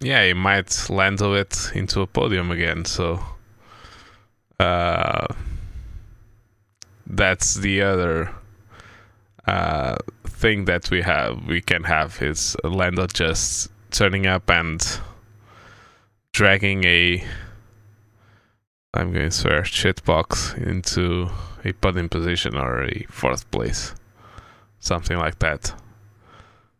yeah, 0.00 0.24
he 0.26 0.32
might 0.32 0.88
Lando 0.88 1.34
it 1.34 1.72
into 1.74 2.00
a 2.00 2.06
podium 2.06 2.50
again. 2.50 2.84
So 2.84 3.20
uh, 4.60 5.26
that's 7.06 7.54
the 7.54 7.82
other 7.82 8.30
thing 10.38 10.66
that 10.66 10.90
we 10.90 11.02
have. 11.02 11.46
We 11.46 11.60
can 11.60 11.84
have 11.84 12.22
is 12.22 12.56
Lando 12.62 13.06
just 13.06 13.70
turning 13.90 14.26
up 14.26 14.48
and 14.48 14.80
dragging 16.32 16.84
a 16.84 17.24
I'm 18.94 19.12
going 19.12 19.26
to 19.26 19.30
swear 19.30 19.62
shitbox 19.62 20.56
into 20.66 21.28
a 21.64 21.72
podium 21.72 22.08
position 22.08 22.56
or 22.56 22.84
a 22.84 23.04
fourth 23.10 23.50
place, 23.50 23.94
something 24.80 25.18
like 25.18 25.40
that. 25.40 25.74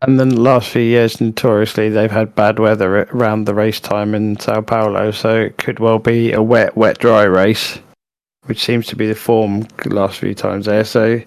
And 0.01 0.19
then 0.19 0.29
the 0.29 0.41
last 0.41 0.69
few 0.69 0.81
years, 0.81 1.21
notoriously, 1.21 1.89
they've 1.89 2.09
had 2.09 2.33
bad 2.33 2.57
weather 2.57 3.03
around 3.13 3.45
the 3.45 3.53
race 3.53 3.79
time 3.79 4.15
in 4.15 4.39
Sao 4.39 4.61
Paulo, 4.61 5.11
so 5.11 5.35
it 5.35 5.57
could 5.57 5.79
well 5.79 5.99
be 5.99 6.31
a 6.31 6.41
wet, 6.41 6.75
wet, 6.75 6.97
dry 6.97 7.23
race, 7.23 7.79
which 8.45 8.63
seems 8.63 8.87
to 8.87 8.95
be 8.95 9.07
the 9.07 9.15
form 9.15 9.67
the 9.83 9.93
last 9.93 10.19
few 10.19 10.33
times 10.33 10.65
there. 10.65 10.85
So 10.85 11.21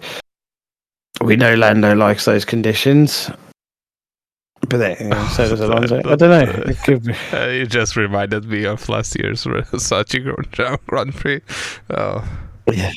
we 1.20 1.36
know 1.36 1.54
Lando 1.54 1.94
likes 1.94 2.24
those 2.24 2.44
conditions. 2.44 3.30
But 4.68 4.78
then, 4.78 4.96
so 5.30 5.48
does 5.48 5.60
Alonso. 5.60 5.98
I 5.98 6.14
don't 6.14 6.20
know. 6.20 6.62
It 6.70 6.78
could 6.84 7.04
be. 7.04 7.14
Uh, 7.32 7.46
you 7.48 7.66
just 7.66 7.96
reminded 7.96 8.44
me 8.44 8.64
of 8.64 8.88
last 8.88 9.16
year's 9.18 9.44
Sochi 9.44 10.22
Grand- 10.22 10.80
Grand 10.86 11.14
Prix. 11.14 11.40
Oh, 11.90 12.24
Yeah. 12.72 12.92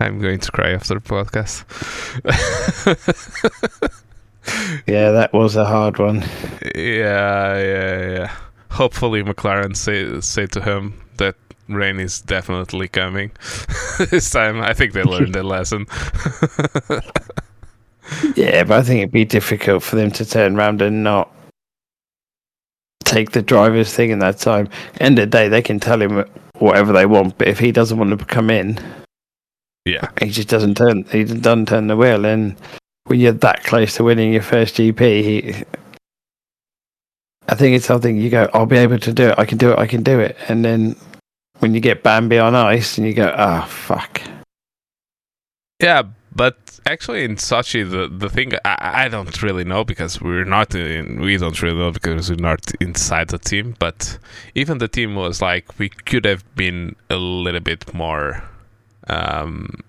I'm 0.00 0.20
going 0.20 0.38
to 0.38 0.52
cry 0.52 0.70
after 0.70 0.94
the 0.94 1.00
podcast. 1.00 1.64
yeah, 4.86 5.10
that 5.10 5.32
was 5.32 5.56
a 5.56 5.64
hard 5.64 5.98
one. 5.98 6.20
yeah, 6.76 7.58
yeah, 7.58 8.10
yeah. 8.10 8.36
Hopefully, 8.70 9.24
McLaren 9.24 9.76
say 9.76 10.20
say 10.20 10.46
to 10.46 10.60
him 10.60 10.94
that 11.16 11.34
rain 11.68 11.98
is 11.98 12.20
definitely 12.20 12.86
coming 12.86 13.32
this 14.10 14.30
time. 14.30 14.60
I 14.60 14.72
think 14.72 14.92
they 14.92 15.02
learned 15.02 15.34
their 15.34 15.42
lesson. 15.42 15.86
Yeah, 18.36 18.64
but 18.64 18.78
I 18.78 18.82
think 18.82 18.98
it'd 18.98 19.12
be 19.12 19.24
difficult 19.24 19.82
for 19.82 19.96
them 19.96 20.10
to 20.12 20.24
turn 20.24 20.56
around 20.56 20.82
and 20.82 21.02
not 21.02 21.32
take 23.04 23.32
the 23.32 23.42
driver's 23.42 23.92
thing 23.92 24.10
in 24.10 24.18
that 24.20 24.38
time. 24.38 24.68
End 25.00 25.18
of 25.18 25.30
the 25.30 25.38
day, 25.38 25.48
they 25.48 25.62
can 25.62 25.80
tell 25.80 26.00
him 26.00 26.24
whatever 26.58 26.92
they 26.92 27.06
want, 27.06 27.38
but 27.38 27.48
if 27.48 27.58
he 27.58 27.72
doesn't 27.72 27.98
want 27.98 28.18
to 28.18 28.24
come 28.24 28.50
in, 28.50 28.78
yeah, 29.84 30.10
he 30.20 30.30
just 30.30 30.48
doesn't 30.48 30.76
turn. 30.76 31.04
He 31.04 31.24
doesn't 31.24 31.66
turn 31.66 31.86
the 31.86 31.96
wheel, 31.96 32.24
and 32.26 32.56
when 33.04 33.20
you're 33.20 33.32
that 33.32 33.64
close 33.64 33.94
to 33.96 34.04
winning 34.04 34.32
your 34.32 34.42
first 34.42 34.76
GP, 34.76 35.22
he. 35.22 35.64
I 37.48 37.54
think 37.54 37.74
it's 37.74 37.86
something 37.86 38.18
you 38.18 38.28
go. 38.28 38.50
I'll 38.52 38.66
be 38.66 38.76
able 38.76 38.98
to 38.98 39.12
do 39.12 39.28
it. 39.28 39.38
I 39.38 39.46
can 39.46 39.56
do 39.56 39.72
it. 39.72 39.78
I 39.78 39.86
can 39.86 40.02
do 40.02 40.20
it. 40.20 40.36
And 40.48 40.62
then 40.62 40.96
when 41.60 41.72
you 41.72 41.80
get 41.80 42.02
Bambi 42.02 42.38
on 42.38 42.54
ice, 42.54 42.98
and 42.98 43.06
you 43.06 43.14
go, 43.14 43.32
"Ah, 43.34 43.64
oh, 43.64 43.68
fuck." 43.68 44.20
Yeah, 45.80 46.02
but 46.34 46.58
actually 46.86 47.24
in 47.24 47.36
Sochi, 47.36 47.88
the 47.88 48.08
the 48.08 48.28
thing 48.28 48.52
I, 48.64 49.04
I 49.04 49.08
don't 49.08 49.42
really 49.42 49.64
know 49.64 49.84
because 49.84 50.20
we're 50.20 50.44
not 50.44 50.74
in, 50.74 51.20
we 51.20 51.36
don't 51.36 51.60
really 51.62 51.78
know 51.78 51.92
because 51.92 52.30
we're 52.30 52.36
not 52.36 52.72
inside 52.80 53.28
the 53.28 53.38
team. 53.38 53.76
But 53.78 54.18
even 54.54 54.78
the 54.78 54.88
team 54.88 55.14
was 55.14 55.40
like 55.42 55.78
we 55.78 55.88
could 55.88 56.24
have 56.24 56.44
been 56.56 56.96
a 57.10 57.16
little 57.16 57.60
bit 57.60 57.92
more 57.94 58.42
um, 59.08 59.80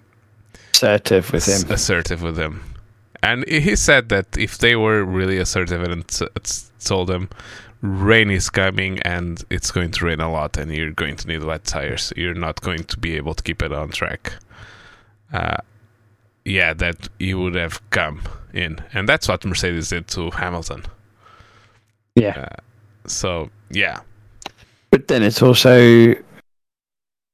assertive 0.74 1.32
with 1.32 1.46
him. 1.46 1.72
Assertive 1.72 2.22
with 2.22 2.38
him, 2.38 2.64
and 3.22 3.48
he 3.48 3.76
said 3.76 4.10
that 4.10 4.38
if 4.38 4.58
they 4.58 4.76
were 4.76 5.04
really 5.04 5.38
assertive 5.38 5.84
and 5.84 6.06
told 6.80 7.10
him 7.10 7.30
rain 7.82 8.30
is 8.30 8.50
coming 8.50 9.00
and 9.04 9.44
it's 9.50 9.72
going 9.72 9.92
to 9.92 10.06
rain 10.06 10.20
a 10.20 10.30
lot 10.30 10.58
and 10.58 10.74
you're 10.74 10.92
going 10.92 11.16
to 11.16 11.28
need 11.28 11.44
wet 11.44 11.64
tires, 11.64 12.12
you're 12.16 12.34
not 12.34 12.62
going 12.62 12.84
to 12.84 12.98
be 12.98 13.16
able 13.16 13.34
to 13.34 13.44
keep 13.44 13.62
it 13.62 13.72
on 13.72 13.90
track. 13.90 14.34
Uh, 15.32 15.58
yeah, 16.46 16.74
that 16.74 17.10
he 17.20 17.34
would 17.34 17.56
have 17.56 17.88
come 17.90 18.22
in, 18.54 18.80
and 18.94 19.08
that's 19.08 19.28
what 19.28 19.46
Mercedes 19.46 19.90
did 19.90 20.08
to 20.10 20.32
Hamilton. 20.32 20.84
Yeah. 22.16 22.48
Uh, 22.48 22.56
so 23.08 23.50
yeah, 23.70 24.02
but 24.92 25.08
then 25.08 25.24
it's 25.24 25.42
also, 25.42 26.16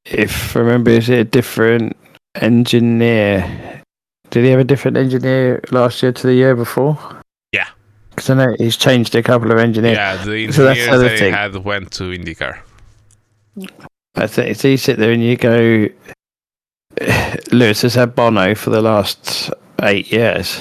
if 0.05 0.55
I 0.55 0.59
remember, 0.59 0.91
is 0.91 1.09
it 1.09 1.19
a 1.19 1.23
different 1.23 1.95
engineer? 2.35 3.81
Did 4.29 4.43
he 4.43 4.49
have 4.51 4.59
a 4.59 4.65
different 4.65 4.97
engineer 4.97 5.61
last 5.71 6.03
year 6.03 6.11
to 6.11 6.27
the 6.27 6.33
year 6.33 6.55
before? 6.55 6.97
Yeah, 7.51 7.67
because 8.09 8.29
I 8.29 8.33
know 8.35 8.55
he's 8.57 8.77
changed 8.77 9.15
a 9.15 9.23
couple 9.23 9.51
of 9.51 9.57
engineers. 9.57 9.95
Yeah, 9.95 10.23
the 10.23 10.45
engineers 10.45 10.85
so 10.85 10.99
they 10.99 11.17
thing. 11.17 11.33
had 11.33 11.55
went 11.55 11.91
to 11.93 12.03
IndyCar. 12.03 12.59
I 14.15 14.27
think 14.27 14.55
so. 14.55 14.67
You 14.67 14.77
sit 14.77 14.97
there 14.97 15.11
and 15.11 15.23
you 15.23 15.35
go, 15.35 15.87
Lewis 17.51 17.81
has 17.81 17.95
had 17.95 18.15
Bono 18.15 18.55
for 18.55 18.69
the 18.69 18.81
last 18.81 19.51
eight 19.81 20.11
years, 20.11 20.59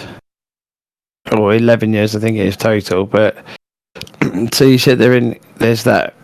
or 1.33 1.55
eleven 1.55 1.93
years, 1.93 2.17
I 2.17 2.21
think 2.21 2.37
it 2.37 2.47
is 2.47 2.57
total. 2.57 3.07
But 3.07 3.37
so 4.53 4.65
you 4.65 4.79
sit 4.79 4.99
there 4.99 5.15
and 5.15 5.39
there's 5.57 5.85
that 5.85 6.15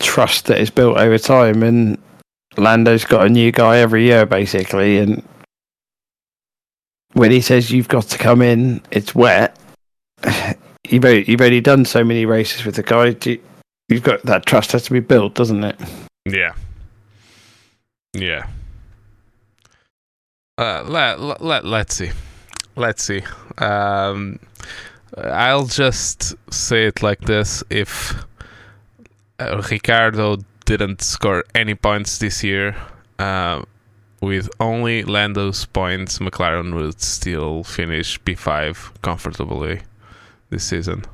trust 0.00 0.46
that 0.46 0.58
is 0.58 0.70
built 0.70 0.96
over 0.96 1.18
time, 1.18 1.62
and 1.62 1.98
Lando's 2.56 3.04
got 3.04 3.26
a 3.26 3.28
new 3.28 3.52
guy 3.52 3.78
every 3.78 4.04
year 4.04 4.26
basically, 4.26 4.98
and 4.98 5.22
when 7.12 7.30
he 7.30 7.40
says 7.40 7.70
you've 7.70 7.88
got 7.88 8.04
to 8.04 8.18
come 8.18 8.42
in, 8.42 8.82
it's 8.90 9.14
wet. 9.14 9.56
You've 10.88 11.04
only, 11.04 11.30
you've 11.30 11.40
already 11.40 11.60
done 11.60 11.84
so 11.84 12.02
many 12.02 12.26
races 12.26 12.64
with 12.64 12.74
the 12.74 12.82
guy. 12.82 13.14
You've 13.88 14.02
got 14.02 14.22
that 14.24 14.44
trust 14.44 14.72
has 14.72 14.82
to 14.84 14.92
be 14.92 14.98
built, 14.98 15.34
doesn't 15.34 15.62
it? 15.62 15.78
Yeah. 16.24 16.52
Yeah. 18.12 18.48
Uh, 20.60 20.84
let, 20.86 21.40
let, 21.40 21.64
let's 21.64 21.94
see. 21.94 22.10
Let's 22.76 23.02
see. 23.02 23.22
Um, 23.56 24.38
I'll 25.16 25.64
just 25.64 26.34
say 26.52 26.84
it 26.84 27.02
like 27.02 27.20
this 27.20 27.64
if 27.70 28.12
uh, 29.38 29.62
Ricciardo 29.70 30.36
didn't 30.66 31.00
score 31.00 31.44
any 31.54 31.74
points 31.74 32.18
this 32.18 32.44
year, 32.44 32.76
uh, 33.18 33.62
with 34.20 34.50
only 34.60 35.02
Lando's 35.02 35.64
points, 35.64 36.18
McLaren 36.18 36.74
would 36.74 37.00
still 37.00 37.64
finish 37.64 38.20
P5 38.20 39.00
comfortably 39.00 39.80
this 40.50 40.64
season. 40.64 41.06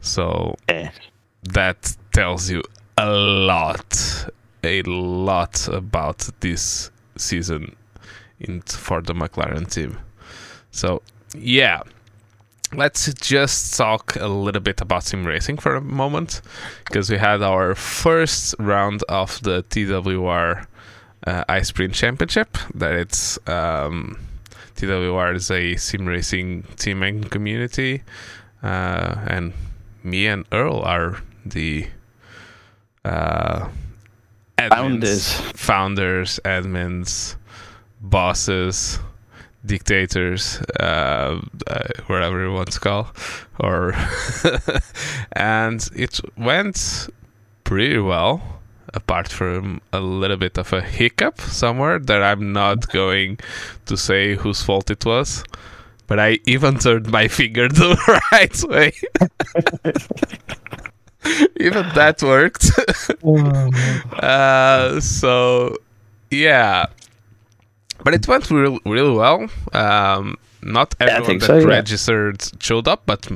So 0.00 0.56
that 1.44 1.96
tells 2.12 2.50
you 2.50 2.64
a 2.96 3.08
lot, 3.08 4.26
a 4.64 4.82
lot 4.82 5.68
about 5.68 6.28
this 6.40 6.90
season 7.16 7.76
in 8.40 8.60
for 8.62 9.00
the 9.00 9.14
McLaren 9.14 9.70
team. 9.70 9.98
So 10.70 11.02
yeah, 11.36 11.82
let's 12.74 13.12
just 13.14 13.76
talk 13.76 14.16
a 14.16 14.28
little 14.28 14.60
bit 14.60 14.80
about 14.80 15.04
sim 15.04 15.26
racing 15.26 15.58
for 15.58 15.74
a 15.74 15.80
moment 15.80 16.40
because 16.84 17.10
we 17.10 17.18
had 17.18 17.42
our 17.42 17.74
first 17.74 18.54
round 18.58 19.02
of 19.08 19.40
the 19.42 19.62
TWR 19.64 20.66
uh, 21.26 21.44
iSprint 21.48 21.94
Championship. 21.94 22.56
That 22.74 22.92
it's 22.92 23.38
um, 23.48 24.18
TWR 24.76 25.34
is 25.34 25.50
a 25.50 25.76
sim 25.76 26.06
racing 26.06 26.64
team 26.76 27.02
and 27.02 27.30
community, 27.30 28.02
uh, 28.62 29.16
and 29.26 29.52
me 30.02 30.26
and 30.26 30.44
Earl 30.52 30.80
are 30.80 31.22
the 31.44 31.86
uh, 33.04 33.68
admins, 34.58 34.70
founders, 34.70 35.40
founders, 35.54 36.40
admins 36.44 37.36
bosses, 38.00 38.98
dictators, 39.64 40.60
uh, 40.80 41.40
uh, 41.66 41.88
whatever 42.06 42.42
you 42.44 42.52
want 42.52 42.72
to 42.72 42.80
call, 42.80 43.10
or 43.58 43.94
and 45.32 45.88
it 45.94 46.20
went 46.36 47.08
pretty 47.64 47.98
well. 47.98 48.42
Apart 48.94 49.28
from 49.28 49.82
a 49.92 50.00
little 50.00 50.38
bit 50.38 50.56
of 50.56 50.72
a 50.72 50.80
hiccup 50.80 51.42
somewhere 51.42 51.98
that 51.98 52.22
I'm 52.22 52.54
not 52.54 52.88
going 52.88 53.38
to 53.84 53.98
say 53.98 54.34
whose 54.34 54.62
fault 54.62 54.90
it 54.90 55.04
was, 55.04 55.44
but 56.06 56.18
I 56.18 56.38
even 56.46 56.78
turned 56.78 57.10
my 57.10 57.28
finger 57.38 57.68
the 57.68 57.96
right 58.32 58.62
way. 58.64 58.92
even 61.60 61.86
that 61.94 62.22
worked. 62.22 62.70
uh, 64.22 65.00
so 65.00 65.76
yeah, 66.30 66.86
but 68.04 68.14
it 68.14 68.26
went 68.28 68.50
real, 68.50 68.78
really 68.84 69.12
well. 69.12 69.48
Um, 69.72 70.36
not 70.62 70.94
everyone 71.00 71.30
yeah, 71.32 71.38
that 71.38 71.46
so, 71.46 71.58
yeah. 71.58 71.66
registered 71.66 72.62
showed 72.62 72.88
up, 72.88 73.02
but 73.06 73.28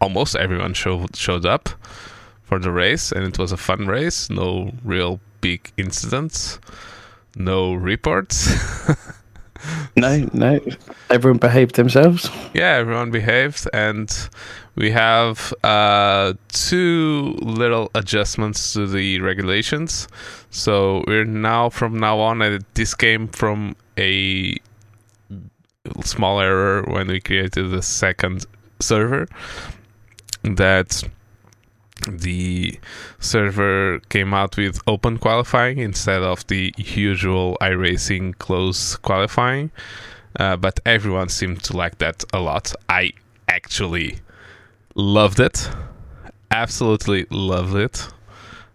almost 0.00 0.36
everyone 0.36 0.74
showed 0.74 1.16
showed 1.16 1.46
up 1.46 1.68
for 2.42 2.58
the 2.58 2.70
race, 2.70 3.12
and 3.12 3.24
it 3.24 3.38
was 3.38 3.52
a 3.52 3.56
fun 3.56 3.86
race. 3.86 4.30
No 4.30 4.72
real 4.84 5.20
big 5.40 5.72
incidents, 5.76 6.58
no 7.36 7.74
reports. 7.74 8.54
no, 9.96 10.28
no, 10.32 10.60
everyone 11.10 11.38
behaved 11.38 11.76
themselves. 11.76 12.30
Yeah, 12.54 12.76
everyone 12.76 13.10
behaved, 13.10 13.68
and 13.72 14.10
we 14.76 14.90
have 14.90 15.54
uh, 15.64 16.34
two 16.48 17.36
little 17.40 17.90
adjustments 17.94 18.74
to 18.74 18.86
the 18.86 19.20
regulations. 19.20 20.06
So 20.50 21.02
we're 21.06 21.24
now 21.24 21.70
from 21.70 21.98
now 21.98 22.20
on, 22.20 22.42
and 22.42 22.64
this 22.74 22.94
came 22.94 23.28
from 23.28 23.74
a 23.98 24.56
small 26.02 26.40
error 26.40 26.82
when 26.82 27.08
we 27.08 27.20
created 27.20 27.70
the 27.70 27.82
second 27.82 28.44
server 28.80 29.28
that 30.42 31.02
the 32.08 32.78
server 33.18 34.00
came 34.10 34.34
out 34.34 34.56
with 34.56 34.80
open 34.86 35.16
qualifying 35.16 35.78
instead 35.78 36.22
of 36.22 36.46
the 36.48 36.74
usual 36.76 37.56
iRacing 37.60 38.36
close 38.38 38.96
qualifying. 38.96 39.70
Uh, 40.38 40.56
but 40.56 40.78
everyone 40.84 41.30
seemed 41.30 41.62
to 41.62 41.74
like 41.74 41.96
that 41.98 42.22
a 42.34 42.40
lot. 42.40 42.74
I 42.90 43.12
actually 43.48 44.18
loved 44.96 45.38
it. 45.38 45.70
Absolutely 46.50 47.26
loved 47.30 47.76
it. 47.76 48.08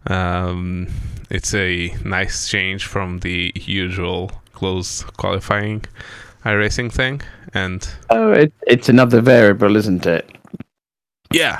Um, 0.08 0.88
it's 1.30 1.54
a 1.54 1.94
nice 2.06 2.48
change 2.48 2.86
from 2.86 3.20
the 3.20 3.52
usual 3.56 4.32
close 4.54 5.04
qualifying 5.18 5.84
iRacing 6.46 6.92
thing. 6.92 7.22
And 7.54 7.88
oh, 8.10 8.32
it, 8.32 8.54
it's 8.68 8.90
another 8.90 9.22
variable, 9.22 9.76
isn't 9.76 10.06
it? 10.06 10.30
Yeah. 11.34 11.60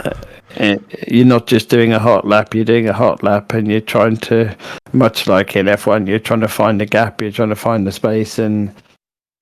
Uh, 0.60 0.78
you're 1.08 1.26
not 1.26 1.48
just 1.48 1.70
doing 1.70 1.94
a 1.94 2.00
hot 2.00 2.28
lap, 2.28 2.54
you're 2.54 2.66
doing 2.66 2.88
a 2.88 2.94
hot 2.94 3.24
lap 3.24 3.54
and 3.54 3.68
you're 3.68 3.80
trying 3.80 4.18
to, 4.18 4.56
much 4.92 5.28
like 5.28 5.56
in 5.56 5.66
F1, 5.66 6.08
you're 6.08 6.20
trying 6.20 6.42
to 6.42 6.48
find 6.48 6.80
the 6.80 6.86
gap, 6.86 7.22
you're 7.22 7.32
trying 7.32 7.50
to 7.50 7.56
find 7.56 7.88
the 7.88 7.92
space. 7.92 8.38
And 8.38 8.74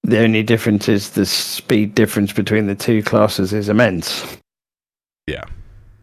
the 0.03 0.19
only 0.19 0.43
difference 0.43 0.87
is 0.87 1.11
the 1.11 1.25
speed 1.25 1.95
difference 1.95 2.31
between 2.31 2.67
the 2.67 2.75
two 2.75 3.01
classes 3.01 3.53
is 3.53 3.69
immense. 3.69 4.37
Yeah. 5.29 5.45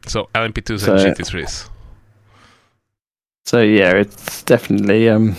So 0.07 0.29
LMP2s 0.35 0.81
so, 0.81 0.95
and 0.95 1.17
GT3s. 1.17 1.69
So 3.45 3.61
yeah, 3.61 3.93
it's 3.93 4.43
definitely 4.43 5.09
um 5.09 5.37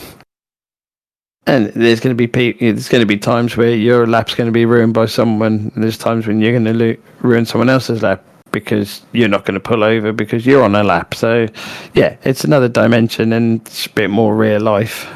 and 1.47 1.67
there's 1.67 1.99
going 1.99 2.15
to 2.15 2.17
be 2.17 2.27
pe- 2.27 2.53
there's 2.53 2.89
going 2.89 3.01
to 3.01 3.07
be 3.07 3.17
times 3.17 3.57
where 3.57 3.73
your 3.73 4.05
lap's 4.05 4.35
going 4.35 4.47
to 4.47 4.51
be 4.51 4.65
ruined 4.65 4.93
by 4.93 5.05
someone 5.05 5.71
and 5.73 5.83
there's 5.83 5.97
times 5.97 6.27
when 6.27 6.41
you're 6.41 6.51
going 6.51 6.65
to 6.65 6.73
lo- 6.73 6.95
ruin 7.21 7.45
someone 7.45 7.69
else's 7.69 8.03
lap 8.03 8.23
because 8.51 9.01
you're 9.13 9.29
not 9.29 9.45
going 9.45 9.53
to 9.53 9.59
pull 9.59 9.83
over 9.83 10.11
because 10.11 10.45
you're 10.45 10.63
on 10.63 10.75
a 10.75 10.83
lap 10.83 11.13
so 11.13 11.47
yeah 11.93 12.15
it's 12.23 12.43
another 12.43 12.69
dimension 12.69 13.33
and 13.33 13.61
it's 13.61 13.85
a 13.85 13.89
bit 13.89 14.09
more 14.09 14.35
real 14.35 14.61
life 14.61 15.07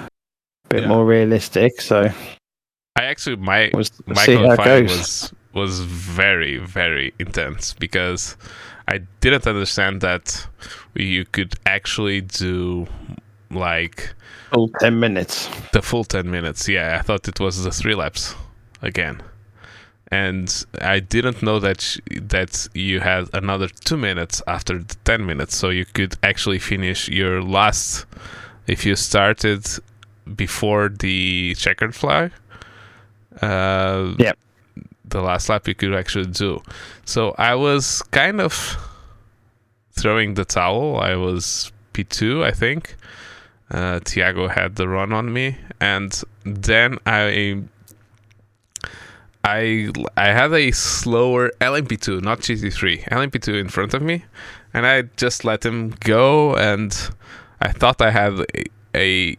a 0.65 0.67
bit 0.69 0.82
yeah. 0.82 0.88
more 0.88 1.05
realistic 1.05 1.80
so 1.80 2.09
i 2.97 3.03
actually 3.03 3.36
my 3.38 3.72
my 4.07 4.26
qualifying 4.26 4.84
was 4.84 5.34
was 5.54 5.82
very 5.82 6.58
very 6.58 7.14
intense 7.20 7.74
because 7.74 8.38
i 8.88 8.99
didn't 9.20 9.47
understand 9.47 10.02
that 10.02 10.47
you 10.93 11.26
could 11.26 11.54
actually 11.66 12.22
do 12.22 12.88
like 13.49 14.14
full 14.52 14.70
10 14.80 14.99
minutes. 14.99 15.49
The 15.72 15.82
full 15.82 16.04
10 16.04 16.30
minutes, 16.30 16.68
yeah. 16.68 16.97
I 16.99 17.02
thought 17.02 17.28
it 17.28 17.39
was 17.39 17.64
the 17.64 17.72
three 17.72 17.95
laps 17.95 18.36
again. 18.82 19.22
And 20.12 20.66
I 20.82 20.99
didn't 20.99 21.41
know 21.41 21.60
that 21.60 21.97
that 22.24 22.68
you 22.74 22.99
had 22.99 23.30
another 23.34 23.70
two 23.70 23.95
minutes 23.95 24.41
after 24.45 24.78
the 24.80 24.95
10 25.06 25.26
minutes, 25.26 25.56
so 25.56 25.70
you 25.70 25.86
could 25.86 26.18
actually 26.22 26.60
finish 26.60 27.08
your 27.08 27.41
last 27.41 28.06
if 28.68 28.86
you 28.86 28.97
started 28.97 29.66
before 30.36 30.89
the 30.89 31.56
checkered 31.56 31.95
flag. 31.95 32.34
Uh, 33.41 34.14
yeah, 34.20 34.34
the 35.12 35.22
last 35.22 35.49
lap 35.49 35.68
you 35.68 35.76
could 35.76 35.93
actually 35.93 36.28
do. 36.28 36.62
So 37.05 37.36
I 37.38 37.55
was 37.55 38.01
kind 38.12 38.41
of 38.41 38.78
throwing 39.91 40.34
the 40.34 40.45
towel. 40.45 40.97
I 40.97 41.16
was 41.16 41.72
P2, 41.93 42.43
I 42.43 42.51
think, 42.51 42.95
uh, 43.70 43.99
Tiago 44.03 44.47
had 44.47 44.76
the 44.76 44.88
run 44.88 45.14
on 45.14 45.32
me, 45.32 45.57
and 45.80 46.22
then 46.43 46.97
I 47.05 47.64
I 49.43 49.91
I 50.18 50.28
had 50.28 50.53
a 50.53 50.72
slower 50.72 51.51
LMP2, 51.59 52.22
not 52.22 52.39
GT3, 52.39 53.09
LMP2 53.09 53.59
in 53.59 53.70
front 53.70 53.93
of 53.93 54.01
me, 54.01 54.26
and 54.74 54.86
I 54.86 55.03
just 55.18 55.45
let 55.45 55.66
him 55.66 55.95
go, 55.99 56.55
and 56.55 56.95
I 57.59 57.72
thought 57.72 58.01
I 58.01 58.12
had 58.12 58.45
a 58.53 58.66
a, 58.93 59.38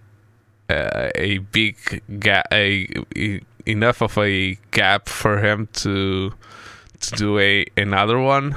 uh, 0.71 1.11
a 1.15 1.39
big 1.39 1.77
gap, 2.19 2.47
a, 2.53 2.89
a, 3.17 3.41
enough 3.67 4.03
of 4.03 4.19
a 4.19 4.59
gap 4.71 5.09
for 5.09 5.39
him 5.39 5.69
to 5.75 6.33
to 7.01 7.11
do 7.17 7.39
a 7.39 7.67
another 7.77 8.19
one, 8.19 8.57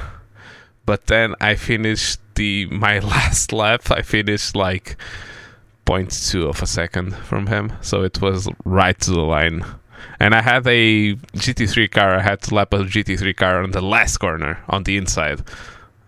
but 0.86 1.08
then 1.08 1.36
I 1.42 1.56
finished 1.56 2.20
the 2.36 2.68
my 2.68 3.00
last 3.14 3.52
lap. 3.52 3.92
I 3.92 4.02
finished 4.02 4.56
like 4.56 4.98
0.2 5.86 6.50
of 6.50 6.62
a 6.62 6.68
second 6.68 7.16
from 7.16 7.48
him, 7.48 7.74
so 7.82 8.04
it 8.04 8.22
was 8.22 8.50
right 8.64 9.00
to 9.02 9.12
the 9.12 9.22
line. 9.22 9.64
And 10.20 10.34
I 10.34 10.42
had 10.42 10.66
a 10.68 11.16
GT3 11.16 11.92
car. 11.92 12.16
I 12.16 12.22
had 12.22 12.42
to 12.44 12.56
lap 12.56 12.74
a 12.74 12.78
GT3 12.80 13.36
car 13.36 13.64
on 13.64 13.72
the 13.72 13.82
last 13.82 14.18
corner 14.18 14.64
on 14.70 14.84
the 14.84 14.98
inside, 14.98 15.42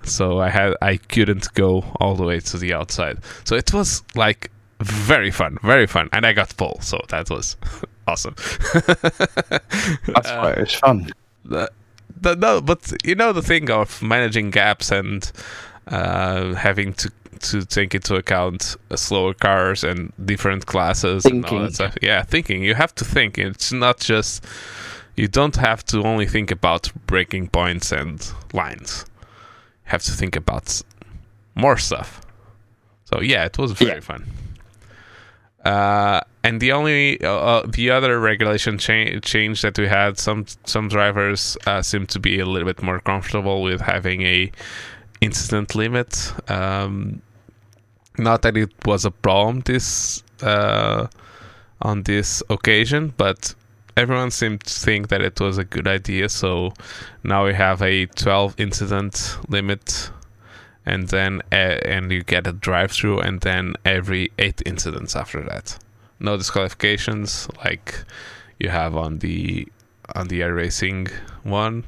so 0.04 0.40
I 0.40 0.50
had 0.50 0.76
I 0.82 0.98
couldn't 0.98 1.54
go 1.54 1.84
all 2.00 2.16
the 2.16 2.24
way 2.24 2.40
to 2.40 2.58
the 2.58 2.74
outside. 2.74 3.20
So 3.44 3.56
it 3.56 3.74
was 3.74 4.04
like 4.16 4.52
very 4.80 5.32
fun, 5.32 5.58
very 5.64 5.88
fun, 5.88 6.10
and 6.14 6.26
I 6.26 6.34
got 6.34 6.56
pole, 6.56 6.80
so 6.82 7.00
that 7.10 7.30
was 7.30 7.58
awesome. 8.08 8.36
That's 8.74 10.32
why 10.32 10.54
it's 10.58 10.74
fun. 10.74 11.12
The, 11.46 11.72
the, 12.20 12.36
no, 12.36 12.62
but 12.62 12.94
you 13.06 13.16
know 13.16 13.34
the 13.34 13.42
thing 13.42 13.70
of 13.70 14.02
managing 14.02 14.50
gaps 14.50 14.92
and 14.92 15.32
uh, 15.88 16.54
having 16.56 16.94
to 16.94 17.12
to 17.40 17.64
take 17.64 17.94
into 17.94 18.16
account 18.16 18.76
slower 18.96 19.34
cars 19.34 19.84
and 19.84 20.12
different 20.26 20.66
classes 20.66 21.24
thinking. 21.24 21.44
and 21.44 21.54
all 21.54 21.64
that 21.64 21.74
stuff. 21.74 21.98
Yeah, 22.02 22.24
thinking. 22.24 22.64
You 22.64 22.74
have 22.74 22.96
to 22.96 23.06
think. 23.06 23.38
It's 23.38 23.72
not 23.72 24.00
just 24.00 24.44
you 25.16 25.28
don't 25.28 25.56
have 25.56 25.86
to 25.88 26.04
only 26.04 26.26
think 26.26 26.52
about 26.52 26.92
breaking 27.06 27.50
points 27.50 27.92
and 27.92 28.26
lines. 28.54 29.06
You 29.86 29.92
have 29.92 30.04
to 30.04 30.12
think 30.12 30.36
about 30.36 30.82
more 31.56 31.78
stuff. 31.78 32.22
So 33.06 33.22
yeah, 33.22 33.46
it 33.46 33.58
was 33.58 33.72
very 33.74 33.96
yeah. 33.96 34.00
fun. 34.00 34.26
Uh, 35.68 36.22
and 36.44 36.62
the 36.62 36.72
only 36.72 37.22
uh, 37.22 37.30
uh, 37.52 37.68
the 37.68 37.90
other 37.92 38.20
regulation 38.20 38.78
cha- 38.78 39.20
change 39.22 39.62
that 39.62 39.78
we 39.78 39.88
had 39.88 40.18
some 40.18 40.46
some 40.66 40.88
drivers 40.88 41.58
uh, 41.66 41.82
seem 41.82 42.06
to 42.08 42.20
be 42.20 42.40
a 42.40 42.46
little 42.46 42.68
bit 42.72 42.82
more 42.82 43.00
comfortable 43.02 43.62
with 43.62 43.82
having 43.82 44.22
a 44.22 44.52
incident 45.20 45.76
limit 45.76 46.34
um, 46.50 47.22
not 48.18 48.42
that 48.42 48.58
it 48.58 48.72
was 48.86 49.06
a 49.06 49.12
problem 49.12 49.62
this 49.62 50.24
uh, 50.42 51.08
on 51.82 52.04
this 52.04 52.42
occasion, 52.50 53.14
but 53.18 53.54
everyone 53.96 54.32
seemed 54.32 54.62
to 54.62 54.74
think 54.74 55.10
that 55.10 55.22
it 55.22 55.40
was 55.40 55.58
a 55.58 55.64
good 55.64 55.88
idea. 55.88 56.30
So 56.30 56.74
now 57.24 57.46
we 57.46 57.54
have 57.54 57.82
a 57.82 58.06
12 58.08 58.56
incident 58.60 59.38
limit, 59.48 60.12
and 60.88 61.10
then 61.10 61.42
uh, 61.52 61.78
and 61.96 62.12
you 62.12 62.24
get 62.24 62.48
a 62.48 62.54
drive 62.54 62.92
through, 62.92 63.20
and 63.20 63.42
then 63.42 63.76
every 63.84 64.32
eight 64.40 64.62
incidents 64.66 65.16
after 65.16 65.42
that. 65.44 65.78
No 66.20 66.38
disqualifications 66.38 67.48
like 67.64 68.04
you 68.60 68.70
have 68.70 68.96
on 68.96 69.20
the 69.20 69.68
on 70.16 70.30
the 70.30 70.40
iRacing 70.42 71.12
one. 71.44 71.84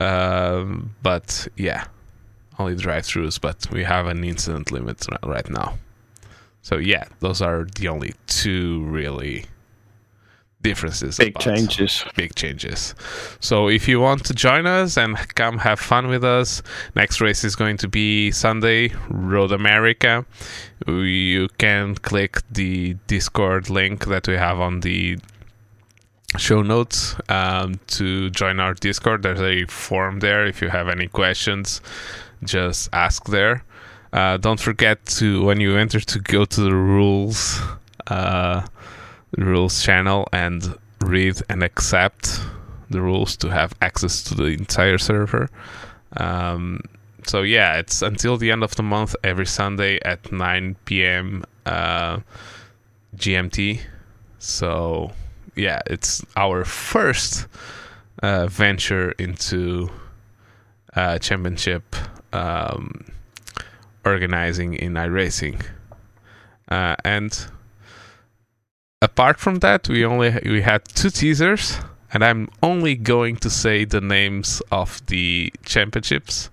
Um, 0.00 0.94
but 1.02 1.48
yeah, 1.56 1.86
only 2.58 2.76
drive-throughs, 2.76 3.40
but 3.40 3.68
we 3.72 3.82
have 3.84 4.06
an 4.06 4.22
incident 4.22 4.70
limit 4.70 5.04
right 5.24 5.48
now. 5.50 5.78
So 6.62 6.76
yeah, 6.76 7.04
those 7.20 7.40
are 7.42 7.66
the 7.76 7.88
only 7.88 8.14
two 8.26 8.84
really 8.84 9.46
differences. 10.62 11.18
Big 11.18 11.38
changes. 11.38 12.04
Big 12.16 12.34
changes. 12.34 12.94
So 13.40 13.68
if 13.68 13.88
you 13.88 14.00
want 14.00 14.24
to 14.26 14.34
join 14.34 14.66
us 14.66 14.96
and 14.96 15.16
come 15.34 15.58
have 15.58 15.78
fun 15.78 16.08
with 16.08 16.24
us, 16.24 16.62
next 16.94 17.20
race 17.20 17.44
is 17.44 17.56
going 17.56 17.76
to 17.78 17.88
be 17.88 18.30
Sunday, 18.30 18.92
Road 19.08 19.52
America. 19.52 20.24
You 20.86 21.48
can 21.58 21.94
click 21.94 22.42
the 22.50 22.94
Discord 23.06 23.70
link 23.70 24.06
that 24.06 24.26
we 24.26 24.34
have 24.34 24.60
on 24.60 24.80
the 24.80 25.18
show 26.36 26.62
notes 26.62 27.16
um, 27.28 27.80
to 27.88 28.30
join 28.30 28.60
our 28.60 28.74
Discord. 28.74 29.22
There's 29.22 29.40
a 29.40 29.64
form 29.66 30.20
there 30.20 30.46
if 30.46 30.60
you 30.60 30.68
have 30.68 30.88
any 30.88 31.08
questions 31.08 31.80
just 32.44 32.88
ask 32.92 33.26
there. 33.26 33.64
Uh, 34.12 34.36
don't 34.38 34.60
forget 34.60 35.04
to 35.04 35.44
when 35.44 35.60
you 35.60 35.76
enter 35.76 36.00
to 36.00 36.18
go 36.18 36.44
to 36.44 36.60
the 36.60 36.74
rules 36.74 37.60
uh, 38.06 38.66
rules 39.36 39.82
channel 39.82 40.28
and 40.32 40.76
read 41.00 41.36
and 41.48 41.62
accept 41.62 42.40
the 42.90 43.00
rules 43.00 43.36
to 43.36 43.48
have 43.48 43.74
access 43.82 44.22
to 44.24 44.34
the 44.34 44.46
entire 44.46 44.98
server. 44.98 45.48
Um, 46.16 46.80
so 47.26 47.42
yeah, 47.42 47.76
it's 47.76 48.00
until 48.02 48.36
the 48.36 48.50
end 48.50 48.62
of 48.62 48.74
the 48.76 48.82
month 48.82 49.14
every 49.22 49.46
Sunday 49.46 50.00
at 50.04 50.32
9 50.32 50.76
p.m. 50.86 51.44
Uh, 51.66 52.20
GMT. 53.16 53.80
So 54.38 55.12
yeah, 55.54 55.80
it's 55.86 56.24
our 56.36 56.64
first 56.64 57.46
uh, 58.22 58.46
venture 58.46 59.10
into 59.12 59.90
uh, 60.94 61.18
championship 61.18 61.94
um, 62.32 63.04
organizing 64.04 64.74
in 64.74 64.94
iRacing. 64.94 65.64
Uh, 66.70 66.96
and 67.04 67.46
apart 69.00 69.38
from 69.38 69.56
that, 69.56 69.88
we 69.88 70.04
only 70.04 70.38
we 70.44 70.62
had 70.62 70.84
two 70.84 71.10
teasers, 71.10 71.78
and 72.12 72.24
I'm 72.24 72.48
only 72.62 72.94
going 72.94 73.36
to 73.36 73.50
say 73.50 73.84
the 73.84 74.00
names 74.00 74.62
of 74.70 75.04
the 75.06 75.52
championships 75.64 76.50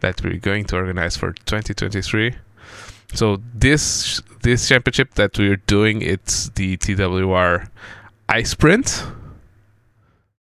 that 0.00 0.22
we're 0.22 0.38
going 0.38 0.64
to 0.66 0.76
organize 0.76 1.16
for 1.16 1.32
2023. 1.32 2.34
So 3.14 3.42
this 3.54 4.22
this 4.42 4.66
championship 4.68 5.14
that 5.14 5.38
we're 5.38 5.56
doing, 5.56 6.02
it's 6.02 6.48
the 6.50 6.76
TWR 6.78 7.68
I 8.28 8.42
Sprint, 8.42 9.04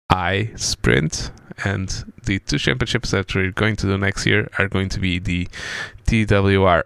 I 0.10 0.52
Sprint, 0.56 1.32
and 1.64 2.14
the 2.24 2.40
two 2.40 2.58
championships 2.58 3.12
that 3.12 3.36
we're 3.36 3.52
going 3.52 3.76
to 3.78 3.88
do 3.88 3.98
next 3.98 4.26
year 4.26 4.50
are 4.58 4.70
going 4.70 4.90
to 4.90 5.00
be 5.00 5.20
the 5.20 5.48
TWR 6.06 6.84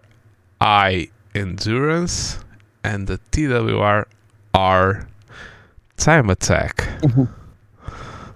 I 0.60 1.10
Endurance 1.34 2.40
and 2.82 3.06
the 3.06 3.18
TWR 3.30 4.06
R 4.54 5.06
Time 5.96 6.30
Attack. 6.30 6.76
Mm-hmm. 7.02 7.24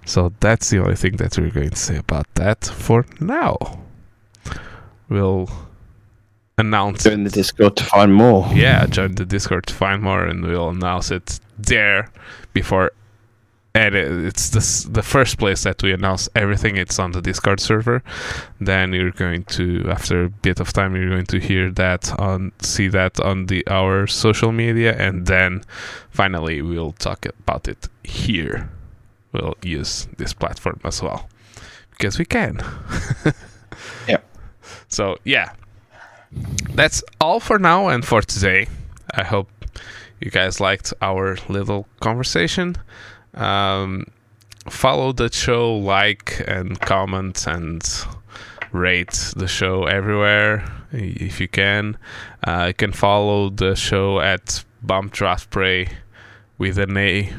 So 0.05 0.31
that's 0.39 0.69
the 0.69 0.79
only 0.79 0.95
thing 0.95 1.17
that 1.17 1.37
we're 1.37 1.49
going 1.49 1.71
to 1.71 1.75
say 1.75 1.97
about 1.97 2.27
that 2.35 2.65
for 2.65 3.05
now. 3.19 3.57
we'll 5.09 5.49
announce 6.57 7.03
Join 7.03 7.23
the 7.23 7.29
Discord 7.29 7.75
to 7.77 7.83
find 7.83 8.13
more. 8.13 8.47
yeah 8.53 8.85
join 8.85 9.15
the 9.15 9.25
discord 9.25 9.65
to 9.67 9.73
find 9.73 10.01
more 10.01 10.23
and 10.25 10.45
we'll 10.45 10.69
announce 10.69 11.11
it 11.11 11.39
there 11.57 12.09
before 12.53 12.91
and 13.75 13.93
it's 13.93 14.49
the, 14.49 14.89
the 14.91 15.03
first 15.03 15.37
place 15.37 15.63
that 15.63 15.83
we 15.83 15.91
announce 15.91 16.29
everything 16.33 16.77
it's 16.77 16.97
on 16.97 17.11
the 17.11 17.21
discord 17.21 17.59
server 17.59 18.01
then 18.59 18.93
you're 18.93 19.11
going 19.11 19.43
to 19.43 19.85
after 19.89 20.23
a 20.23 20.29
bit 20.29 20.59
of 20.59 20.71
time 20.73 20.95
you're 20.95 21.09
going 21.09 21.25
to 21.25 21.39
hear 21.39 21.69
that 21.69 22.17
on 22.19 22.51
see 22.61 22.87
that 22.87 23.19
on 23.19 23.47
the 23.47 23.65
our 23.67 24.07
social 24.07 24.51
media 24.51 24.95
and 24.97 25.27
then 25.27 25.61
finally 26.09 26.61
we'll 26.61 26.93
talk 26.93 27.25
about 27.39 27.67
it 27.67 27.87
here 28.03 28.69
we'll 29.33 29.55
use 29.61 30.07
this 30.17 30.33
platform 30.33 30.79
as 30.85 31.01
well 31.03 31.29
because 31.91 32.17
we 32.17 32.25
can 32.25 32.59
Yeah. 34.07 34.19
so 34.87 35.17
yeah 35.25 35.51
that's 36.73 37.03
all 37.21 37.39
for 37.39 37.59
now 37.59 37.87
and 37.87 38.03
for 38.03 38.21
today. 38.21 38.67
I 39.13 39.23
hope 39.23 39.49
you 40.19 40.31
guys 40.31 40.59
liked 40.59 40.93
our 41.01 41.37
little 41.47 41.87
conversation. 41.99 42.75
Um, 43.35 44.07
follow 44.69 45.11
the 45.11 45.31
show, 45.31 45.75
like 45.75 46.41
and 46.47 46.79
comment 46.79 47.45
and 47.47 47.83
rate 48.71 49.33
the 49.35 49.47
show 49.47 49.85
everywhere 49.85 50.71
if 50.91 51.39
you 51.39 51.47
can. 51.47 51.97
Uh, 52.45 52.65
you 52.67 52.73
can 52.73 52.91
follow 52.91 53.49
the 53.49 53.75
show 53.75 54.19
at 54.19 54.63
Bump 54.81 55.11
Draft 55.11 55.49
Pray 55.49 55.89
with 56.57 56.77
an 56.77 56.97
A 56.97 57.33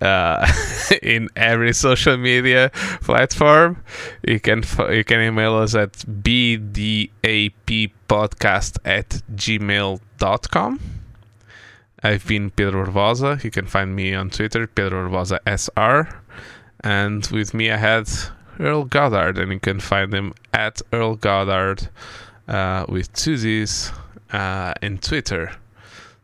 uh, 0.00 0.50
in 1.02 1.28
every 1.36 1.72
social 1.72 2.16
media 2.16 2.70
platform. 3.02 3.82
You 4.26 4.40
can 4.40 4.64
you 4.90 5.04
can 5.04 5.20
email 5.20 5.54
us 5.56 5.74
at 5.74 5.92
bdappodcast 5.92 7.08
at 8.84 9.08
gmail.com. 9.34 10.80
I've 12.02 12.26
been 12.26 12.50
Pedro 12.50 12.86
Barbosa. 12.86 13.42
You 13.44 13.50
can 13.50 13.66
find 13.66 13.94
me 13.94 14.14
on 14.14 14.30
Twitter, 14.30 14.66
Pedro 14.66 15.08
Barbosa 15.08 15.38
SR. 15.46 16.08
And 16.82 17.26
with 17.26 17.52
me 17.52 17.70
I 17.70 17.76
had 17.76 18.08
Earl 18.58 18.84
Goddard, 18.84 19.38
and 19.38 19.52
you 19.52 19.60
can 19.60 19.80
find 19.80 20.12
him 20.12 20.34
at 20.52 20.82
Earl 20.92 21.16
Goddard 21.16 21.88
uh, 22.48 22.84
with 22.88 23.12
two 23.12 23.36
Z's 23.36 23.92
uh, 24.32 24.74
in 24.82 24.98
Twitter. 24.98 25.52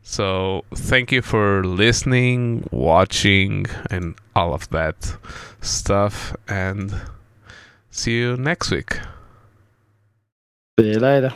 So 0.02 0.64
thank 0.74 1.10
you 1.10 1.20
for 1.20 1.64
listening, 1.64 2.68
watching, 2.70 3.66
and 3.90 4.14
all 4.36 4.54
of 4.54 4.68
that 4.70 5.16
stuff. 5.60 6.36
And 6.46 6.94
see 7.90 8.18
you 8.18 8.36
next 8.36 8.70
week. 8.70 9.00
See 10.78 10.92
you 10.92 11.00
later. 11.00 11.32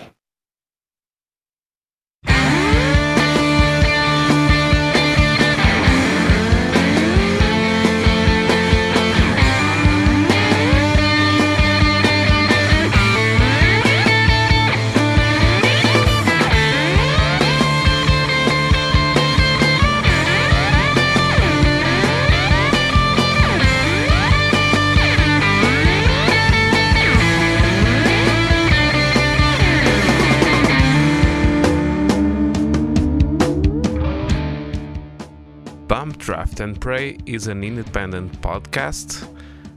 Draft 36.21 36.61
and 36.61 36.79
Pray 36.79 37.17
is 37.25 37.47
an 37.47 37.65
independent 37.65 38.43
podcast, 38.43 39.27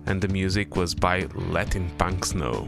and 0.06 0.22
the 0.22 0.28
music 0.28 0.76
was 0.76 0.94
by 0.94 1.26
Lettin' 1.34 1.90
Punks 1.98 2.36
Know. 2.36 2.68